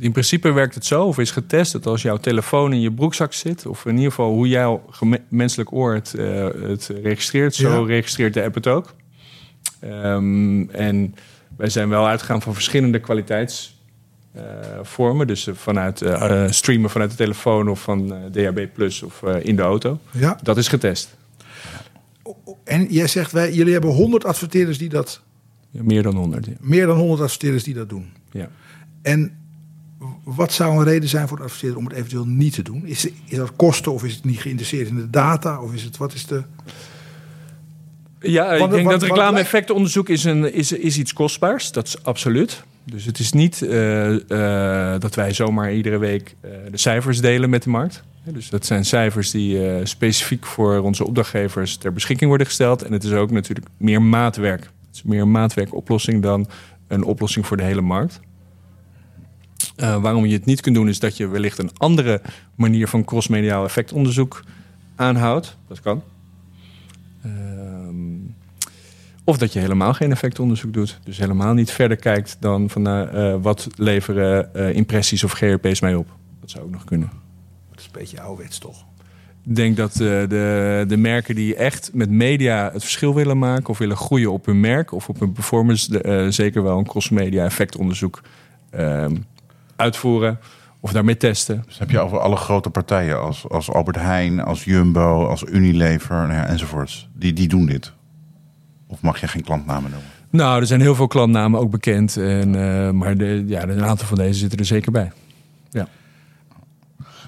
In 0.00 0.12
principe 0.12 0.52
werkt 0.52 0.74
het 0.74 0.84
zo, 0.84 1.04
of 1.06 1.18
is 1.18 1.30
getest, 1.30 1.72
dat 1.72 1.86
als 1.86 2.02
jouw 2.02 2.16
telefoon 2.16 2.72
in 2.72 2.80
je 2.80 2.92
broekzak 2.92 3.32
zit, 3.32 3.66
of 3.66 3.84
in 3.86 3.94
ieder 3.94 4.10
geval 4.10 4.32
hoe 4.32 4.48
jouw 4.48 4.82
menselijk 5.28 5.72
oor 5.72 5.94
het, 5.94 6.14
eh, 6.14 6.48
het 6.62 6.90
registreert, 7.02 7.54
zo 7.54 7.80
Ja. 7.80 7.86
registreert 7.86 8.34
de 8.34 8.42
app 8.42 8.54
het 8.54 8.66
ook. 8.66 8.94
Ehm, 9.80 10.62
en 10.70 11.14
wij 11.56 11.68
zijn 11.68 11.88
wel 11.88 12.06
uitgegaan 12.06 12.42
van 12.42 12.54
verschillende 12.54 12.98
kwaliteitsvormen. 13.00 15.26
dus 15.26 15.46
eh, 15.46 15.54
vanuit 15.54 16.02
eh, 16.02 16.44
streamen 16.50 16.90
vanuit 16.90 17.10
de 17.10 17.16
telefoon 17.16 17.68
of 17.68 17.82
van 17.82 18.14
DHB 18.32 18.66
Plus 18.74 19.02
of 19.02 19.22
in 19.22 19.56
de 19.56 19.62
auto. 19.62 19.98
Ja. 20.10 20.38
Dat 20.42 20.56
is 20.56 20.68
getest. 20.68 21.16
En 22.64 22.86
jij 22.90 23.06
zegt, 23.06 23.32
wij, 23.32 23.52
jullie 23.52 23.72
hebben 23.72 23.90
100 23.90 24.24
adverteerders 24.24 24.78
die 24.78 24.88
dat, 24.88 25.22
Ja, 25.70 25.82
meer 25.82 26.02
dan 26.02 26.14
100. 26.16 26.46
Ja. 26.46 26.52
meer 26.60 26.86
dan 26.86 26.96
100 26.98 27.20
adverteerders 27.20 27.64
die 27.64 27.74
dat 27.74 27.88
doen. 27.88 28.12
Ja. 28.30 28.48
En 29.02 29.36
wat 30.24 30.52
zou 30.52 30.78
een 30.78 30.84
reden 30.84 31.08
zijn 31.08 31.28
voor 31.28 31.36
de 31.36 31.42
adverteerder 31.42 31.78
om 31.78 31.84
het 31.84 31.94
eventueel 31.94 32.26
niet 32.26 32.54
te 32.54 32.62
doen? 32.62 32.86
Is, 32.86 33.08
is 33.26 33.36
dat 33.36 33.56
kosten 33.56 33.92
of 33.92 34.04
is 34.04 34.14
het 34.14 34.24
niet 34.24 34.40
geïnteresseerd 34.40 34.88
in 34.88 34.96
de 34.96 35.10
data? 35.10 35.60
Of 35.60 35.74
is 35.74 35.82
het, 35.82 35.96
wat 35.96 36.12
is 36.12 36.26
de... 36.26 36.42
Ja, 38.20 38.52
ik 38.52 38.70
denk 38.70 38.88
want- 38.88 39.00
dat 39.00 39.02
reclame-effectenonderzoek 39.02 40.08
is, 40.08 40.24
een, 40.24 40.54
is, 40.54 40.72
is 40.72 40.98
iets 40.98 41.12
kostbaars. 41.12 41.72
Dat 41.72 41.86
is 41.86 42.04
absoluut. 42.04 42.62
Dus 42.84 43.04
het 43.04 43.18
is 43.18 43.32
niet 43.32 43.62
eh, 43.62 44.14
eh, 44.94 45.00
dat 45.00 45.14
wij 45.14 45.32
zomaar 45.32 45.72
iedere 45.74 45.98
week 45.98 46.34
eh, 46.40 46.50
de 46.70 46.76
cijfers 46.78 47.20
delen 47.20 47.50
met 47.50 47.62
de 47.62 47.70
markt. 47.70 48.02
Dus 48.24 48.48
dat 48.48 48.66
zijn 48.66 48.84
cijfers 48.84 49.30
die 49.30 49.86
specifiek 49.86 50.46
voor 50.46 50.78
onze 50.78 51.06
opdrachtgevers 51.06 51.76
ter 51.76 51.92
beschikking 51.92 52.28
worden 52.28 52.46
gesteld. 52.46 52.82
En 52.82 52.92
het 52.92 53.04
is 53.04 53.12
ook 53.12 53.30
natuurlijk 53.30 53.66
meer 53.76 54.02
maatwerk. 54.02 54.60
Het 54.60 54.94
is 54.94 55.02
meer 55.02 55.20
een 55.20 55.30
maatwerkoplossing 55.30 56.22
dan 56.22 56.48
een 56.88 57.04
oplossing 57.04 57.46
voor 57.46 57.56
de 57.56 57.62
hele 57.62 57.80
markt. 57.80 58.20
Eh, 59.82 60.02
waarom 60.02 60.26
je 60.26 60.32
het 60.32 60.44
niet 60.44 60.60
kunt 60.60 60.74
doen, 60.74 60.88
is 60.88 60.98
dat 60.98 61.16
je 61.16 61.28
wellicht 61.28 61.58
een 61.58 61.70
andere 61.76 62.20
manier 62.54 62.88
van 62.88 63.04
crossmediaal 63.04 63.64
effectonderzoek 63.64 64.44
aanhoudt. 64.96 65.56
Dat 65.68 65.80
kan. 65.80 66.02
Ehm, 67.22 67.94
of 69.24 69.38
dat 69.38 69.52
je 69.52 69.58
helemaal 69.58 69.94
geen 69.94 70.10
effectonderzoek 70.10 70.72
doet. 70.72 70.98
Dus 71.04 71.18
helemaal 71.18 71.54
niet 71.54 71.70
verder 71.70 71.96
kijkt 71.96 72.36
dan 72.40 72.70
van 72.70 72.86
eh, 72.86 73.32
eh, 73.32 73.42
wat 73.42 73.68
leveren 73.76 74.54
impressies 74.74 75.24
of 75.24 75.32
GRP's 75.32 75.80
mij 75.80 75.94
op. 75.94 76.08
Dat 76.40 76.50
zou 76.50 76.64
ook 76.64 76.70
nog 76.70 76.84
kunnen. 76.84 77.10
Dat 77.70 77.78
is 77.78 77.84
een 77.84 77.90
beetje 77.92 78.20
ouderwets 78.20 78.58
toch? 78.58 78.84
Ik 79.44 79.56
denk 79.56 79.76
dat 79.76 79.92
de, 79.92 80.84
de 80.88 80.96
merken 80.96 81.34
die 81.34 81.54
echt 81.54 81.90
met 81.92 82.10
media 82.10 82.70
het 82.72 82.82
verschil 82.82 83.14
willen 83.14 83.38
maken... 83.38 83.68
of 83.68 83.78
willen 83.78 83.96
groeien 83.96 84.32
op 84.32 84.46
hun 84.46 84.60
merk 84.60 84.92
of 84.92 85.08
op 85.08 85.20
hun 85.20 85.32
performance... 85.32 85.90
de, 85.90 86.26
zeker 86.30 86.62
wel 86.62 86.78
een 86.78 86.86
cross-media 86.86 87.44
effectonderzoek 87.44 88.22
ehm, 88.70 89.14
uitvoeren 89.82 90.38
of 90.80 90.92
daarmee 90.92 91.16
testen. 91.16 91.62
Dus 91.66 91.78
heb 91.78 91.90
je 91.90 92.00
over 92.00 92.18
alle 92.18 92.36
grote 92.36 92.70
partijen 92.70 93.20
als, 93.20 93.48
als 93.48 93.70
Albert 93.70 93.96
Heijn, 93.96 94.40
als 94.40 94.64
Jumbo, 94.64 95.26
als 95.26 95.42
Unilever 95.42 96.16
nou 96.16 96.32
ja, 96.32 96.46
enzovoorts. 96.46 97.08
Die, 97.14 97.32
die 97.32 97.48
doen 97.48 97.66
dit. 97.66 97.92
Of 98.86 99.00
mag 99.00 99.20
je 99.20 99.28
geen 99.28 99.42
klantnamen 99.42 99.90
noemen? 99.90 100.08
Nou, 100.30 100.60
er 100.60 100.66
zijn 100.66 100.80
heel 100.80 100.94
veel 100.94 101.06
klantnamen 101.06 101.60
ook 101.60 101.70
bekend. 101.70 102.16
En, 102.16 102.54
eh, 102.54 102.90
maar 102.90 103.16
de, 103.16 103.44
ja, 103.46 103.62
een 103.62 103.84
aantal 103.84 104.06
van 104.06 104.18
deze 104.18 104.38
zitten 104.38 104.58
er 104.58 104.64
zeker 104.64 104.92
bij. 104.92 105.12
Ja. 105.70 105.88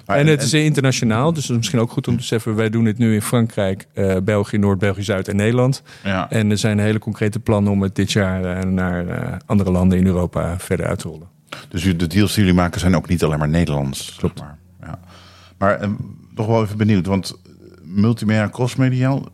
Maar 0.05 0.17
en 0.17 0.27
het 0.27 0.41
is 0.41 0.53
internationaal, 0.53 1.33
dus 1.33 1.41
dat 1.41 1.51
is 1.51 1.57
misschien 1.57 1.79
ook 1.79 1.91
goed 1.91 2.07
om 2.07 2.13
te 2.13 2.19
beseffen. 2.19 2.55
Wij 2.55 2.69
doen 2.69 2.83
dit 2.83 2.97
nu 2.97 3.13
in 3.13 3.21
Frankrijk, 3.21 3.87
eh, 3.93 4.15
België, 4.23 4.57
Noord, 4.57 4.79
België, 4.79 5.03
Zuid 5.03 5.27
en 5.27 5.35
Nederland. 5.35 5.83
Ja. 6.03 6.29
En 6.29 6.51
er 6.51 6.57
zijn 6.57 6.79
hele 6.79 6.99
concrete 6.99 7.39
plannen 7.39 7.71
om 7.71 7.81
het 7.81 7.95
dit 7.95 8.11
jaar 8.11 8.43
eh, 8.43 8.63
naar 8.63 9.37
andere 9.45 9.71
landen 9.71 9.97
in 9.97 10.05
Europa 10.05 10.59
verder 10.59 10.85
uit 10.85 10.99
te 10.99 11.07
rollen. 11.07 11.34
Dus 11.69 11.83
de 11.83 12.07
deals 12.07 12.33
die 12.33 12.43
jullie 12.43 12.59
maken 12.59 12.79
zijn 12.79 12.95
ook 12.95 13.07
niet 13.07 13.23
alleen 13.23 13.39
maar 13.39 13.49
Nederlands. 13.49 14.15
Klopt. 14.17 14.39
Maar, 14.39 14.57
ja. 14.81 14.99
maar 15.57 15.79
eh, 15.79 15.89
nog 16.35 16.47
wel 16.47 16.63
even 16.63 16.77
benieuwd, 16.77 17.05
want 17.05 17.31
eh, 17.31 17.51
multimedia 17.83 18.43
en 18.43 18.51
crossmediaal, 18.51 19.25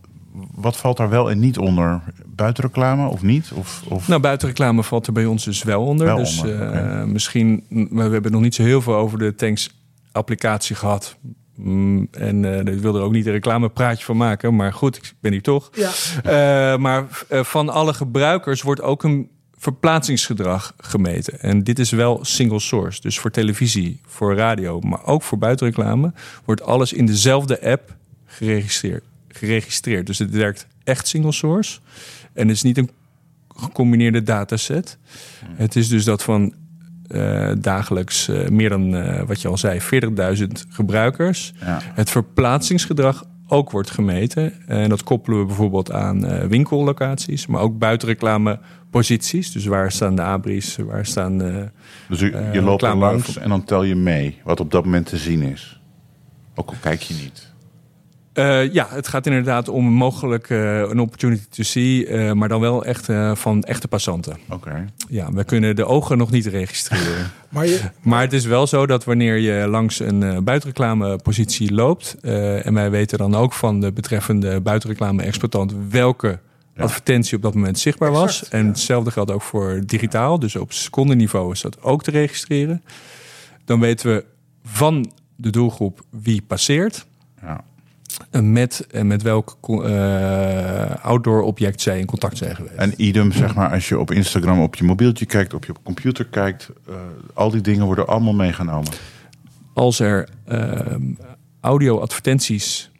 wat 0.55 0.77
valt 0.77 0.97
daar 0.97 1.09
wel 1.09 1.31
en 1.31 1.39
niet 1.39 1.57
onder? 1.57 2.01
Buitenreclame 2.25 3.07
of 3.07 3.21
niet? 3.21 3.51
Of, 3.53 3.83
of... 3.87 4.07
Nou, 4.07 4.21
buitenreclame 4.21 4.83
valt 4.83 5.07
er 5.07 5.13
bij 5.13 5.25
ons 5.25 5.45
dus 5.45 5.63
wel 5.63 5.85
onder. 5.85 6.05
Wel 6.05 6.17
dus 6.17 6.39
onder, 6.39 6.71
eh, 6.71 7.03
misschien, 7.03 7.65
maar 7.69 8.07
we 8.07 8.13
hebben 8.13 8.31
nog 8.31 8.41
niet 8.41 8.55
zo 8.55 8.63
heel 8.63 8.81
veel 8.81 8.95
over 8.95 9.17
de 9.17 9.35
Tanks 9.35 9.69
applicatie 10.11 10.75
gehad. 10.75 11.15
Mm, 11.55 12.07
en 12.11 12.45
eh 12.45 12.73
ik 12.73 12.81
wil 12.81 12.95
er 12.95 13.01
ook 13.01 13.11
niet 13.11 13.25
een 13.25 13.31
reclamepraatje 13.31 14.05
van 14.05 14.17
maken, 14.17 14.55
maar 14.55 14.73
goed, 14.73 14.97
ik 14.97 15.13
ben 15.19 15.31
hier 15.31 15.41
toch. 15.41 15.69
Ja. 15.73 15.89
Eh, 16.23 16.77
maar 16.77 17.05
van 17.29 17.69
alle 17.69 17.93
gebruikers 17.93 18.61
wordt 18.61 18.81
ook 18.81 19.03
een 19.03 19.29
verplaatsingsgedrag 19.61 20.73
gemeten. 20.77 21.39
En 21.39 21.63
dit 21.63 21.79
is 21.79 21.91
wel 21.91 22.25
single 22.25 22.59
source. 22.59 23.01
Dus 23.01 23.19
voor 23.19 23.31
televisie, 23.31 23.99
voor 24.05 24.35
radio, 24.35 24.79
maar 24.79 25.05
ook 25.05 25.23
voor 25.23 25.37
buitenreclame 25.37 26.13
wordt 26.45 26.61
alles 26.61 26.93
in 26.93 27.05
dezelfde 27.05 27.61
app 27.61 27.95
geregistreerd. 28.25 29.03
geregistreerd. 29.27 30.05
Dus 30.05 30.19
het 30.19 30.31
werkt 30.31 30.67
echt 30.83 31.07
single 31.07 31.31
source. 31.31 31.79
En 32.33 32.47
het 32.47 32.55
is 32.55 32.61
niet 32.61 32.77
een 32.77 32.89
gecombineerde 33.47 34.23
dataset. 34.23 34.97
Het 35.55 35.75
is 35.75 35.87
dus 35.87 36.03
dat 36.03 36.23
van 36.23 36.53
eh, 37.07 37.51
dagelijks 37.57 38.27
eh, 38.27 38.47
meer 38.47 38.69
dan, 38.69 38.95
eh, 38.95 39.23
wat 39.27 39.41
je 39.41 39.47
al 39.47 39.57
zei, 39.57 39.81
40.000 39.81 40.65
gebruikers. 40.69 41.53
Ja. 41.59 41.79
Het 41.83 42.09
verplaatsingsgedrag 42.09 43.23
ook 43.51 43.71
wordt 43.71 43.89
gemeten. 43.91 44.53
En 44.67 44.89
dat 44.89 45.03
koppelen 45.03 45.39
we 45.39 45.45
bijvoorbeeld 45.45 45.91
aan 45.91 46.25
eh, 46.25 46.47
winkellocaties, 46.47 47.47
maar 47.47 47.61
ook 47.61 47.77
buitenreclame 47.77 48.59
posities. 48.89 49.51
Dus 49.51 49.65
waar 49.65 49.91
staan 49.91 50.15
de 50.15 50.21
abris, 50.21 50.75
waar 50.77 51.05
staan... 51.05 51.41
eh, 51.41 51.63
Dus 52.09 52.21
u, 52.21 52.31
Eh, 52.31 52.53
je 52.53 52.61
loopt 52.61 52.83
er 52.83 52.95
langs 52.95 53.37
en 53.37 53.49
dan 53.49 53.63
tel 53.63 53.83
je 53.83 53.95
mee 53.95 54.37
wat 54.43 54.59
op 54.59 54.71
dat 54.71 54.85
moment 54.85 55.05
te 55.05 55.17
zien 55.17 55.41
is. 55.41 55.81
Ook 56.55 56.69
al 56.69 56.75
kijk 56.81 57.01
je 57.01 57.13
niet. 57.13 57.50
Eh, 58.33 58.73
ja, 58.73 58.87
het 58.89 59.07
gaat 59.07 59.25
inderdaad 59.25 59.67
om 59.67 59.85
mogelijk 59.85 60.49
eh, 60.49 60.79
een 60.79 60.99
opportunity 60.99 61.43
to 61.49 61.63
see, 61.63 62.07
eh, 62.07 62.31
maar 62.31 62.49
dan 62.49 62.61
wel 62.61 62.85
echt 62.85 63.09
eh, 63.09 63.35
van 63.35 63.63
echte 63.63 63.87
passanten. 63.87 64.37
Oké. 64.49 64.85
Ja, 65.09 65.31
we 65.31 65.43
kunnen 65.43 65.75
de 65.75 65.85
ogen 65.85 66.17
nog 66.17 66.31
niet 66.31 66.45
registreren. 66.45 67.31
Maar 67.51 67.67
je, 67.67 67.79
maar 68.01 68.21
het 68.21 68.33
is 68.33 68.45
wel 68.45 68.67
zo 68.67 68.85
dat 68.85 69.03
wanneer 69.03 69.37
je 69.37 69.67
langs 69.67 69.99
een 69.99 70.23
eh, 70.23 70.37
buitenreclamepositie 70.37 71.73
loopt, 71.73 72.17
eh, 72.21 72.65
en 72.65 72.73
wij 72.73 72.89
weten 72.91 73.17
dan 73.17 73.35
ook 73.35 73.53
van 73.53 73.79
de 73.79 73.91
betreffende 73.91 74.61
buitenreclame-exploitant 74.61 75.73
welke 75.89 76.39
advertentie 76.77 77.35
op 77.35 77.41
dat 77.41 77.53
moment 77.53 77.79
zichtbaar 77.79 78.11
was. 78.11 78.49
En 78.49 78.67
hetzelfde 78.67 79.11
geldt 79.11 79.31
ook 79.31 79.41
voor 79.41 79.81
digitaal, 79.85 80.39
dus 80.39 80.55
op 80.55 80.73
secondenniveau 80.73 81.51
is 81.51 81.61
dat 81.61 81.81
ook 81.81 82.03
te 82.03 82.11
registreren. 82.11 82.83
Dan 83.65 83.79
weten 83.79 84.15
we 84.15 84.25
van 84.63 85.11
de 85.35 85.49
doelgroep 85.49 86.05
wie 86.09 86.41
passeert. 86.41 87.05
Ja. 87.41 87.63
En 88.29 88.51
met, 88.51 88.87
en 88.91 89.07
met 89.07 89.21
welk 89.21 89.57
eh, 89.61 90.95
outdoor 91.05 91.41
object 91.41 91.81
zij 91.81 91.99
in 91.99 92.05
contact 92.05 92.37
zijn 92.37 92.55
geweest. 92.55 92.75
En 92.75 92.93
idem, 92.97 93.31
zeg 93.31 93.55
maar, 93.55 93.71
als 93.71 93.89
je 93.89 93.99
op 93.99 94.11
Instagram 94.11 94.61
op 94.61 94.75
je 94.75 94.83
mobieltje 94.83 95.25
kijkt, 95.25 95.53
op 95.53 95.65
je 95.65 95.73
computer 95.83 96.25
kijkt, 96.25 96.69
eh, 96.87 96.95
al 97.33 97.49
die 97.49 97.61
dingen 97.61 97.85
worden 97.85 98.07
allemaal 98.07 98.33
meegenomen. 98.33 98.91
Als 99.73 99.99
er 99.99 100.29
ehm, 100.45 101.01
audio-advertenties 101.59 102.91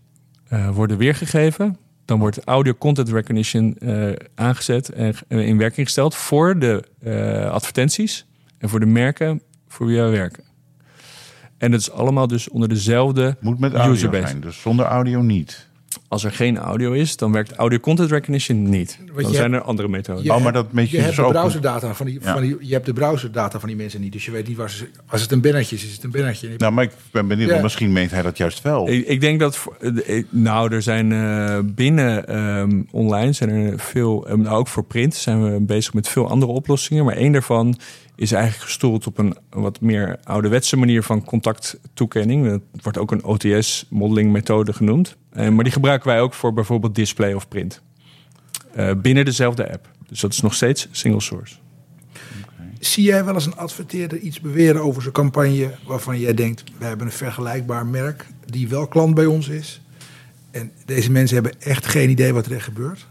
eh, 0.47 0.69
worden 0.69 0.97
weergegeven, 0.97 1.78
dan 2.11 2.19
wordt 2.19 2.43
audio 2.43 2.74
content 2.74 3.09
recognition 3.09 3.78
eh, 3.78 4.11
aangezet 4.36 4.89
en 4.89 5.13
eh, 5.28 5.47
in 5.47 5.57
werking 5.57 5.86
gesteld 5.86 6.15
voor 6.15 6.59
de 6.59 6.84
eh, 6.99 7.51
advertenties 7.51 8.26
en 8.57 8.69
voor 8.69 8.80
de 8.80 8.86
merken 8.86 9.41
voor 9.67 9.86
wie 9.86 9.97
wij 9.97 10.09
werken. 10.09 10.43
En 11.62 11.72
dat 11.72 11.80
is 11.80 11.91
allemaal 11.91 12.28
dus 12.28 12.49
onder 12.49 12.70
dezelfde 12.70 13.36
Moet 13.39 13.59
met 13.59 13.74
audio 13.74 13.91
userbase. 13.93 14.28
zijn, 14.28 14.41
dus 14.41 14.62
zonder 14.62 14.86
audio 14.86 15.22
niet. 15.22 15.70
als 16.07 16.24
er 16.24 16.32
geen 16.32 16.57
audio 16.57 16.91
is, 16.91 17.16
dan 17.18 17.32
werkt 17.32 17.51
audio 17.53 17.80
content 17.80 18.09
recognition 18.12 18.70
niet. 18.70 18.99
Dan 19.16 19.16
je 19.32 19.36
zijn 19.36 19.51
hebt- 19.51 19.64
er 19.64 19.70
andere 19.70 19.88
methoden. 19.88 20.24
Je 20.24 20.34
Oh, 20.34 20.43
maar 20.43 20.53
hebt- 20.53 20.74
dat 20.76 20.89
je 20.89 20.97
je 20.97 21.03
dus 21.03 21.16
hebt 21.16 21.28
de 21.28 21.34
browserdata 21.34 21.93
van 21.93 22.05
die, 22.05 22.20
Ja. 22.22 22.34
van 22.34 22.41
die, 22.41 22.57
je 22.59 22.74
hebt 22.74 22.86
de 22.86 22.93
browserdata 22.93 23.59
van 23.59 23.70
die 23.70 23.78
mensen 23.78 24.01
niet, 24.01 24.12
dus 24.12 24.26
je 24.26 24.32
weet 24.32 24.47
niet 24.47 24.57
waar 24.57 24.70
ze. 24.70 24.88
Als 25.07 25.22
het 25.22 25.32
een 25.32 25.41
bannertje 25.41 25.76
is, 25.76 25.86
is 25.86 25.93
het 25.93 26.03
een 26.03 26.12
bannertje. 26.12 26.49
Nou, 26.57 26.74
maar 26.74 26.84
ik 26.84 26.91
ben 27.12 27.28
benieuwd, 27.28 27.45
Ja. 27.45 27.51
want 27.51 27.64
misschien 27.64 27.91
meet 27.91 28.12
hij 28.12 28.22
dat 28.22 28.38
juist 28.38 28.62
wel. 28.62 28.89
Ik, 28.89 29.07
ik 29.07 29.22
denk 29.22 29.39
dat 29.39 29.64
eh, 29.80 30.18
eh, 30.18 30.24
nou 30.30 30.74
er 30.74 30.82
zijn 30.82 31.12
eh, 31.12 31.59
binnen 31.66 32.28
ehm, 32.28 32.82
online 32.91 33.34
zijn 33.34 33.49
er 33.49 33.80
veel 33.80 34.28
nou, 34.36 34.47
ook 34.57 34.68
voor 34.68 34.84
print 34.84 35.16
zijn 35.16 35.43
we 35.53 35.59
bezig 35.62 35.93
met 35.93 36.07
veel 36.07 36.30
andere 36.30 36.51
oplossingen, 36.51 37.05
maar 37.05 37.16
één 37.16 37.32
daarvan 37.32 37.78
is 38.22 38.32
eigenlijk 38.32 38.63
gestoeld 38.63 39.07
op 39.07 39.17
een 39.17 39.38
wat 39.49 39.82
meer 39.82 40.19
ouderwetse 40.24 40.78
manier 40.78 41.03
van 41.03 41.24
contacttoekenning. 41.24 42.49
Dat 42.49 42.61
wordt 42.82 42.97
ook 42.97 43.11
een 43.11 43.24
OTS 43.24 43.86
modeling 43.89 44.32
methode 44.32 44.74
genoemd, 44.74 45.19
Eh, 45.32 45.49
maar 45.49 45.63
die 45.63 45.74
gebruiken 45.74 46.07
wij 46.07 46.22
ook 46.22 46.34
voor 46.34 46.53
bijvoorbeeld 46.53 46.95
display 46.95 47.34
of 47.34 47.47
print 47.47 47.82
Eh, 48.76 48.91
binnen 48.97 49.26
dezelfde 49.26 49.72
app. 49.72 49.89
Dus 50.07 50.19
dat 50.19 50.34
is 50.34 50.41
nog 50.41 50.53
steeds 50.53 50.88
single 50.91 51.22
source. 51.22 51.55
Zie 52.80 53.03
jij 53.03 53.26
wel 53.26 53.34
eens 53.34 53.45
een 53.45 53.55
adverteerder 53.55 54.17
iets 54.17 54.39
beweren 54.39 54.82
over 54.82 55.01
zijn 55.01 55.13
campagne 55.13 55.72
waarvan 55.86 56.19
jij 56.19 56.34
denkt, 56.34 56.63
we 56.78 56.86
hebben 56.86 57.05
een 57.05 57.13
vergelijkbaar 57.13 57.86
merk 57.86 58.28
die 58.45 58.67
wel 58.67 58.88
klant 58.88 59.15
bij 59.15 59.26
ons 59.26 59.47
is. 59.47 59.82
En 60.51 60.72
deze 60.86 61.11
mensen 61.11 61.36
hebben 61.36 61.61
echt 61.61 61.86
geen 61.86 62.09
idee 62.09 62.34
wat 62.34 62.45
er 62.45 62.53
echt 62.53 62.63
gebeurt. 62.63 63.07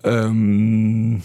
Ehm, 0.00 1.18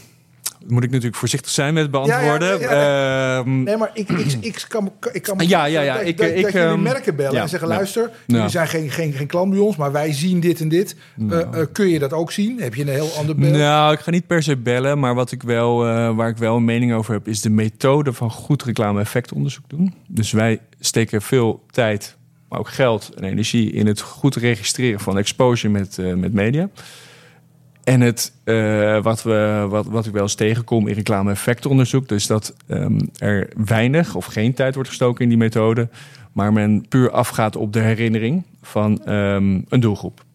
moet 0.68 0.84
ik 0.84 0.89
natuurlijk 0.89 1.15
voorzichtig 1.18 1.51
zijn 1.51 1.74
met 1.74 1.91
beantwoorden. 1.91 2.59
Ja, 2.59 2.72
ja, 2.72 3.38
Ehm, 3.39 3.63
Nee, 3.63 3.78
maar 3.78 3.89
ik, 3.93 4.09
ik, 4.09 4.34
ik 4.41 4.65
kan, 4.68 4.91
ik 5.11 5.22
kan 5.22 5.39
Ja, 5.47 5.65
ja, 5.65 5.82
ja, 5.82 5.97
dat, 5.97 6.05
ik- 6.07 6.18
dat, 6.18 6.28
ik, 6.28 6.41
dat 6.41 6.51
jullie 6.51 6.68
ehm, 6.68 6.82
merken 6.82 7.15
bellen 7.15 7.41
en 7.41 7.49
zeggen, 7.49 7.68
luister, 7.68 8.09
jullie 8.26 8.49
zijn 8.49 8.68
geen, 8.68 8.89
geen, 8.89 9.13
geen 9.13 9.28
klant 9.28 9.49
bij 9.51 9.59
ons, 9.59 9.76
maar 9.76 9.91
wij 9.91 10.13
zien 10.13 10.39
dit 10.39 10.59
en 10.61 10.70
dit. 10.70 10.95
Eh, 11.30 11.39
eh, 11.41 11.65
kun 11.72 11.88
je 11.88 11.99
dat 11.99 12.13
ook 12.13 12.32
zien? 12.32 12.61
Heb 12.61 12.76
je 12.76 12.82
een 12.82 12.88
heel 12.88 13.09
ander 13.18 13.36
beeld? 13.36 13.55
Nou, 13.55 13.93
ik 13.93 13.99
ga 13.99 14.11
niet 14.11 14.28
per 14.28 14.43
se 14.43 14.57
bellen, 14.57 14.99
maar 14.99 15.15
wat 15.15 15.32
ik 15.32 15.43
wel, 15.43 15.86
eh, 15.88 16.15
waar 16.15 16.30
ik 16.30 16.38
wel 16.38 16.55
een 16.55 16.65
mening 16.65 16.93
over 16.93 17.13
heb, 17.13 17.28
is 17.28 17.41
de 17.41 17.49
methode 17.49 18.13
van 18.13 18.32
goed 18.32 18.63
reclame-effectonderzoek 18.63 19.70
doen. 19.70 19.93
Dus 20.07 20.32
wij 20.32 20.59
steken 20.80 21.22
veel 21.22 21.63
tijd, 21.72 22.15
maar 22.49 22.59
ook 22.59 22.70
geld 22.70 23.11
en 23.15 23.24
energie 23.24 23.72
in 23.72 23.88
het 23.88 24.01
goed 24.01 24.36
registreren 24.36 24.99
van 24.99 25.18
exposure 25.18 25.74
met, 25.74 25.97
met 26.15 26.34
media. 26.34 26.70
En 27.88 28.02
het, 28.02 28.32
eh, 28.44 29.02
wat, 29.04 29.24
we, 29.24 29.66
wat, 29.70 29.86
wat 29.86 30.06
ik 30.06 30.12
wel 30.14 30.22
eens 30.22 30.36
tegenkom 30.36 30.88
in 30.88 30.94
reclame-effectonderzoek, 30.94 32.08
dus 32.08 32.28
dat 32.28 32.56
ehm, 32.68 33.00
er 33.18 33.50
weinig 33.66 34.16
of 34.16 34.26
geen 34.26 34.54
tijd 34.54 34.74
wordt 34.74 34.90
gestoken 34.90 35.24
in 35.24 35.30
die 35.30 35.38
methode, 35.38 35.88
maar 36.32 36.54
men 36.54 36.86
puur 36.90 37.12
afgaat 37.12 37.56
op 37.56 37.74
de 37.74 37.80
herinnering 37.80 38.44
van 38.62 39.06
ehm, 39.06 39.62
een 39.70 39.80
doelgroep. 39.80 40.26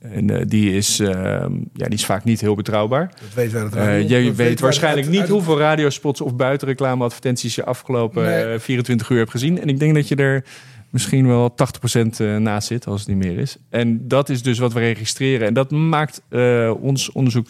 En 0.00 0.30
eh, 0.30 0.44
die, 0.46 0.74
is, 0.74 1.00
ehm, 1.00 1.52
ja, 1.72 1.84
die 1.84 1.94
is 1.98 2.04
vaak 2.04 2.24
niet 2.24 2.40
heel 2.40 2.54
betrouwbaar. 2.54 3.06
Dat 3.20 3.34
wij 3.34 3.48
dat 3.50 3.74
Eh, 3.74 4.08
je 4.08 4.24
dat 4.24 4.36
weet 4.36 4.60
waarschijnlijk 4.60 5.02
uit- 5.06 5.12
niet 5.14 5.20
uit- 5.22 5.30
hoeveel 5.30 5.58
radiospots 5.58 6.20
of 6.20 6.36
buitenreclameadvertenties 6.36 7.54
je 7.54 7.64
afgelopen 7.64 8.22
Nee. 8.22 8.44
eh, 8.44 8.58
24 8.60 9.08
uur 9.10 9.18
hebt 9.18 9.30
gezien. 9.30 9.60
En 9.60 9.68
ik 9.68 9.78
denk 9.78 9.94
dat 9.94 10.08
je 10.08 10.16
er 10.16 10.44
misschien 10.92 11.26
wel 11.26 11.50
80% 11.50 11.54
eh, 12.16 12.36
naast 12.36 12.66
zit, 12.66 12.86
als 12.86 13.00
het 13.00 13.08
niet 13.08 13.24
meer 13.26 13.38
is. 13.38 13.56
En 13.68 14.08
dat 14.08 14.28
is 14.28 14.42
dus 14.42 14.58
wat 14.58 14.72
we 14.72 14.80
registreren. 14.80 15.46
En 15.46 15.54
dat 15.54 15.70
maakt 15.70 16.22
eh, 16.28 16.72
ons 16.80 17.12
onderzoek, 17.12 17.46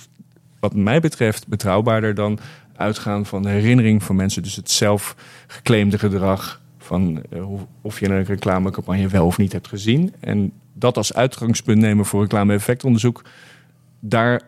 wat 0.60 0.74
mij 0.74 1.00
betreft, 1.00 1.48
betrouwbaarder 1.48 2.14
dan 2.14 2.38
uitgaan 2.76 3.26
van 3.26 3.42
de 3.42 3.48
herinnering 3.48 4.02
van 4.02 4.16
mensen. 4.16 4.42
Dus 4.42 4.56
het 4.56 4.70
zelf 4.70 5.16
geclaimde 5.46 5.98
gedrag 5.98 6.60
van 6.78 7.22
eh, 7.30 7.52
of 7.80 8.00
je 8.00 8.08
een 8.08 8.24
reclamecampagne 8.24 9.08
wel 9.08 9.26
of 9.26 9.38
niet 9.38 9.52
hebt 9.52 9.68
gezien. 9.68 10.14
En 10.20 10.52
dat 10.72 10.96
als 10.96 11.14
uitgangspunt 11.14 11.80
nemen 11.80 12.04
voor 12.04 12.22
reclame-effectonderzoek, 12.22 13.22
daar, 14.00 14.42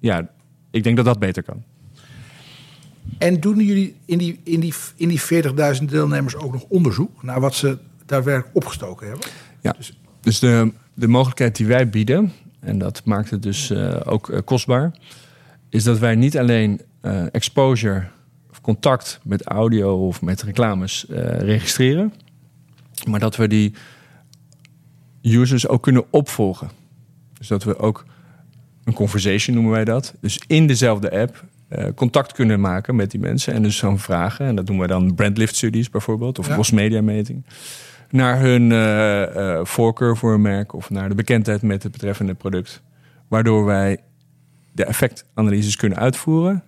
ja, 0.00 0.30
ik 0.70 0.82
denk 0.82 0.96
dat 0.96 1.04
dat 1.04 1.18
beter 1.18 1.42
kan. 1.42 1.62
En 3.18 3.40
doen 3.40 3.64
jullie 3.64 3.96
in 4.04 4.18
die, 4.18 4.40
in 4.42 4.60
die, 4.60 4.74
in 4.96 5.08
die 5.08 5.20
40.000 5.80 5.84
deelnemers 5.84 6.36
ook 6.36 6.52
nog 6.52 6.64
onderzoek 6.68 7.22
naar 7.22 7.40
wat 7.40 7.54
ze 7.54 7.78
daar 8.10 8.24
werkelijk 8.24 8.56
opgestoken 8.56 9.06
hebben? 9.08 9.26
Ja. 9.60 9.74
Dus 10.20 10.38
de, 10.38 10.72
de 10.94 11.08
mogelijkheid 11.08 11.56
die 11.56 11.66
wij 11.66 11.88
bieden, 11.88 12.32
en 12.60 12.78
dat 12.78 13.04
maakt 13.04 13.30
het 13.30 13.42
dus 13.42 13.70
eh, 13.70 14.00
ook 14.04 14.30
eh, 14.30 14.38
kostbaar, 14.44 14.92
is 15.68 15.84
dat 15.84 15.98
wij 15.98 16.14
niet 16.14 16.38
alleen 16.38 16.80
eh, 17.00 17.34
exposure 17.34 18.04
of 18.50 18.60
contact 18.60 19.20
met 19.22 19.44
audio 19.44 20.06
of 20.06 20.22
met 20.22 20.42
reclames 20.42 21.04
registreren, 21.38 22.12
maar 23.08 23.20
dat 23.20 23.36
we 23.36 23.48
die 23.48 23.74
users 25.22 25.68
ook 25.68 25.82
kunnen 25.82 26.04
opvolgen. 26.10 26.70
Dus 27.38 27.48
dat 27.48 27.64
we 27.64 27.78
ook 27.78 28.04
een 28.84 28.92
conversation 28.92 29.54
noemen 29.54 29.72
wij 29.72 29.84
dat. 29.84 30.14
Dus 30.20 30.40
in 30.46 30.66
dezelfde 30.66 31.10
app 31.10 31.44
contact 31.94 32.32
kunnen 32.32 32.60
maken 32.60 32.96
met 32.96 33.10
die 33.10 33.20
mensen 33.20 33.54
en 33.54 33.62
dus 33.62 33.80
dan 33.80 33.98
vragen. 33.98 34.46
En 34.46 34.54
dat 34.54 34.66
noemen 34.66 34.86
we 34.86 34.92
dan 34.92 35.14
brandlift 35.14 35.56
studies 35.56 35.90
bijvoorbeeld 35.90 36.38
of 36.38 36.46
Ja. 36.46 36.52
cross 36.52 36.70
media 36.70 37.02
meting. 37.02 37.44
Naar 38.10 38.40
hun 38.40 38.72
eh, 38.72 39.22
eh, 39.58 39.64
voorkeur 39.64 40.16
voor 40.16 40.34
een 40.34 40.40
merk 40.42 40.74
of 40.74 40.90
naar 40.90 41.08
de 41.08 41.14
bekendheid 41.14 41.62
met 41.62 41.82
het 41.82 41.92
betreffende 41.92 42.34
product. 42.34 42.82
Waardoor 43.28 43.64
wij 43.64 43.98
de 44.72 44.84
effectanalyses 44.84 45.76
kunnen 45.76 45.98
uitvoeren 45.98 46.62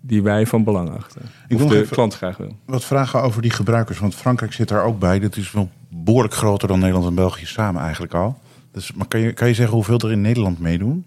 die 0.00 0.22
wij 0.22 0.46
van 0.46 0.64
belang 0.64 0.90
achten. 0.90 1.22
wil 1.48 1.56
of 1.56 1.62
nog 1.62 1.72
de 1.72 1.78
even- 1.78 1.94
klant 1.94 2.14
graag 2.14 2.36
wil. 2.36 2.56
Wat 2.66 2.84
vragen 2.84 3.22
over 3.22 3.42
die 3.42 3.50
gebruikers, 3.50 3.98
want 3.98 4.14
Frankrijk 4.14 4.52
zit 4.52 4.68
daar 4.68 4.84
ook 4.84 4.98
bij. 4.98 5.18
Dat 5.18 5.36
is 5.36 5.52
wel 5.52 5.70
behoorlijk 5.88 6.34
groter 6.34 6.68
dan 6.68 6.78
Nederland 6.78 7.06
en 7.06 7.14
België 7.14 7.46
samen 7.46 7.82
eigenlijk 7.82 8.14
al. 8.14 8.38
Dus, 8.72 8.92
maar 8.92 9.06
kan 9.08 9.20
je, 9.20 9.32
kan 9.32 9.48
je 9.48 9.54
zeggen 9.54 9.74
hoeveel 9.74 9.98
er 9.98 10.12
in 10.12 10.20
Nederland 10.20 10.58
meedoen? 10.60 11.04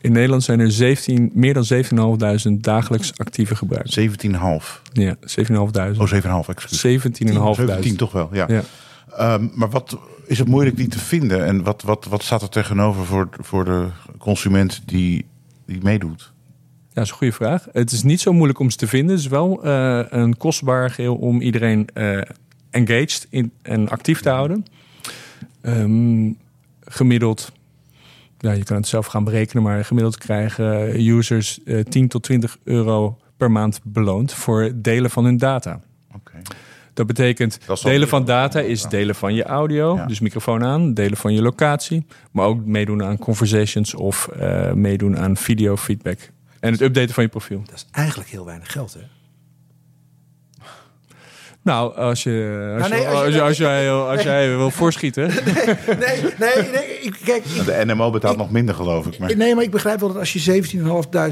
In 0.00 0.12
Nederland 0.12 0.42
zijn 0.42 0.60
er 0.60 0.70
17, 0.70 1.30
meer 1.34 1.54
dan 1.54 1.64
17.500 1.64 2.60
dagelijks 2.60 3.18
actieve 3.18 3.56
gebruikers. 3.56 3.94
17,5. 3.94 4.82
Ja, 4.92 5.14
17.500. 5.14 5.98
Oh, 5.98 6.08
7,5, 6.44 6.48
excuus. 6.48 6.78
17.500. 6.78 7.64
17 7.66 7.96
toch 7.96 8.12
wel, 8.12 8.28
ja. 8.32 8.44
Ja. 8.48 8.62
Ehm, 9.10 9.48
maar 9.54 9.70
wat 9.70 9.98
is 10.26 10.38
het 10.38 10.48
moeilijk 10.48 10.76
die 10.76 10.88
te 10.88 10.98
vinden? 10.98 11.44
En 11.44 11.62
wat, 11.62 11.82
wat, 11.82 12.04
wat 12.04 12.22
staat 12.22 12.42
er 12.42 12.48
tegenover 12.48 13.04
voor, 13.04 13.28
voor 13.40 13.64
de 13.64 13.88
consument 14.18 14.82
die, 14.84 15.24
die 15.66 15.78
meedoet? 15.82 16.32
Ja, 16.88 16.94
dat 16.94 17.04
is 17.04 17.10
een 17.10 17.16
goede 17.16 17.32
vraag. 17.32 17.66
Het 17.72 17.92
is 17.92 18.02
niet 18.02 18.20
zo 18.20 18.32
moeilijk 18.32 18.58
om 18.58 18.70
ze 18.70 18.76
te 18.76 18.86
vinden. 18.86 19.10
Het 19.10 19.24
is 19.24 19.30
wel 19.30 19.64
eh, 19.64 20.00
een 20.08 20.36
kostbaar 20.36 20.90
geheel 20.90 21.14
om 21.14 21.40
iedereen 21.40 21.88
eh, 21.94 22.20
engaged 22.70 23.26
in, 23.30 23.52
en 23.62 23.88
actief 23.88 24.20
te 24.20 24.28
houden. 24.28 24.64
Ehm, 25.60 26.32
gemiddeld, 26.84 27.52
ja, 28.38 28.52
je 28.52 28.64
kan 28.64 28.76
het 28.76 28.86
zelf 28.86 29.06
gaan 29.06 29.24
berekenen, 29.24 29.62
maar 29.62 29.84
gemiddeld 29.84 30.18
krijgen 30.18 31.00
users 31.06 31.62
eh 31.64 31.84
10 31.84 32.08
tot 32.08 32.22
20 32.22 32.58
euro 32.64 33.18
per 33.36 33.50
maand 33.50 33.80
beloond 33.82 34.32
voor 34.32 34.72
delen 34.74 35.10
van 35.10 35.24
hun 35.24 35.36
data. 35.36 35.80
Oké. 36.14 36.36
Dat 36.94 37.06
betekent 37.06 37.58
Dat 37.66 37.80
delen 37.82 38.08
van 38.08 38.24
data 38.24 38.60
is 38.60 38.82
delen 38.82 39.14
van 39.14 39.34
je 39.34 39.44
audio, 39.44 39.96
Ja. 39.96 40.06
dus 40.06 40.20
microfoon 40.20 40.64
aan, 40.64 40.94
delen 40.94 41.16
van 41.16 41.34
je 41.34 41.42
locatie, 41.42 42.06
maar 42.30 42.46
ook 42.46 42.64
meedoen 42.64 43.02
aan 43.04 43.18
conversations 43.18 43.94
of 43.94 44.28
eh, 44.28 44.72
meedoen 44.72 45.18
aan 45.18 45.36
video 45.36 45.76
feedback 45.76 46.18
en 46.60 46.72
het 46.72 46.80
updaten 46.80 47.14
van 47.14 47.22
je 47.24 47.28
profiel. 47.30 47.62
Dat 47.64 47.74
is 47.74 47.86
eigenlijk 47.90 48.30
heel 48.30 48.44
weinig 48.44 48.72
geld, 48.72 48.94
hè? 48.94 49.00
Nou, 51.64 51.96
als 51.96 52.22
je 52.22 52.76
als, 52.80 52.88
Nou, 52.88 53.00
nee, 53.02 53.08
als 53.08 53.18
je- 53.18 53.24
als, 53.24 53.34
je- 53.34 53.42
als 53.42 53.56
jij, 53.56 53.90
als 53.92 54.22
jij 54.22 54.48
wil 54.56 54.70
voorschieten, 54.70 55.26
Nee, 55.86 56.16
nee, 56.38 56.70
nee. 56.72 56.98
Ik, 57.02 57.16
kijk, 57.24 57.44
ik, 57.44 57.64
De 57.64 57.82
NMO 57.86 58.10
betaalt 58.10 58.36
nog 58.36 58.50
minder, 58.50 58.74
geloof 58.74 59.06
ik. 59.06 59.18
Maar... 59.18 59.36
Nee, 59.36 59.54
maar 59.54 59.64
ik 59.64 59.70
begrijp 59.70 60.00
wel 60.00 60.08
dat 60.08 60.18
als 60.18 60.32
je 60.32 60.62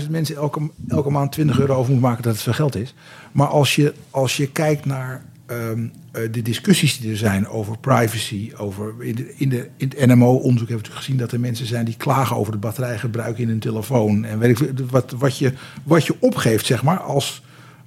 17.500 0.05 0.11
mensen 0.11 0.37
elke, 0.37 0.71
elke 0.89 1.11
maand 1.11 1.33
20 1.33 1.59
euro 1.61 1.75
over 1.75 1.93
moet 1.93 2.01
maken, 2.01 2.23
dat 2.23 2.33
het 2.33 2.43
veel 2.43 2.53
geld 2.53 2.77
is. 2.77 2.95
Maar 3.33 3.47
als 3.47 3.75
je, 3.75 3.95
als 4.11 4.37
je 4.37 4.51
kijkt 4.51 4.85
naar 4.85 5.25
ehm, 5.51 5.87
eh, 6.13 6.33
de 6.33 6.43
discussies 6.43 6.99
die 6.99 7.11
er 7.11 7.17
zijn 7.17 7.49
over 7.49 7.79
privacy, 7.79 8.53
over 8.57 8.95
in, 9.05 9.15
de, 9.15 9.35
in, 9.37 9.49
de, 9.49 9.69
in 9.77 9.93
het 9.97 10.07
NMO-onderzoek 10.07 10.45
hebben 10.45 10.67
we 10.67 10.75
natuurlijk 10.75 10.97
gezien 10.97 11.17
dat 11.17 11.33
er 11.33 11.41
mensen 11.41 11.67
zijn 11.67 11.85
die 11.85 11.97
klagen 11.97 12.37
over 12.37 12.53
het 12.53 12.61
batterijgebruik 12.61 13.39
in 13.39 13.49
hun 13.49 13.59
telefoon. 13.59 14.25
En 14.25 14.39
weet 14.39 14.51
ik, 14.51 14.57
veel, 14.57 14.87
wat, 14.91 15.11
wat, 15.11 15.39
je, 15.39 15.53
wat 15.83 16.07
je 16.07 16.15
opgeeft, 16.19 16.67
zeg 16.67 16.83
maar, 16.83 16.99
als, 16.99 17.43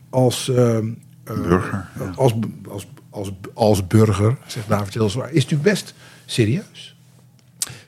als, 0.10 0.50
ehm, 0.50 0.88
eh, 1.24 1.36
Burger, 1.36 1.88
ja. 2.00 2.14
als, 2.16 2.34
als, 2.70 2.88
als, 3.10 3.32
als 3.54 3.88
burger, 3.88 4.38
zegt 4.48 4.68
David 4.68 4.94
Hilswaar, 4.94 5.32
is 5.32 5.44
natuurlijk 5.44 5.70
best 5.70 5.94
serieus. 6.26 6.96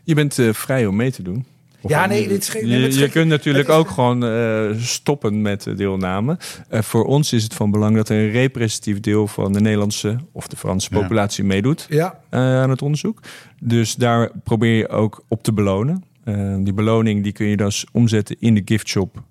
je 0.03 0.15
bent 0.15 0.39
eh, 0.39 0.53
vrij 0.53 0.85
om 0.85 0.95
mee 0.95 1.11
te 1.11 1.21
doen. 1.21 1.45
Ja, 1.87 2.05
nee, 2.05 2.27
dit 2.27 2.41
is 2.41 2.49
geen. 2.49 2.67
nee, 2.67 2.81
Je, 2.81 2.99
je 2.99 3.09
kunt 3.09 3.27
natuurlijk 3.27 3.69
ook 3.69 3.89
gewoon 3.89 4.25
eh, 4.25 4.69
stoppen 4.77 5.41
met 5.41 5.63
de 5.63 5.73
deelname. 5.73 6.37
Eh, 6.69 6.81
voor 6.81 7.05
ons 7.05 7.33
is 7.33 7.43
het 7.43 7.53
van 7.53 7.71
belang 7.71 7.95
dat 7.95 8.09
een 8.09 8.31
representatief 8.31 8.99
deel 8.99 9.27
van 9.27 9.53
de 9.53 9.61
Nederlandse 9.61 10.17
of 10.31 10.47
de 10.47 10.55
Franse 10.55 10.87
Ja. 10.91 10.99
populatie 11.01 11.43
meedoet 11.43 11.85
Ja, 11.89 12.19
eh, 12.29 12.39
aan 12.39 12.69
het 12.69 12.81
onderzoek. 12.81 13.19
Dus 13.59 13.95
daar 13.95 14.31
probeer 14.43 14.73
je 14.77 14.87
ook 14.89 15.23
op 15.27 15.43
te 15.43 15.53
belonen. 15.53 16.03
Eh, 16.23 16.55
die 16.59 16.73
beloning 16.73 17.23
die 17.23 17.31
kun 17.31 17.45
je 17.47 17.57
dus 17.57 17.85
omzetten 17.91 18.35
in 18.39 18.55
de 18.55 18.61
giftshop 18.65 19.23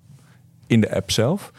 in 0.67 0.81
de 0.81 0.95
app 0.95 1.11
zelf. 1.11 1.51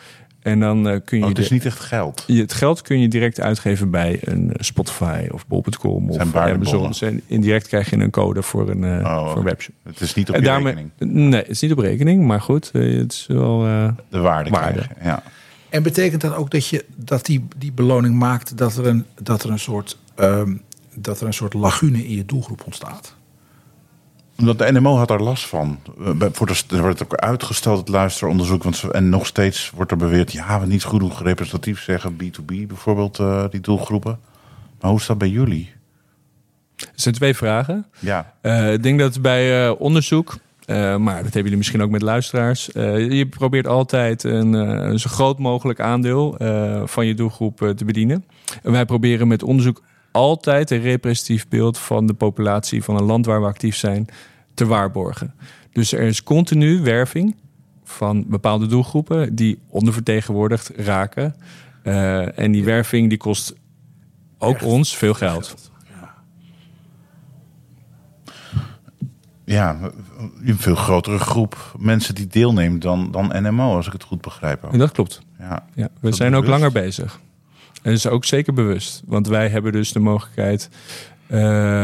En 0.46 0.60
dan 0.60 0.88
eh, 0.88 0.96
kun 1.04 1.18
je, 1.18 1.22
Oh, 1.24 1.28
het 1.30 1.38
is 1.38 1.48
de- 1.48 1.54
niet 1.54 1.64
echt 1.64 1.80
geld. 1.80 2.24
je- 2.26 2.40
het 2.40 2.52
geld 2.52 2.82
kun 2.82 3.00
je 3.00 3.08
direct 3.08 3.40
uitgeven 3.40 3.90
bij 3.90 4.18
een 4.20 4.52
eh, 4.52 4.56
Spotify 4.62 5.26
of 5.32 5.46
bol.com 5.46 6.10
of. 6.10 6.34
Amazon. 6.34 6.94
Zijn- 6.94 7.20
Indirect 7.26 7.66
krijg 7.68 7.90
je 7.90 7.96
een 7.96 8.10
code 8.10 8.42
voor 8.42 8.70
een, 8.70 8.84
eh, 8.84 9.04
Oh, 9.04 9.28
voor 9.28 9.38
een 9.38 9.44
webshop. 9.44 9.74
Het 9.82 10.00
is 10.00 10.14
niet 10.14 10.28
op 10.28 10.34
En 10.34 10.40
je 10.40 10.46
daarmee, 10.46 10.74
rekening. 10.74 11.18
nee, 11.30 11.40
het 11.40 11.48
is 11.50 11.60
niet 11.60 11.72
op 11.72 11.78
rekening, 11.78 12.24
maar 12.26 12.40
goed, 12.40 12.70
het 12.72 13.12
is 13.12 13.24
wel. 13.28 13.64
eh, 13.66 13.88
De 14.08 14.18
waarde, 14.18 14.50
Waarde. 14.50 14.72
krijgen. 14.72 14.96
Ja. 15.04 15.22
En 15.68 15.82
betekent 15.82 16.20
dat 16.20 16.34
ook 16.34 16.50
dat, 16.50 16.66
je, 16.68 16.84
dat 16.96 17.26
die, 17.26 17.44
die 17.56 17.72
beloning 17.72 18.14
maakt 18.18 18.56
dat 18.58 18.76
er 18.76 18.86
een, 18.86 19.04
dat 19.22 19.42
er 19.42 19.50
een 19.50 19.58
soort. 19.58 19.98
ehm, 20.14 20.54
dat 20.94 21.20
er 21.20 21.26
een 21.26 21.34
soort 21.34 21.54
lagune 21.54 22.06
in 22.06 22.14
je 22.16 22.24
doelgroep 22.24 22.62
ontstaat. 22.64 23.14
Omdat 24.38 24.58
de 24.58 24.72
NMO 24.72 24.96
had 24.96 25.10
er 25.10 25.22
last 25.22 25.46
van. 25.46 25.78
Eh, 26.00 26.10
bij- 26.12 26.28
Voor 26.32 26.46
de, 26.46 26.62
er 26.70 26.80
wordt 26.80 27.02
ook 27.02 27.14
uitgesteld 27.14 27.78
het 27.78 27.88
luisteronderzoek. 27.88 28.62
Want 28.62 28.82
en 28.82 29.08
nog 29.08 29.26
steeds 29.26 29.70
wordt 29.74 29.90
er 29.90 29.96
beweerd... 29.96 30.32
ja, 30.32 30.60
we 30.60 30.66
niet 30.66 30.84
goed 30.84 31.00
genoeg 31.00 31.22
representatief 31.22 31.82
zeggen. 31.82 32.16
B2B 32.24 32.66
bijvoorbeeld, 32.66 33.18
eh, 33.18 33.44
die 33.50 33.60
doelgroepen. 33.60 34.18
Maar 34.80 34.90
hoe 34.90 35.00
is 35.00 35.06
dat 35.06 35.18
bij 35.18 35.28
jullie? 35.28 35.74
er 36.76 36.86
zijn 36.94 37.14
twee 37.14 37.34
vragen. 37.34 37.86
Ja, 37.98 38.34
Eh, 38.40 38.72
ik 38.72 38.82
denk 38.82 38.98
dat 38.98 39.20
bij 39.22 39.68
onderzoek, 39.68 40.36
maar 40.66 40.96
dat 41.14 41.22
hebben 41.22 41.42
jullie 41.42 41.56
misschien 41.56 41.82
ook 41.82 41.90
met 41.90 42.02
luisteraars, 42.02 42.68
je 42.74 43.26
probeert 43.30 43.66
altijd 43.66 44.24
een 44.24 44.98
zo 44.98 45.10
groot 45.10 45.38
mogelijk 45.38 45.80
aandeel 45.80 46.34
van 46.84 47.06
je 47.06 47.14
doelgroep 47.14 47.72
te 47.76 47.84
bedienen. 47.84 48.24
En 48.62 48.72
wij 48.72 48.84
proberen 48.84 49.28
met 49.28 49.42
onderzoek 49.42 49.82
altijd 50.16 50.70
een 50.70 50.80
representatief 50.80 51.48
beeld 51.48 51.78
van 51.78 52.06
de 52.06 52.14
populatie 52.14 52.84
van 52.84 52.96
een 52.96 53.04
land 53.04 53.26
waar 53.26 53.40
we 53.40 53.46
actief 53.46 53.76
zijn 53.76 54.06
te 54.54 54.66
waarborgen. 54.66 55.34
Dus 55.72 55.92
er 55.92 56.02
is 56.02 56.22
continu 56.22 56.80
werving 56.80 57.36
van 57.84 58.24
bepaalde 58.28 58.66
doelgroepen 58.66 59.34
die 59.34 59.58
ondervertegenwoordigd 59.68 60.72
raken. 60.76 61.34
Eh, 61.82 62.38
en 62.38 62.52
die 62.52 62.64
werving 62.64 63.08
die 63.08 63.18
kost 63.18 63.54
ook 64.38 64.62
ons 64.62 64.96
veel 64.96 65.14
geld. 65.14 65.70
ja, 69.44 69.78
een 70.44 70.58
veel 70.58 70.74
grotere 70.74 71.18
groep 71.18 71.74
mensen 71.78 72.14
die 72.14 72.26
deelneemt 72.26 72.82
dan, 72.82 73.10
dan 73.10 73.32
NMO, 73.42 73.76
als 73.76 73.86
ik 73.86 73.92
het 73.92 74.02
goed 74.02 74.20
begrijp. 74.20 74.64
ook. 74.64 74.72
En 74.72 74.78
dat 74.78 74.92
klopt. 74.92 75.22
Ja. 75.38 75.66
Ja, 75.74 75.88
we 76.00 76.12
zijn 76.12 76.34
ook 76.34 76.44
bewust? 76.44 76.60
langer 76.60 76.72
bezig. 76.72 77.20
En 77.86 77.92
dat 77.92 78.00
is 78.00 78.06
ook 78.08 78.24
zeker 78.24 78.52
bewust. 78.52 79.02
Want 79.04 79.28
wij 79.28 79.48
hebben 79.48 79.72
dus 79.72 79.92
de 79.92 79.98
mogelijkheid. 79.98 80.68
eh, 81.26 81.38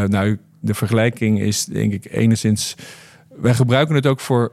nou, 0.05 0.39
de 0.61 0.75
vergelijking 0.75 1.41
is 1.41 1.65
denk 1.65 1.93
ik 1.93 2.07
enigszins. 2.13 2.75
Wij 3.37 3.55
gebruiken 3.55 3.95
het 3.95 4.07
ook 4.07 4.21
voor, 4.21 4.53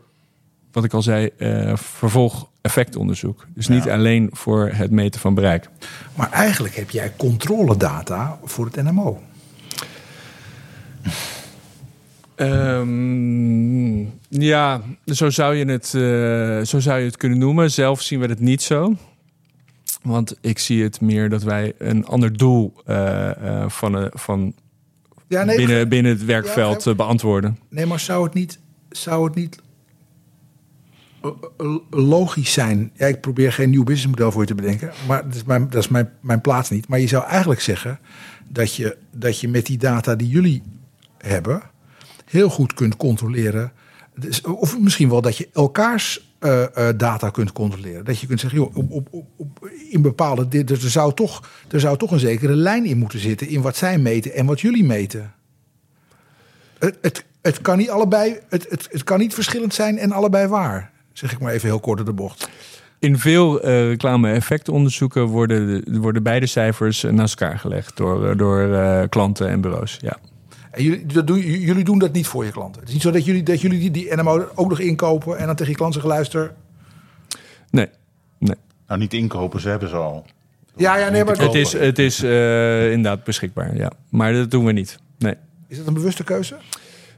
wat 0.72 0.84
ik 0.84 0.94
al 0.94 1.02
zei, 1.02 1.30
eh 1.38 1.76
vervolg-effectonderzoek. 1.76 3.48
Dus 3.54 3.68
niet 3.68 3.84
Ja. 3.84 3.94
alleen 3.94 4.30
voor 4.32 4.70
het 4.74 4.92
meten 4.92 5.20
van 5.20 5.34
bereik. 5.34 5.70
Maar 6.16 6.32
eigenlijk 6.32 6.76
heb 6.76 6.90
jij 6.90 7.14
controledata 7.18 8.40
voor 8.44 8.66
het 8.66 8.76
NMO. 8.84 9.22
Ehm, 12.36 14.00
ja, 14.30 14.82
zo 15.06 15.30
zou, 15.30 15.56
je 15.56 15.66
het, 15.66 15.86
eh, 15.94 16.66
zo 16.68 16.80
zou 16.80 17.00
je 17.00 17.06
het 17.06 17.18
kunnen 17.18 17.38
noemen. 17.38 17.72
Zelf 17.72 18.02
zien 18.02 18.20
we 18.20 18.26
het 18.28 18.40
niet 18.40 18.62
zo. 18.62 18.96
Want 20.10 20.38
ik 20.42 20.60
zie 20.60 20.84
het 20.84 21.02
meer 21.02 21.30
dat 21.30 21.44
wij 21.44 21.74
een 21.78 22.06
ander 22.06 22.38
doel 22.38 22.74
eh, 22.86 23.30
eh, 23.30 23.70
van, 23.70 23.98
eh, 23.98 24.06
van 24.10 24.54
Ja, 25.28 25.44
nee, 25.44 25.58
binnen, 25.58 25.90
binnen 25.90 26.12
het 26.12 26.26
werkveld 26.26 26.84
Ja, 26.84 26.96
beantwoorden. 26.96 27.60
nee 27.70 27.86
maar 27.86 28.00
zou 28.00 28.24
het 28.24 28.34
niet, 28.34 28.60
zou 28.90 29.26
het 29.26 29.36
niet 29.36 29.62
logisch 31.90 32.54
zijn? 32.54 32.92
Ja, 32.94 33.06
ik 33.06 33.22
probeer 33.22 33.54
geen 33.54 33.70
nieuw 33.70 33.84
businessmodel 33.84 34.32
voor 34.32 34.42
je 34.42 34.48
te 34.48 34.56
bedenken, 34.56 34.92
maar 35.08 35.24
dat 35.24 35.36
is 35.36 35.44
mijn, 35.44 35.70
dat 35.70 35.84
is 35.84 35.88
mijn, 35.88 36.10
mijn 36.20 36.42
plaats 36.42 36.70
niet. 36.70 36.88
Maar 36.88 37.00
je 37.00 37.08
zou 37.08 37.26
eigenlijk 37.26 37.62
zeggen 37.62 38.00
dat 38.48 38.76
je, 38.76 38.98
dat 39.12 39.40
je 39.40 39.48
met 39.48 39.66
die 39.66 39.78
data 39.78 40.16
die 40.16 40.28
jullie 40.28 40.62
hebben 41.18 41.62
heel 42.26 42.50
goed 42.50 42.74
kunt 42.74 42.98
controleren. 42.98 43.72
Dus, 44.16 44.42
of 44.42 44.80
misschien 44.80 45.10
wel 45.10 45.22
dat 45.22 45.38
je 45.38 45.50
elkaars 45.54 46.29
eh, 46.40 46.90
eh, 46.90 46.98
data 46.98 47.30
kunt 47.30 47.52
controleren. 47.52 48.06
Dat 48.06 48.20
je 48.20 48.28
kunt 48.28 48.40
zeggen, 48.40 48.60
joh, 48.60 48.78
op, 48.78 48.92
op, 48.92 49.26
op, 49.38 49.70
in 49.90 50.02
bepaalde. 50.02 50.64
Dus 50.64 50.84
er, 50.84 50.90
zou 50.90 51.14
toch, 51.14 51.50
er 51.70 51.80
zou 51.80 51.98
toch 51.98 52.12
een 52.12 52.20
zekere 52.20 52.56
lijn 52.56 52.86
in 52.86 52.98
moeten 52.98 53.20
zitten 53.20 53.48
in 53.48 53.62
wat 53.62 53.76
zij 53.76 53.98
meten 53.98 54.34
en 54.34 54.46
wat 54.46 54.62
jullie 54.62 54.84
meten. 54.84 55.34
Het, 56.80 56.98
het, 57.02 57.26
het, 57.42 57.62
kan 57.62 57.78
niet 57.78 57.90
allebei, 57.90 58.40
het, 58.50 58.66
het, 58.70 58.88
het 58.92 59.04
kan 59.04 59.20
niet 59.20 59.34
verschillend 59.34 59.74
zijn 59.74 59.98
en 59.98 60.12
allebei 60.12 60.48
waar. 60.48 60.92
Zeg 61.14 61.32
ik 61.32 61.40
maar 61.40 61.54
even 61.54 61.70
heel 61.70 61.80
kort 61.80 61.98
door 61.98 62.06
de 62.06 62.14
bocht. 62.14 62.50
In 63.00 63.18
veel 63.18 63.62
eh 63.62 63.88
reclame-effectonderzoeken 63.88 65.26
worden, 65.26 65.84
de- 65.86 66.00
worden 66.00 66.24
beide 66.24 66.46
cijfers 66.46 67.04
naast 67.04 67.42
elkaar 67.42 67.60
gelegd 67.60 67.98
door, 67.98 68.38
door 68.38 69.08
klanten 69.10 69.48
en 69.50 69.62
bureaus. 69.62 69.98
Ja. 70.02 70.18
En 70.72 70.84
jullie, 70.84 71.06
dat 71.06 71.28
doen, 71.28 71.40
jullie 71.40 71.84
doen 71.84 72.00
dat 72.00 72.14
niet 72.14 72.28
voor 72.28 72.46
je 72.46 72.52
klanten. 72.52 72.80
Het 72.80 72.88
is 72.88 72.94
niet 72.94 73.04
zo 73.04 73.12
dat 73.12 73.26
jullie, 73.26 73.44
dat 73.44 73.62
jullie 73.62 73.80
die, 73.80 73.92
die 73.92 74.16
NMO 74.16 74.48
ook 74.56 74.70
nog 74.70 74.80
inkopen 74.80 75.38
en 75.38 75.46
dan 75.46 75.56
tegen 75.56 75.72
je 75.72 75.78
klant 75.78 75.94
zeggen: 75.94 76.12
luister. 76.12 76.54
Nee, 77.70 77.88
nee. 78.38 78.56
Nou, 78.88 79.00
niet 79.00 79.14
inkopen, 79.14 79.62
ze 79.62 79.70
hebben 79.70 79.90
ze 79.90 79.96
al. 79.96 80.26
Ja, 80.76 80.98
ja, 80.98 81.10
nee, 81.10 81.24
maar 81.24 81.38
Het 81.38 81.54
is, 81.54 81.74
het 81.74 82.00
is 82.00 82.24
eh, 82.24 82.92
inderdaad 82.92 83.24
beschikbaar, 83.24 83.76
ja. 83.76 83.92
Maar 84.10 84.34
dat 84.34 84.52
doen 84.52 84.66
we 84.66 84.72
niet. 84.72 85.00
Nee. 85.18 85.36
is 85.68 85.78
dat 85.78 85.88
een 85.88 85.94
bewuste 85.94 86.24
keuze? 86.24 86.56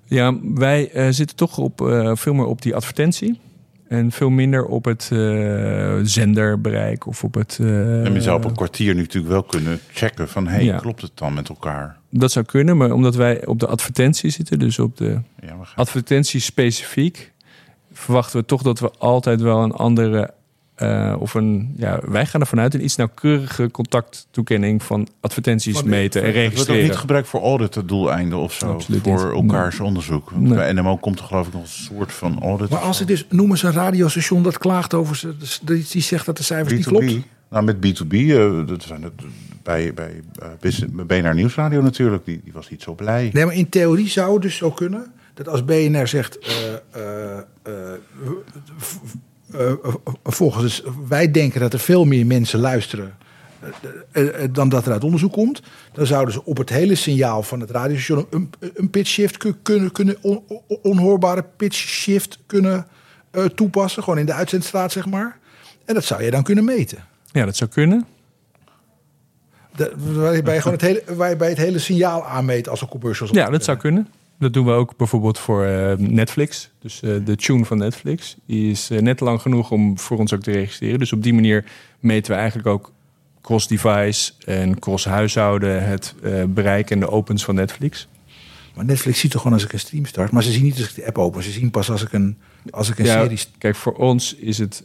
Ja, 0.06 0.38
wij 0.56 0.92
eh, 0.92 1.08
zitten 1.10 1.36
toch 1.36 1.58
op, 1.58 1.88
eh, 1.88 2.12
veel 2.16 2.34
meer 2.34 2.46
op 2.46 2.62
die 2.62 2.76
advertentie. 2.76 3.40
En 3.92 4.12
veel 4.12 4.30
minder 4.30 4.66
op 4.66 4.86
het 4.86 5.10
eh, 5.12 5.98
zenderbereik 6.04 7.06
of 7.08 7.24
op 7.24 7.34
het... 7.34 7.58
eh, 7.62 8.06
en 8.06 8.14
je 8.14 8.22
zou 8.22 8.38
op 8.38 8.46
een 8.46 8.56
kwartier 8.56 8.94
nu 8.94 9.02
natuurlijk 9.02 9.34
wel 9.34 9.44
kunnen 9.44 9.80
checken 9.92 10.30
van... 10.30 10.48
hey, 10.48 10.64
Ja. 10.64 10.78
klopt 10.78 11.02
het 11.02 11.12
dan 11.14 11.34
met 11.34 11.50
elkaar? 11.50 11.98
Dat 12.10 12.32
zou 12.32 12.46
kunnen, 12.46 12.78
maar 12.78 12.92
omdat 12.92 13.16
wij 13.16 13.46
op 13.46 13.60
de 13.60 13.68
advertentie 13.68 14.30
zitten, 14.30 14.60
dus 14.60 14.80
op 14.80 14.98
de 14.98 15.06
Ja, 15.06 15.20
we 15.42 15.48
gaan... 15.66 15.76
advertentie 15.76 16.40
specifiek, 16.40 17.32
verwachten 17.94 18.40
we 18.40 18.46
toch 18.46 18.62
dat 18.62 18.80
we 18.80 18.92
altijd 18.98 19.42
wel 19.42 19.64
een 19.64 19.72
andere, 19.74 20.34
eh, 20.82 21.16
of 21.20 21.34
een, 21.34 21.74
ja, 21.78 22.00
wij 22.06 22.26
gaan 22.26 22.42
ervan 22.42 22.60
uit 22.60 22.74
een 22.74 22.84
iets 22.84 22.96
nauwkeurige 22.96 23.72
contacttoekenning 23.72 24.84
van 24.84 25.08
advertenties 25.20 25.84
meten 25.84 26.22
en 26.22 26.28
Het 26.28 26.36
wordt 26.36 26.50
ook 26.50 26.52
registreren. 26.52 26.84
niet 26.84 26.96
gebruikt 26.96 27.28
voor 27.28 27.42
auditdoeleinden 27.42 28.38
of 28.38 28.54
zo. 28.54 28.74
Absoluut 28.74 29.02
voor 29.02 29.34
niet. 29.34 29.52
elkaars 29.52 29.80
onderzoek. 29.80 30.32
Nee. 30.36 30.54
bij 30.54 30.74
NMO 30.74 30.98
komt 30.98 31.20
er 31.20 31.26
geloof 31.26 31.48
ik 31.48 31.54
nog 31.54 31.62
een 31.62 31.68
soort 31.68 32.12
van 32.12 32.42
audit. 32.42 32.70
Maar 32.70 32.80
als 32.80 33.02
ik 33.02 33.08
dus 33.08 33.26
noem 33.30 33.50
eens 33.50 33.64
een 33.64 33.72
radiostation 33.72 34.44
dat 34.44 34.58
klaagt 34.58 34.94
over 34.94 35.16
ze, 35.16 35.36
die 35.62 35.86
die 35.92 36.02
zegt 36.02 36.26
dat 36.26 36.38
de 36.38 36.44
cijfers 36.44 36.74
niet 36.74 36.86
klopt. 36.86 37.14
Nou, 37.50 37.64
met 37.64 37.76
B2B, 37.76 38.14
eh, 38.14 38.68
dat 38.68 38.84
zijn 38.84 39.04
het, 39.04 39.14
bij, 39.64 39.94
bij, 39.94 40.22
eh, 40.62 41.06
BNR 41.06 41.34
Nieuwsradio 41.34 41.82
natuurlijk, 41.82 42.26
die, 42.26 42.42
die 42.44 42.54
was 42.54 42.70
niet 42.70 42.82
zo 42.82 42.94
blij. 42.94 43.30
Nee, 43.34 43.46
maar 43.46 43.56
in 43.56 43.70
theorie 43.70 44.10
zou 44.10 44.34
het 44.34 44.42
dus 44.42 44.56
zo 44.56 44.72
kunnen 44.72 45.12
dat 45.34 45.48
als 45.48 45.66
BNR 45.66 46.08
zegt. 46.08 46.38
Eh, 49.54 49.72
volgens 50.24 50.84
wij 51.08 51.32
denken 51.32 51.60
dat 51.60 51.74
er 51.74 51.80
veel 51.80 52.06
meer 52.06 52.26
mensen 52.26 52.60
luisteren. 52.60 53.18
eh, 54.12 54.24
dan 54.52 54.70
dat 54.70 54.86
er 54.86 54.92
uit 54.92 55.04
onderzoek 55.04 55.32
komt. 55.34 55.62
Dan 55.94 56.06
zouden 56.06 56.34
ze 56.34 56.46
op 56.46 56.58
het 56.58 56.70
hele 56.70 56.96
signaal 56.96 57.44
van 57.44 57.60
het 57.60 57.70
radiostation 57.72 58.26
een, 58.30 58.50
een 58.74 58.90
pitch 58.90 59.10
shift 59.10 59.38
ku- 59.38 59.56
kunnen, 59.62 59.92
kunnen 59.92 60.18
on- 60.22 60.44
on- 60.48 60.62
onhoorbare 60.82 61.44
pitch 61.58 61.78
shift 61.78 62.40
kunnen 62.46 62.88
toepassen. 63.56 64.04
Gewoon 64.04 64.20
in 64.20 64.26
de 64.26 64.34
uitzendstraat, 64.34 64.92
zeg 64.92 65.06
maar. 65.06 65.38
En 65.86 65.94
dat 65.94 66.04
zou 66.04 66.24
je 66.24 66.32
dan 66.32 66.44
kunnen 66.44 66.64
meten. 66.66 66.98
Ja, 67.32 67.46
dat 67.46 67.56
zou 67.56 67.70
kunnen. 67.70 68.06
De, 69.76 69.94
waarbij, 69.98 70.54
je 70.54 70.62
gewoon 70.62 70.78
het 70.78 70.88
hele, 70.88 71.04
waarbij 71.16 71.50
het 71.50 71.58
hele 71.58 71.80
signaal 71.80 72.26
aanmeet 72.26 72.70
als 72.70 72.82
er 72.82 72.88
commercials 72.88 73.30
op 73.32 73.38
Ja, 73.38 73.50
dat 73.50 73.64
zou 73.64 73.78
kunnen. 73.78 74.08
Dat 74.42 74.54
doen 74.54 74.66
we 74.66 74.72
ook 74.72 74.98
bijvoorbeeld 74.98 75.40
voor 75.40 75.66
eh, 75.66 75.98
Netflix. 75.98 76.70
Dus 76.80 77.02
eh, 77.02 77.10
de 77.26 77.36
tune 77.36 77.66
van 77.66 77.78
Netflix. 77.78 78.36
Die 78.46 78.72
is 78.72 78.90
eh, 78.90 79.00
net 79.00 79.20
lang 79.20 79.42
genoeg 79.42 79.72
om 79.72 80.00
voor 80.00 80.18
ons 80.18 80.34
ook 80.34 80.42
te 80.42 80.52
registreren. 80.52 81.00
Dus 81.00 81.14
op 81.14 81.24
die 81.24 81.34
manier 81.34 81.66
meten 82.00 82.32
we 82.32 82.38
eigenlijk 82.38 82.68
ook 82.68 82.92
cross-device 83.42 84.32
en 84.46 84.80
cross-huishouden 84.80 85.88
het 85.88 86.16
bereik 86.48 86.90
en 86.90 87.00
de 87.00 87.10
opens 87.10 87.44
van 87.44 87.56
Netflix. 87.56 88.08
Maar 88.76 88.86
Netflix 88.86 89.20
ziet 89.20 89.32
toch 89.32 89.42
gewoon 89.42 89.58
als 89.58 89.66
ik 89.66 89.74
een 89.74 89.80
stream 89.80 90.06
start. 90.06 90.32
Maar 90.32 90.44
ze 90.44 90.52
zien 90.52 90.64
niet 90.64 90.78
als 90.78 90.90
ik 90.90 90.96
de 90.96 91.06
app 91.06 91.18
open. 91.18 91.44
Ze 91.44 91.52
zien 91.52 91.72
pas 91.72 91.92
als 91.92 92.04
ik 92.04 92.14
een, 92.14 92.38
als 92.70 92.90
ik 92.90 93.00
een 93.00 93.06
Ja, 93.06 93.22
serie... 93.22 93.40
kijk, 93.58 93.76
voor 93.76 93.94
ons 93.94 94.36
is 94.36 94.58
het 94.58 94.84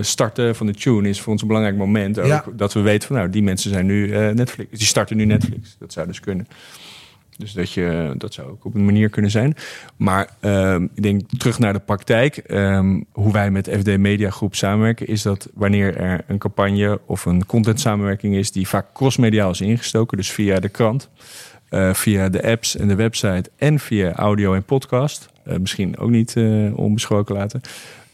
starten 0.00 0.56
van 0.56 0.66
de 0.66 0.74
tune 0.74 1.08
is 1.08 1.20
voor 1.20 1.32
ons 1.32 1.42
een 1.42 1.48
belangrijk 1.48 1.76
moment. 1.76 2.18
Ook 2.18 2.26
Ja. 2.26 2.44
Dat 2.52 2.72
we 2.72 2.80
weten 2.80 3.08
van 3.08 3.16
nou, 3.16 3.30
die 3.30 3.42
mensen 3.42 3.70
zijn 3.70 3.86
nu 3.86 4.08
Netflix. 4.34 4.78
Die 4.78 4.86
starten 4.86 5.16
nu 5.16 5.24
Netflix. 5.24 5.76
Dat 5.78 5.92
zou 5.92 6.06
dus 6.06 6.20
kunnen. 6.20 6.46
Dus 7.38 7.52
dat, 7.52 7.72
je, 7.72 8.14
dat 8.18 8.34
zou 8.34 8.50
ook 8.50 8.64
op 8.64 8.74
een 8.74 8.84
manier 8.84 9.08
kunnen 9.08 9.30
zijn. 9.30 9.54
Maar 9.96 10.30
ehm, 10.40 10.82
ik 10.94 11.02
denk 11.02 11.20
terug 11.38 11.58
naar 11.58 11.72
de 11.72 11.78
praktijk. 11.78 12.36
Ehm, 12.36 13.00
hoe 13.12 13.32
wij 13.32 13.50
met 13.50 13.70
FD 13.78 13.98
Media 13.98 14.30
Groep 14.30 14.54
samenwerken, 14.54 15.06
is 15.06 15.22
dat 15.22 15.48
wanneer 15.54 15.96
er 15.96 16.24
een 16.26 16.38
campagne 16.38 17.00
of 17.06 17.24
een 17.24 17.46
content 17.46 17.80
samenwerking 17.80 18.34
is 18.34 18.52
die 18.52 18.68
vaak 18.68 18.86
crossmediaal 18.92 19.50
is 19.50 19.60
ingestoken, 19.60 20.16
dus 20.16 20.30
via 20.30 20.60
de 20.60 20.68
krant, 20.68 21.08
eh, 21.68 21.94
via 21.94 22.28
de 22.28 22.42
apps 22.42 22.76
en 22.76 22.88
de 22.88 22.94
website 22.94 23.50
en 23.56 23.78
via 23.78 24.12
audio 24.12 24.54
en 24.54 24.64
podcast, 24.64 25.28
eh, 25.44 25.56
misschien 25.56 25.98
ook 25.98 26.10
niet 26.10 26.36
eh, 26.36 26.78
onbesproken 26.78 27.34
laten. 27.34 27.60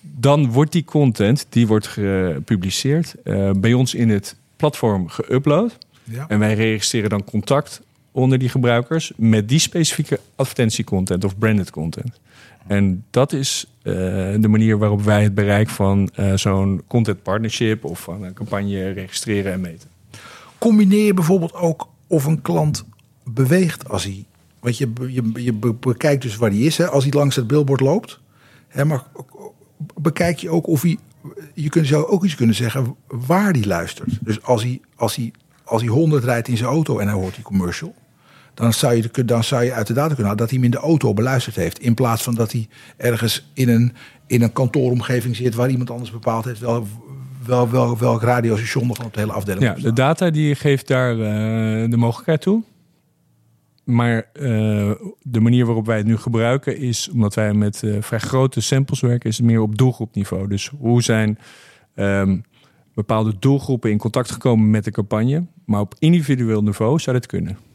dan 0.01 0.51
wordt 0.51 0.73
die 0.73 0.85
content, 0.85 1.47
die 1.49 1.66
wordt 1.66 1.87
gepubliceerd, 1.87 3.14
bij 3.57 3.73
ons 3.73 3.95
in 3.95 4.09
het 4.09 4.37
platform 4.57 5.09
geüpload. 5.11 5.79
Ja. 6.05 6.25
En 6.29 6.39
wij 6.39 6.55
registreren 6.55 7.11
dan 7.11 7.25
contact 7.25 7.83
onder 8.13 8.39
die 8.39 8.49
gebruikers 8.49 9.13
met 9.17 9.49
die 9.49 9.59
specifieke 9.59 10.21
advertentiecontent 10.37 11.25
of 11.25 11.39
branded 11.39 11.71
content. 11.71 12.21
En 12.67 13.05
dat 13.11 13.33
is 13.33 13.67
eh, 13.83 13.93
de 14.39 14.49
manier 14.49 14.79
waarop 14.79 15.03
wij 15.03 15.23
het 15.23 15.35
bereik 15.35 15.69
van 15.69 16.11
eh, 16.15 16.35
zo'n 16.35 16.83
content 16.87 17.23
partnership 17.23 17.85
of 17.85 18.01
van 18.01 18.23
een 18.23 18.33
campagne 18.35 18.91
registreren 18.91 19.53
en 19.53 19.61
meten. 19.61 19.89
Combineer 20.59 21.05
je 21.05 21.15
bijvoorbeeld 21.15 21.55
ook 21.55 21.89
of 22.07 22.25
een 22.25 22.43
klant 22.43 22.85
beweegt 23.25 23.89
als 23.89 24.05
hij. 24.05 24.25
Want 24.61 24.79
je, 24.79 24.93
je, 25.09 25.31
je 25.35 25.53
be- 25.53 25.73
bekijkt 25.75 26.23
dus 26.23 26.37
waar 26.37 26.51
hij 26.51 26.59
is, 26.59 26.77
hè, 26.79 26.89
als 26.89 27.05
hij 27.05 27.13
langs 27.13 27.37
het 27.37 27.47
billboard 27.47 27.81
loopt. 27.81 28.21
Hè, 28.69 28.85
maar 28.85 29.05
bekijk 30.01 30.39
je 30.39 30.51
ook 30.51 30.67
of 30.67 30.83
hij. 30.83 30.99
Je 31.55 31.69
kunt, 31.69 31.87
zou 31.87 32.07
ook 32.07 32.25
iets 32.25 32.35
kunnen 32.35 32.55
zeggen 32.55 32.97
waar 33.07 33.51
hij 33.53 33.65
luistert. 33.65 34.19
Dus 34.21 34.43
als 34.43 34.63
hij, 34.63 34.81
als 34.97 35.17
hij, 35.17 35.33
als 35.65 35.83
hij 35.83 35.91
100 35.91 36.25
rijdt 36.25 36.49
in 36.49 36.57
zijn 36.57 36.71
auto 36.71 36.99
en 36.99 37.07
hij 37.07 37.17
hoort 37.17 37.35
die 37.35 37.45
commercial. 37.45 37.95
Dan 38.63 38.73
zou, 38.73 38.95
je, 38.95 39.25
dan 39.25 39.45
zou 39.45 39.65
je 39.65 39.73
uit 39.73 39.87
de 39.87 39.93
data 39.93 40.07
kunnen 40.07 40.25
halen 40.25 40.39
dat 40.39 40.51
hij 40.51 40.59
hem 40.59 40.65
in 40.65 40.71
de 40.71 40.87
auto 40.87 41.15
beluisterd 41.15 41.57
heeft. 41.57 41.79
In 41.79 41.95
plaats 41.95 42.23
van 42.23 42.35
dat 42.35 42.53
hij 42.53 42.69
ergens 42.97 43.51
in 43.53 43.69
een, 43.69 43.93
in 44.27 44.43
een 44.43 44.53
kantooromgeving 44.53 45.37
zit 45.37 45.55
waar 45.55 45.71
iemand 45.71 45.91
anders 45.91 46.11
bepaald 46.11 46.45
heeft 46.45 46.61
wel, 46.61 46.87
wel, 47.47 47.71
wel, 47.71 47.99
welk 47.99 48.23
radiostation 48.23 48.87
nog 48.87 49.05
op 49.05 49.15
de 49.15 49.21
hele 49.21 49.33
afdeling 49.33 49.65
Ja, 49.65 49.75
de 49.75 49.93
data 49.93 50.31
die 50.31 50.55
geeft 50.55 50.87
daar 50.87 51.13
eh, 51.13 51.91
de 51.91 51.97
mogelijkheid 51.97 52.41
toe. 52.41 52.63
Maar 53.85 54.17
eh, 54.33 54.43
de 55.23 55.41
manier 55.41 55.67
waarop 55.67 55.87
wij 55.87 55.97
het 55.97 56.07
nu 56.07 56.17
gebruiken 56.17 56.79
is, 56.79 57.09
omdat 57.13 57.35
wij 57.35 57.55
met 57.55 57.83
eh, 57.83 57.97
vrij 58.01 58.19
grote 58.19 58.61
samples 58.61 59.01
werken, 59.01 59.31
is 59.31 59.37
het 59.37 59.47
meer 59.47 59.61
op 59.61 59.79
doelgroepniveau. 59.79 60.49
Dus 60.49 60.73
hoe 60.79 61.03
zijn 61.03 61.39
ehm, 61.95 62.39
bepaalde 62.95 63.35
doelgroepen 63.39 63.91
in 63.91 63.99
contact 63.99 64.31
gekomen 64.31 64.71
met 64.71 64.85
de 64.85 64.91
campagne, 64.91 65.47
maar 65.65 65.81
op 65.81 65.95
individueel 65.99 66.63
niveau 66.63 66.99
zou 66.99 67.17
dat 67.17 67.27
kunnen. 67.27 67.71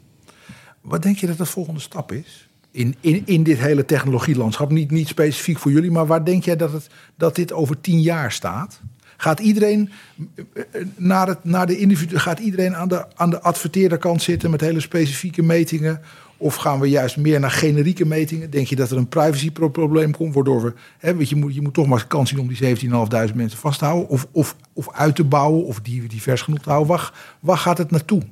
Wat 0.88 1.02
denk 1.02 1.16
je 1.16 1.26
dat 1.26 1.38
de 1.38 1.46
volgende 1.46 1.80
stap 1.80 2.12
is? 2.12 2.48
In, 2.70 2.94
in, 3.00 3.22
in 3.24 3.42
dit 3.42 3.58
hele 3.58 3.84
technologielandschap, 3.84 4.70
niet, 4.70 4.90
niet 4.90 5.08
specifiek 5.08 5.58
voor 5.58 5.70
jullie, 5.70 5.90
maar 5.90 6.06
waar 6.06 6.24
denk 6.24 6.44
jij 6.44 6.56
dat, 6.56 6.72
het, 6.72 6.86
dat 7.16 7.34
dit 7.34 7.52
over 7.52 7.80
tien 7.80 8.00
jaar 8.00 8.32
staat? 8.32 8.80
Gaat 9.16 9.40
iedereen 9.40 9.90
eh, 10.34 10.64
eh, 10.70 10.86
naar, 10.96 11.26
het, 11.26 11.44
naar 11.44 11.66
de 11.66 11.78
individu, 11.78 12.18
gaat 12.18 12.38
iedereen 12.38 12.76
aan 12.76 12.88
de, 12.88 13.04
aan 13.14 13.30
de 13.30 13.40
adverteerderkant 13.40 14.22
zitten 14.22 14.50
met 14.50 14.60
hele 14.60 14.80
specifieke 14.80 15.42
metingen? 15.42 16.00
Of 16.36 16.54
gaan 16.54 16.80
we 16.80 16.88
juist 16.88 17.16
meer 17.16 17.40
naar 17.40 17.50
generieke 17.50 18.06
metingen? 18.06 18.50
Denk 18.50 18.66
je 18.66 18.76
dat 18.76 18.90
er 18.90 18.96
een 18.96 19.08
privacyprobleem 19.08 20.12
komt, 20.12 20.34
waardoor 20.34 20.62
we, 20.62 20.72
hè, 20.98 21.16
weet 21.16 21.28
je, 21.28 21.36
moet, 21.36 21.54
je 21.54 21.62
moet 21.62 21.74
toch 21.74 21.86
maar 21.86 22.06
kans 22.06 22.30
zien 22.30 22.40
om 22.40 22.48
die 22.48 22.76
17.500 22.76 23.34
mensen 23.34 23.58
vast 23.58 23.78
te 23.78 23.84
houden, 23.84 24.08
of, 24.08 24.26
of, 24.30 24.56
of 24.72 24.92
uit 24.92 25.16
te 25.16 25.24
bouwen, 25.24 25.64
of 25.64 25.80
die 25.80 26.08
divers 26.08 26.42
genoeg 26.42 26.60
te 26.60 26.70
houden? 26.70 26.96
Waar, 26.96 27.12
waar 27.40 27.58
gaat 27.58 27.78
het 27.78 27.90
naartoe? 27.90 28.22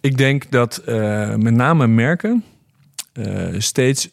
Ik 0.00 0.16
denk 0.16 0.50
dat 0.50 0.76
eh, 0.76 1.34
met 1.34 1.54
name 1.54 1.86
merken 1.86 2.44
eh, 3.12 3.48
steeds 3.58 4.10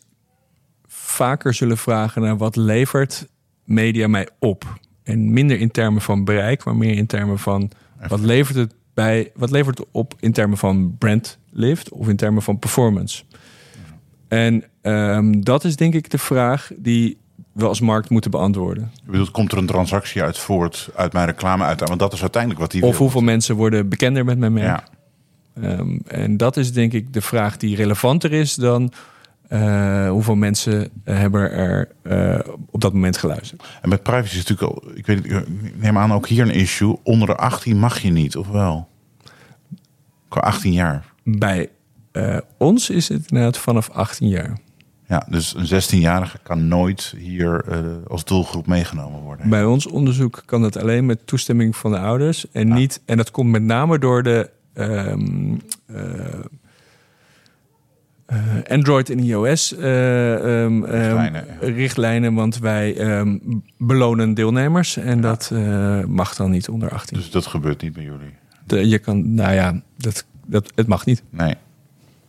vaker 0.87 1.53
zullen 1.53 1.77
vragen 1.77 2.21
naar 2.21 2.37
wat 2.37 2.55
levert 2.55 3.27
media 3.63 4.07
mij 4.07 4.27
op. 4.39 4.79
En 5.03 5.33
minder 5.33 5.59
in 5.59 5.71
termen 5.71 6.01
van 6.01 6.23
bereik, 6.23 6.63
maar 6.63 6.75
meer 6.75 6.95
in 6.95 7.05
termen 7.07 7.39
van 7.39 7.71
wat 8.07 8.19
levert 8.19 8.57
het 8.57 8.73
bij, 8.93 9.31
wat 9.35 9.49
levert 9.51 9.77
het 9.77 9.87
op 9.91 10.13
in 10.19 10.31
termen 10.31 10.57
van 10.57 10.95
brand 10.97 11.37
lift 11.51 11.89
of 11.89 12.07
in 12.07 12.15
termen 12.15 12.41
van 12.41 12.59
performance. 12.59 13.23
En 14.27 14.63
ehm, 14.81 15.41
dat 15.41 15.63
is 15.63 15.75
denk 15.75 15.93
ik 15.93 16.09
de 16.09 16.17
vraag 16.17 16.71
die 16.77 17.17
we 17.51 17.67
als 17.67 17.79
markt 17.81 18.09
moeten 18.09 18.31
beantwoorden. 18.31 18.91
Je 19.05 19.11
bedoelt, 19.11 19.31
komt 19.31 19.51
er 19.51 19.57
een 19.57 19.65
transactie 19.65 20.21
uit 20.23 20.37
voort 20.37 20.89
uit 20.95 21.13
mijn 21.13 21.25
reclame 21.25 21.63
uit? 21.63 21.79
Want 21.79 21.99
dat 21.99 22.13
is 22.13 22.21
uiteindelijk 22.21 22.61
wat 22.61 22.71
die 22.71 22.81
Of 22.83 22.89
wil. 22.89 22.99
hoeveel 22.99 23.21
mensen 23.21 23.55
worden 23.55 23.89
bekender 23.89 24.25
met 24.25 24.37
mijn 24.37 24.53
merk. 24.53 24.65
Ja. 24.65 24.96
Ehm, 25.61 25.97
en 26.07 26.37
dat 26.37 26.57
is 26.57 26.73
denk 26.73 26.93
ik 26.93 27.13
de 27.13 27.21
vraag 27.21 27.57
die 27.57 27.75
relevanter 27.75 28.33
is 28.33 28.55
dan 28.55 28.93
eh, 29.47 30.09
hoeveel 30.09 30.35
mensen 30.35 30.89
hebben 31.03 31.51
er 31.51 31.91
eh, 32.01 32.53
op 32.69 32.81
dat 32.81 32.93
moment 32.93 33.17
geluisterd. 33.17 33.63
En 33.81 33.89
met 33.89 34.03
privacy 34.03 34.37
is 34.37 34.45
natuurlijk 34.45 34.71
al, 34.71 34.91
ik 34.95 35.05
weet 35.05 35.45
neem 35.79 35.97
aan 35.97 36.13
ook 36.13 36.27
hier 36.27 36.43
een 36.43 36.53
issue. 36.53 36.99
Onder 37.03 37.27
de 37.27 37.35
18 37.35 37.77
mag 37.77 37.99
je 37.99 38.11
niet, 38.11 38.37
of 38.37 38.47
wel? 38.47 38.87
Qua 40.27 40.41
18 40.41 40.73
jaar. 40.73 41.05
Bij 41.23 41.69
eh, 42.11 42.37
ons 42.57 42.89
is 42.89 43.07
het 43.07 43.25
inderdaad 43.27 43.57
vanaf 43.57 43.89
18 43.89 44.27
jaar. 44.27 44.57
Ja, 45.07 45.27
dus 45.29 45.55
een 45.55 45.83
16-jarige 45.83 46.39
kan 46.43 46.67
nooit 46.67 47.13
hier 47.17 47.65
als 48.07 48.25
doelgroep 48.25 48.67
meegenomen 48.67 49.21
worden. 49.21 49.49
Bij 49.49 49.63
ons 49.63 49.87
onderzoek 49.87 50.43
kan 50.45 50.61
dat 50.61 50.77
alleen 50.77 51.05
met 51.05 51.27
toestemming 51.27 51.75
van 51.75 51.91
de 51.91 51.99
ouders. 51.99 52.51
En, 52.51 52.73
niet, 52.73 53.01
en 53.05 53.17
dat 53.17 53.31
komt 53.31 53.51
met 53.51 53.63
name 53.63 53.99
door 53.99 54.23
de 54.23 54.49
ehm, 54.77 55.55
eh, 55.85 56.25
eh, 58.25 58.37
Android 58.67 59.09
en 59.09 59.19
iOS 59.19 59.75
eh, 59.75 60.63
ehm, 60.63 60.83
ehm, 60.83 61.35
Richtlijnen. 61.59 62.33
Want 62.33 62.59
wij 62.59 62.97
ehm, 62.97 63.37
belonen 63.77 64.33
deelnemers. 64.33 64.97
En 64.97 65.21
dat 65.21 65.51
mag 66.07 66.35
dan 66.35 66.51
niet 66.51 66.69
onder 66.69 66.89
18. 66.89 67.17
Dus 67.17 67.31
dat 67.31 67.45
gebeurt 67.45 67.81
niet 67.81 67.93
bij 67.93 68.03
jullie. 68.03 68.33
De- 68.65 68.87
je 68.87 68.99
kan, 68.99 69.33
nou 69.33 69.53
ja, 69.53 69.81
dat, 69.97 70.25
dat, 70.45 70.71
het 70.75 70.87
mag 70.87 71.05
niet. 71.05 71.23
Nee. 71.29 71.55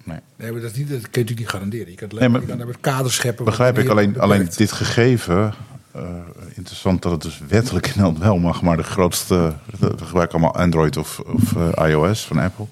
nee. 0.04 0.18
Nee, 0.36 0.52
maar 0.52 0.60
dat, 0.60 0.70
is 0.70 0.76
niet, 0.76 0.88
dat 0.88 1.00
kun 1.00 1.08
je 1.10 1.18
natuurlijk 1.18 1.38
niet 1.38 1.48
garanderen. 1.48 1.90
Je 1.90 1.94
kan, 1.96 2.08
het 2.08 2.18
Nee, 2.18 2.28
maar- 2.28 2.40
je 2.40 2.46
kan 2.46 2.58
daar 2.58 2.66
het 2.66 2.80
kader 2.80 3.12
scheppen. 3.12 3.44
Begrijp 3.44 3.78
ik. 3.78 3.88
Alleen, 3.88 4.20
alleen 4.20 4.48
dit 4.56 4.72
gegeven, 4.72 5.54
eh, 5.98 6.46
interessant 6.54 7.02
dat 7.02 7.12
het 7.12 7.22
dus 7.22 7.38
wettelijk 7.48 7.86
in 7.86 7.92
Nederland 7.92 8.18
wel 8.18 8.38
mag, 8.38 8.62
maar 8.62 8.76
de 8.76 8.82
grootste, 8.82 9.54
we 9.78 9.94
gebruiken 9.96 10.38
allemaal 10.38 10.62
Android 10.62 10.96
of, 10.96 11.18
of 11.18 11.56
eh, 11.56 11.90
iOS 11.90 12.26
van 12.26 12.38
Apple. 12.38 12.66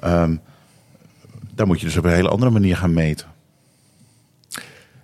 Ehm, 0.00 0.36
daar 1.54 1.66
moet 1.66 1.80
je 1.80 1.86
dus 1.86 1.96
op 1.96 2.04
een 2.04 2.12
hele 2.12 2.28
andere 2.28 2.50
manier 2.50 2.76
gaan 2.76 2.92
meten. 2.92 3.26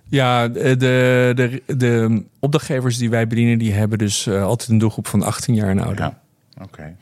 Ja, 0.07 0.47
de, 0.47 0.75
de, 0.77 1.61
de, 1.77 2.23
opdrachtgevers 2.39 2.97
die 2.97 3.09
wij 3.09 3.27
bedienen, 3.27 3.57
die 3.57 3.73
hebben 3.73 3.97
dus 3.97 4.27
eh, 4.27 4.43
altijd 4.43 4.69
een 4.69 4.77
doelgroep 4.77 5.07
van 5.07 5.23
18 5.23 5.55
jaar 5.55 5.69
en 5.69 5.79
ouder. 5.79 5.99
Ja, 5.99 6.21
oké. 6.61 6.95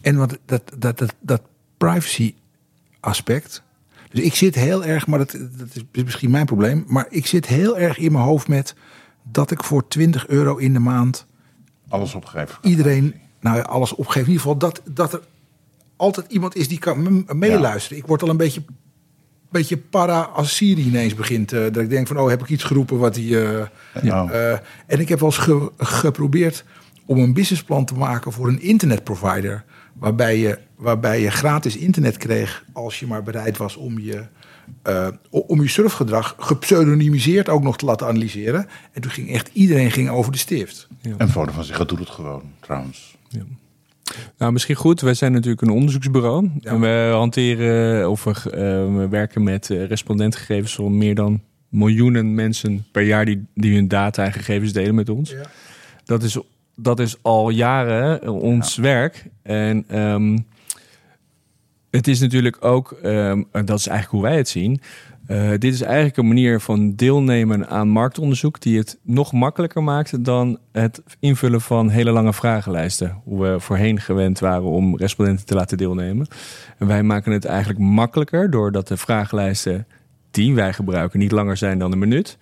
En 0.00 0.16
want 0.16 0.38
dat, 0.44 0.62
dat, 0.78 0.98
dat, 0.98 1.14
dat 1.20 1.42
privacy 1.76 2.34
aspect. 3.00 3.62
Dus 4.10 4.24
ik 4.24 4.34
zit 4.34 4.54
heel 4.54 4.84
erg, 4.84 5.06
maar 5.06 5.18
dat, 5.18 5.36
dat 5.56 5.68
is 5.92 6.02
misschien 6.04 6.30
mijn 6.30 6.46
probleem. 6.46 6.84
Maar 6.86 7.06
ik 7.10 7.26
zit 7.26 7.46
heel 7.46 7.78
erg 7.78 7.98
in 7.98 8.12
mijn 8.12 8.24
hoofd 8.24 8.48
met 8.48 8.74
dat 9.22 9.50
ik 9.50 9.62
voor 9.64 9.88
20 9.88 10.26
euro 10.28 10.56
in 10.56 10.72
de 10.72 10.78
maand 10.78 11.26
Alles 11.88 12.14
opgegeven. 12.14 12.58
iedereen, 12.62 13.14
nou 13.40 13.56
ja, 13.56 13.62
alles 13.62 13.94
opgeef. 13.94 14.22
In 14.22 14.28
ieder 14.32 14.40
geval 14.42 14.56
dat, 14.58 14.82
dat 14.90 15.12
er 15.12 15.20
altijd 15.96 16.26
iemand 16.32 16.56
is 16.56 16.68
die 16.68 16.78
kan 16.78 17.02
me- 17.02 17.34
meeluisteren. 17.34 17.98
Ik 17.98 18.06
word 18.06 18.22
al 18.22 18.28
een 18.28 18.36
beetje, 18.36 18.62
beetje 19.50 19.76
para 19.76 20.20
als 20.20 20.56
Siri 20.56 20.82
ineens 20.82 21.14
begint. 21.14 21.52
eh, 21.52 21.60
dat 21.60 21.76
ik 21.76 21.88
denk 21.90 22.06
van, 22.06 22.18
oh, 22.18 22.28
heb 22.28 22.40
ik 22.42 22.48
iets 22.48 22.64
geroepen 22.64 22.98
wat 22.98 23.14
die... 23.14 23.40
eh, 23.44 23.66
Ja. 24.02 24.30
eh, 24.30 24.52
en 24.86 25.00
ik 25.00 25.08
heb 25.08 25.20
wel 25.20 25.28
eens 25.28 25.38
ge- 25.38 25.70
geprobeerd 25.78 26.64
om 27.06 27.18
een 27.18 27.32
businessplan 27.32 27.84
te 27.84 27.94
maken 27.94 28.32
voor 28.32 28.48
een 28.48 28.60
internetprovider. 28.62 29.64
Waarbij 29.92 30.38
je, 30.38 30.58
waarbij 30.76 31.20
je 31.20 31.30
gratis 31.30 31.76
internet 31.76 32.16
kreeg 32.16 32.64
als 32.72 33.00
je 33.00 33.06
maar 33.06 33.22
bereid 33.22 33.56
was 33.56 33.76
om 33.76 33.98
je, 33.98 34.24
eh, 34.82 35.08
om 35.30 35.62
je 35.62 35.68
surfgedrag 35.68 36.34
gepseudonymiseerd 36.38 37.48
ook 37.48 37.62
nog 37.62 37.78
te 37.78 37.84
laten 37.84 38.06
analyseren. 38.06 38.66
En 38.92 39.00
toen 39.00 39.10
ging 39.10 39.30
echt 39.30 39.50
iedereen 39.52 39.90
ging 39.90 40.10
over 40.10 40.32
de 40.32 40.38
stift. 40.38 40.88
En 41.02 41.16
Vodafone 41.18 41.52
van 41.52 41.64
zich, 41.64 41.86
doet 41.86 41.98
het 41.98 42.10
gewoon 42.10 42.42
trouwens. 42.60 43.16
Nou, 44.38 44.52
misschien 44.52 44.74
goed. 44.74 45.00
Wij 45.00 45.14
zijn 45.14 45.32
natuurlijk 45.32 45.62
een 45.62 45.70
onderzoeksbureau. 45.70 46.50
Ja. 46.60 46.70
En 46.70 46.80
we 46.80 47.10
hanteren 47.12 48.10
of 48.10 48.24
we, 48.24 48.30
eh, 48.30 48.96
we 48.96 49.06
werken 49.10 49.42
met 49.42 49.70
eh, 49.70 49.86
respondentgegevens 49.86 50.74
van 50.74 50.98
meer 50.98 51.14
dan 51.14 51.40
miljoenen 51.68 52.34
mensen 52.34 52.84
per 52.92 53.02
jaar 53.02 53.24
die, 53.24 53.46
die 53.54 53.74
hun 53.74 53.88
data 53.88 54.24
en 54.24 54.32
gegevens 54.32 54.72
delen 54.72 54.94
met 54.94 55.08
ons. 55.08 55.34
Dat, 56.04 56.22
is, 56.22 56.38
dat 56.76 57.00
is 57.00 57.16
al 57.22 57.50
jaren 57.50 58.28
ons 58.28 58.76
werk. 58.76 59.26
En 59.42 59.84
ehm, 59.88 60.38
het 61.96 62.08
is 62.08 62.20
natuurlijk 62.20 62.64
ook, 62.64 62.92
en 62.92 63.46
dat 63.64 63.78
is 63.78 63.86
eigenlijk 63.86 64.08
hoe 64.08 64.22
wij 64.22 64.36
het 64.36 64.48
zien. 64.48 64.80
eh, 65.26 65.50
dit 65.50 65.74
is 65.74 65.80
eigenlijk 65.80 66.16
een 66.16 66.26
manier 66.26 66.60
van 66.60 66.94
deelnemen 66.94 67.68
aan 67.68 67.88
marktonderzoek 67.88 68.60
die 68.60 68.78
het 68.78 68.98
nog 69.02 69.32
makkelijker 69.32 69.82
maakt 69.82 70.24
dan 70.24 70.58
het 70.72 71.02
invullen 71.20 71.60
van 71.60 71.88
hele 71.88 72.10
lange 72.10 72.32
vragenlijsten. 72.32 73.20
Hoe 73.24 73.42
we 73.42 73.60
voorheen 73.60 74.00
gewend 74.00 74.38
waren 74.38 74.64
om 74.64 74.96
respondenten 74.96 75.46
te 75.46 75.54
laten 75.54 75.76
deelnemen. 75.76 76.26
En 76.78 76.86
wij 76.86 77.02
maken 77.02 77.32
het 77.32 77.44
eigenlijk 77.44 77.78
makkelijker 77.78 78.50
doordat 78.50 78.88
de 78.88 78.96
vragenlijsten 78.96 79.86
die 80.30 80.54
wij 80.54 80.72
gebruiken 80.72 81.18
niet 81.18 81.32
langer 81.32 81.56
zijn 81.56 81.78
dan 81.78 81.92
een 81.92 81.98
minuut. 81.98 82.38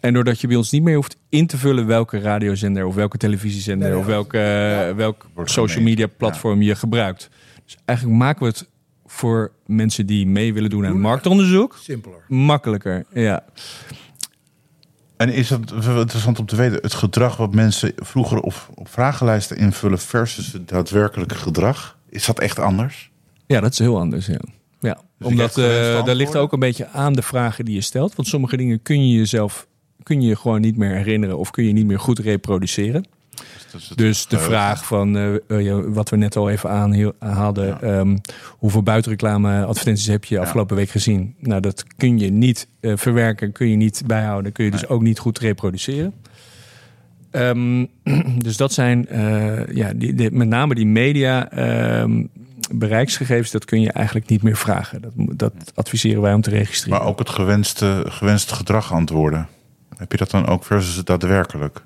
En 0.00 0.12
doordat 0.14 0.40
je 0.40 0.46
bij 0.46 0.56
ons 0.56 0.70
niet 0.70 0.82
meer 0.82 0.94
hoeft 0.94 1.16
in 1.28 1.46
te 1.46 1.56
vullen 1.58 1.86
welke 1.86 2.20
radiozender 2.20 2.86
of 2.86 2.94
welke 2.94 3.16
televisiezender 3.18 3.88
Nee, 3.88 3.98
of 3.98 4.06
welke, 4.06 4.38
eh, 4.38 4.94
welk 4.96 5.26
social 5.44 5.82
media 5.84 6.06
platform 6.16 6.62
je 6.62 6.74
gebruikt. 6.74 7.30
Dus 7.64 7.76
eigenlijk 7.84 8.18
maken 8.18 8.42
we 8.42 8.48
het 8.48 8.68
voor 9.12 9.52
mensen 9.66 10.06
die 10.06 10.26
mee 10.26 10.52
willen 10.54 10.70
doen 10.70 10.86
aan 10.86 11.00
marktonderzoek 11.00 11.76
Simpeler. 11.80 12.24
makkelijker. 12.28 13.04
Ja. 13.12 13.44
En 15.16 15.28
is 15.28 15.50
het 15.50 15.70
interessant 15.70 16.38
om 16.38 16.46
te 16.46 16.56
weten, 16.56 16.78
het 16.82 16.94
gedrag 16.94 17.36
wat 17.36 17.54
mensen 17.54 17.92
vroeger 17.96 18.40
op, 18.40 18.68
op 18.74 18.88
vragenlijsten 18.88 19.56
invullen 19.56 19.98
versus 19.98 20.52
het 20.52 20.68
daadwerkelijke 20.68 21.34
gedrag, 21.34 21.98
is 22.08 22.26
dat 22.26 22.40
echt 22.40 22.58
anders? 22.58 23.10
Ja, 23.46 23.60
dat 23.60 23.72
is 23.72 23.78
heel 23.78 23.98
anders, 23.98 24.26
ja. 24.26 24.40
ja. 24.80 25.00
Omdat 25.20 25.58
eh 25.58 26.04
daar 26.04 26.14
ligt 26.14 26.36
ook 26.36 26.52
een 26.52 26.58
beetje 26.58 26.88
aan 26.88 27.12
de 27.12 27.22
vragen 27.22 27.64
die 27.64 27.74
je 27.74 27.80
stelt. 27.80 28.14
Want 28.14 28.28
sommige 28.28 28.56
dingen 28.56 28.82
kun 28.82 29.08
je 29.08 29.16
jezelf 29.16 29.66
kun 30.02 30.22
je 30.22 30.36
gewoon 30.36 30.60
niet 30.60 30.76
meer 30.76 30.96
herinneren 30.96 31.38
of 31.38 31.50
kun 31.50 31.64
je 31.64 31.72
niet 31.72 31.86
meer 31.86 32.00
goed 32.00 32.18
reproduceren. 32.18 33.04
Het 33.72 33.98
Dus 33.98 34.22
de 34.22 34.28
geheugen. 34.36 34.50
vraag 34.52 34.84
van 34.86 35.16
eh, 35.16 35.68
eh, 35.68 35.84
wat 35.86 36.08
we 36.08 36.16
net 36.16 36.36
al 36.36 36.50
even 36.50 36.70
aanhaalden. 36.70 37.80
ehm, 37.82 38.16
hoeveel 38.50 38.82
buitenreclame 38.82 39.64
advertenties 39.64 40.06
heb 40.06 40.24
je 40.24 40.38
afgelopen 40.40 40.76
week 40.76 40.90
gezien? 40.90 41.34
Nou, 41.38 41.60
dat 41.60 41.84
kun 41.96 42.18
je 42.18 42.30
niet 42.30 42.68
eh, 42.80 42.92
verwerken, 42.96 43.52
kun 43.52 43.68
je 43.68 43.76
niet 43.76 44.02
bijhouden, 44.06 44.52
kun 44.52 44.64
je 44.64 44.70
dus 44.70 44.86
ook 44.88 45.02
niet 45.02 45.18
goed 45.18 45.38
reproduceren. 45.38 46.12
Ehm, 47.30 47.86
dus 48.46 48.56
dat 48.56 48.72
zijn 48.72 49.08
eh, 49.08 49.66
ja, 49.74 49.92
die, 49.94 50.14
die- 50.14 50.30
met 50.30 50.48
name 50.48 50.74
die 50.74 50.86
media 50.86 51.50
ehm, 51.50 52.24
bereiksgegevens, 52.70 53.50
dat 53.50 53.64
kun 53.64 53.80
je 53.80 53.92
eigenlijk 53.92 54.28
niet 54.28 54.42
meer 54.42 54.56
vragen. 54.56 55.00
Dat, 55.02 55.12
dat 55.36 55.72
adviseren 55.74 56.22
wij 56.22 56.34
om 56.34 56.40
te 56.40 56.50
registreren. 56.50 56.98
Maar 56.98 57.08
ook 57.08 57.18
het 57.18 57.28
gewenste, 57.28 58.04
gewenste 58.08 58.54
gedrag 58.54 58.92
antwoorden. 58.92 59.48
Heb 59.96 60.12
je 60.12 60.18
dat 60.18 60.30
dan 60.30 60.46
ook 60.46 60.64
versus 60.64 60.94
het 60.96 61.06
daadwerkelijk? 61.06 61.82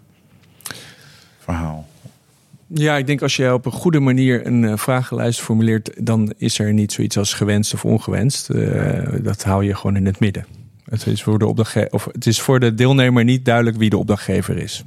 Ja, 2.79 2.97
ik 2.97 3.07
denk 3.07 3.23
als 3.23 3.37
je 3.37 3.53
op 3.53 3.67
een 3.67 3.73
goede 3.73 4.01
manier 4.01 4.47
een 4.47 4.65
eh, 4.65 4.77
vragenlijst 4.77 5.41
formuleert, 5.41 6.07
dan 6.07 6.33
is 6.37 6.59
er 6.59 6.73
niet 6.73 6.93
zoiets 6.93 7.19
als 7.19 7.33
gewenst 7.33 7.75
of 7.75 7.85
ongewenst. 7.85 8.51
Eh, 8.51 9.13
dat 9.23 9.43
hou 9.43 9.65
je 9.65 9.75
gewoon 9.75 9.97
in 9.97 10.07
het 10.07 10.21
midden. 10.21 10.47
Het 10.85 11.07
is, 11.07 11.23
voor 11.23 11.39
de 11.39 11.47
of 11.91 12.05
het 12.13 12.27
is 12.27 12.41
voor 12.41 12.61
de 12.61 12.75
deelnemer 12.75 13.25
niet 13.25 13.45
duidelijk 13.45 13.77
wie 13.77 13.91
de 13.91 13.97
opdrachtgever 13.97 14.57
is. 14.57 14.85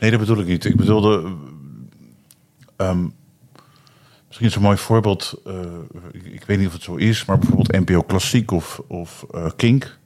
Nee, 0.00 0.10
dat 0.10 0.20
bedoel 0.20 0.38
ik 0.40 0.46
niet. 0.46 0.64
Ik 0.64 0.76
bedoelde. 0.76 1.32
ehm, 2.76 3.06
misschien 4.26 4.46
is 4.46 4.54
een 4.54 4.62
mooi 4.62 4.76
voorbeeld. 4.76 5.40
eh, 5.44 5.54
ik, 6.12 6.44
weet 6.44 6.58
niet 6.58 6.66
of 6.66 6.72
het 6.72 6.82
zo 6.82 6.94
is, 6.94 7.24
maar 7.24 7.38
bijvoorbeeld 7.38 7.86
NPO 7.88 8.02
Klassiek 8.02 8.50
of, 8.50 8.82
of 8.86 9.26
eh, 9.30 9.50
Kink. 9.56 9.98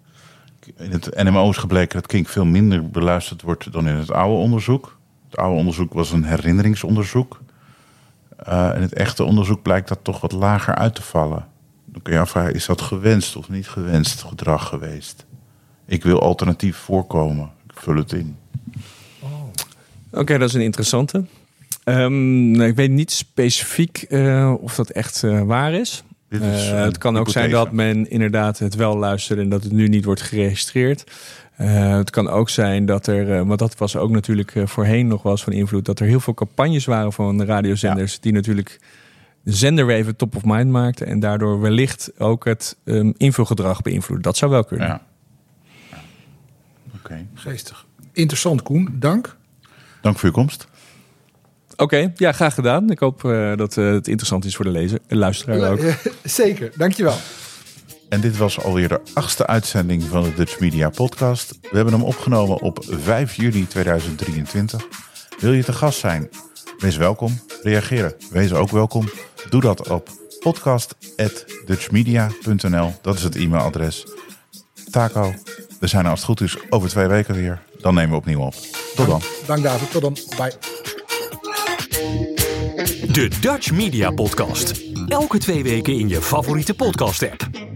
In 0.77 0.91
het 0.91 1.23
NMO 1.23 1.51
is 1.51 1.57
gebleken 1.57 1.95
dat 1.95 2.07
Kink 2.07 2.29
veel 2.29 2.45
minder 2.45 2.91
beluisterd 2.91 3.43
wordt 3.43 3.73
dan 3.73 3.89
in 3.89 3.95
het 3.95 4.13
oude 4.13 4.35
onderzoek. 4.35 4.98
Het 5.31 5.39
oude 5.39 5.59
onderzoek 5.59 5.93
was 5.93 6.13
een 6.13 6.25
herinneringsonderzoek. 6.25 7.41
Eh, 8.37 8.71
in 8.75 8.83
het 8.83 8.93
echte 8.93 9.25
onderzoek 9.25 9.63
blijkt 9.63 9.89
dat 9.89 9.99
toch 10.03 10.21
wat 10.21 10.33
lager 10.33 10.75
uit 10.75 10.95
te 10.95 11.03
vallen. 11.03 11.47
Dan 11.85 12.03
kun 12.03 12.13
je 12.13 12.19
afvragen, 12.19 12.55
is 12.55 12.67
dat 12.67 12.81
gewenst 12.81 13.37
of 13.37 13.49
niet 13.49 13.69
gewenst 13.69 14.23
gedrag 14.23 14.69
geweest? 14.69 15.27
Ik 15.87 16.03
wil 16.03 16.21
alternatief 16.21 16.77
voorkomen. 16.77 17.51
Ik 17.67 17.81
vul 17.81 17.97
het 17.97 18.13
in. 18.13 18.37
Oké, 20.11 20.39
dat 20.39 20.49
is 20.49 20.55
een 20.55 20.61
interessante. 20.61 21.25
Ehm, 21.85 22.51
nou, 22.51 22.69
ik 22.69 22.77
weet 22.77 22.91
niet 22.91 23.11
specifiek 23.11 24.03
eh, 24.09 24.55
of 24.61 24.75
dat 24.75 24.91
echt 24.91 25.23
eh, 25.23 25.43
waar 25.43 25.73
is. 25.73 26.03
Dit 26.29 26.43
is 26.43 26.69
het 26.69 26.99
kan 26.99 27.17
ook 27.17 27.29
zijn 27.29 27.51
dat 27.51 27.73
men 27.73 28.11
inderdaad 28.11 28.59
het 28.59 28.75
wel 28.75 28.97
luistert 28.97 29.39
en 29.39 29.49
dat 29.49 29.63
het 29.63 29.73
nu 29.73 29.89
niet 29.89 30.05
wordt 30.05 30.23
geregistreerd. 30.23 31.05
Eh, 31.59 31.97
het 31.97 32.11
kan 32.11 32.29
ook 32.29 32.49
zijn 32.49 32.87
dat 32.87 33.07
er, 33.07 33.37
eh, 33.37 33.47
want 33.47 33.59
dat 33.59 33.77
was 33.77 33.97
ook 33.97 34.11
natuurlijk 34.11 34.55
eh, 34.55 34.67
voorheen 34.67 35.07
nog 35.07 35.23
wel 35.23 35.33
eens 35.33 35.43
van 35.45 35.53
invloed, 35.53 35.85
dat 35.85 36.01
er 36.01 36.07
heel 36.07 36.21
veel 36.21 36.35
campagnes 36.35 36.85
waren 36.85 37.13
van 37.13 37.39
de 37.39 37.45
radiozenders 37.45 38.21
die 38.21 38.33
natuurlijk 38.33 38.81
de 39.43 39.53
zender 39.53 39.87
weer 39.87 39.97
even 39.97 40.17
top 40.17 40.37
of 40.37 40.45
mind 40.45 40.71
maakten 40.71 41.07
en 41.07 41.21
daardoor 41.21 41.61
wellicht 41.61 42.11
ook 42.19 42.45
het 42.45 42.77
ehm, 42.85 43.13
invulgedrag 43.17 43.83
beïnvloeden. 43.83 44.23
Dat 44.23 44.37
zou 44.37 44.51
wel 44.51 44.65
kunnen. 44.65 44.87
Ja. 44.87 45.03
Ja. 45.91 45.99
Oké. 46.95 47.27
Geestig. 47.35 47.87
Interessant, 48.13 48.63
Koen. 48.63 48.89
Dank. 48.93 49.37
Dank 50.01 50.19
voor 50.19 50.29
uw 50.29 50.35
komst. 50.35 50.69
Oké, 51.77 52.13
ja, 52.17 52.33
graag 52.33 52.55
gedaan. 52.55 52.91
Ik 52.91 52.99
hoop 52.99 53.25
eh, 53.25 53.57
dat 53.57 53.75
het 53.75 54.09
interessant 54.09 54.45
is 54.45 54.57
voor 54.57 54.65
de 54.65 54.71
lezer, 54.71 54.99
luisteraar 55.09 55.73
ook. 55.73 55.81
Zeker, 56.25 56.73
dankjewel. 56.77 57.17
En 58.09 58.21
dit 58.21 58.37
was 58.37 58.61
alweer 58.61 58.89
de 58.89 59.01
achtste 59.15 59.47
uitzending 59.47 60.03
van 60.03 60.23
de 60.23 60.35
Dutch 60.35 60.61
Media 60.61 60.91
Podcast. 60.91 61.59
We 61.61 61.77
hebben 61.77 61.95
hem 61.95 62.03
opgenomen 62.03 62.61
op 62.61 62.85
5 62.89 63.35
juli 63.35 63.67
2023. 63.67 64.87
Wil 65.39 65.53
je 65.53 65.65
te 65.65 65.73
gast 65.73 65.99
zijn? 65.99 66.29
Wees 66.79 66.97
welkom. 66.97 67.41
Reageren. 67.63 68.15
Wees 68.31 68.53
ook 68.53 68.71
welkom. 68.71 69.09
Doe 69.51 69.61
dat 69.61 69.89
op 69.89 70.09
podcast.dutchmedia.nl. 70.41 72.95
Dat 73.03 73.15
is 73.15 73.23
het 73.23 73.37
e-mailadres. 73.37 74.07
Taco, 74.91 75.35
we 75.81 75.87
zijn 75.87 76.05
er 76.05 76.11
als 76.11 76.19
het 76.19 76.29
goed 76.29 76.41
is 76.41 76.57
over 76.71 76.89
twee 76.89 77.07
weken 77.07 77.35
weer. 77.35 77.63
Dan 77.81 77.95
nemen 77.95 78.11
we 78.11 78.17
opnieuw 78.17 78.41
op. 78.41 78.55
Tot 78.95 79.07
dan. 79.07 79.21
Dank 79.47 79.63
David. 79.63 79.91
Tot 79.91 80.03
dan. 80.03 80.17
Bye. 80.37 80.53
De 83.13 83.29
Dutch 83.41 83.73
Media 83.73 84.11
Podcast. 84.11 84.83
Elke 85.07 85.39
twee 85.39 85.63
weken 85.63 85.99
in 85.99 86.09
je 86.09 86.23
favoriete 86.23 86.75
podcast-app. 86.75 87.68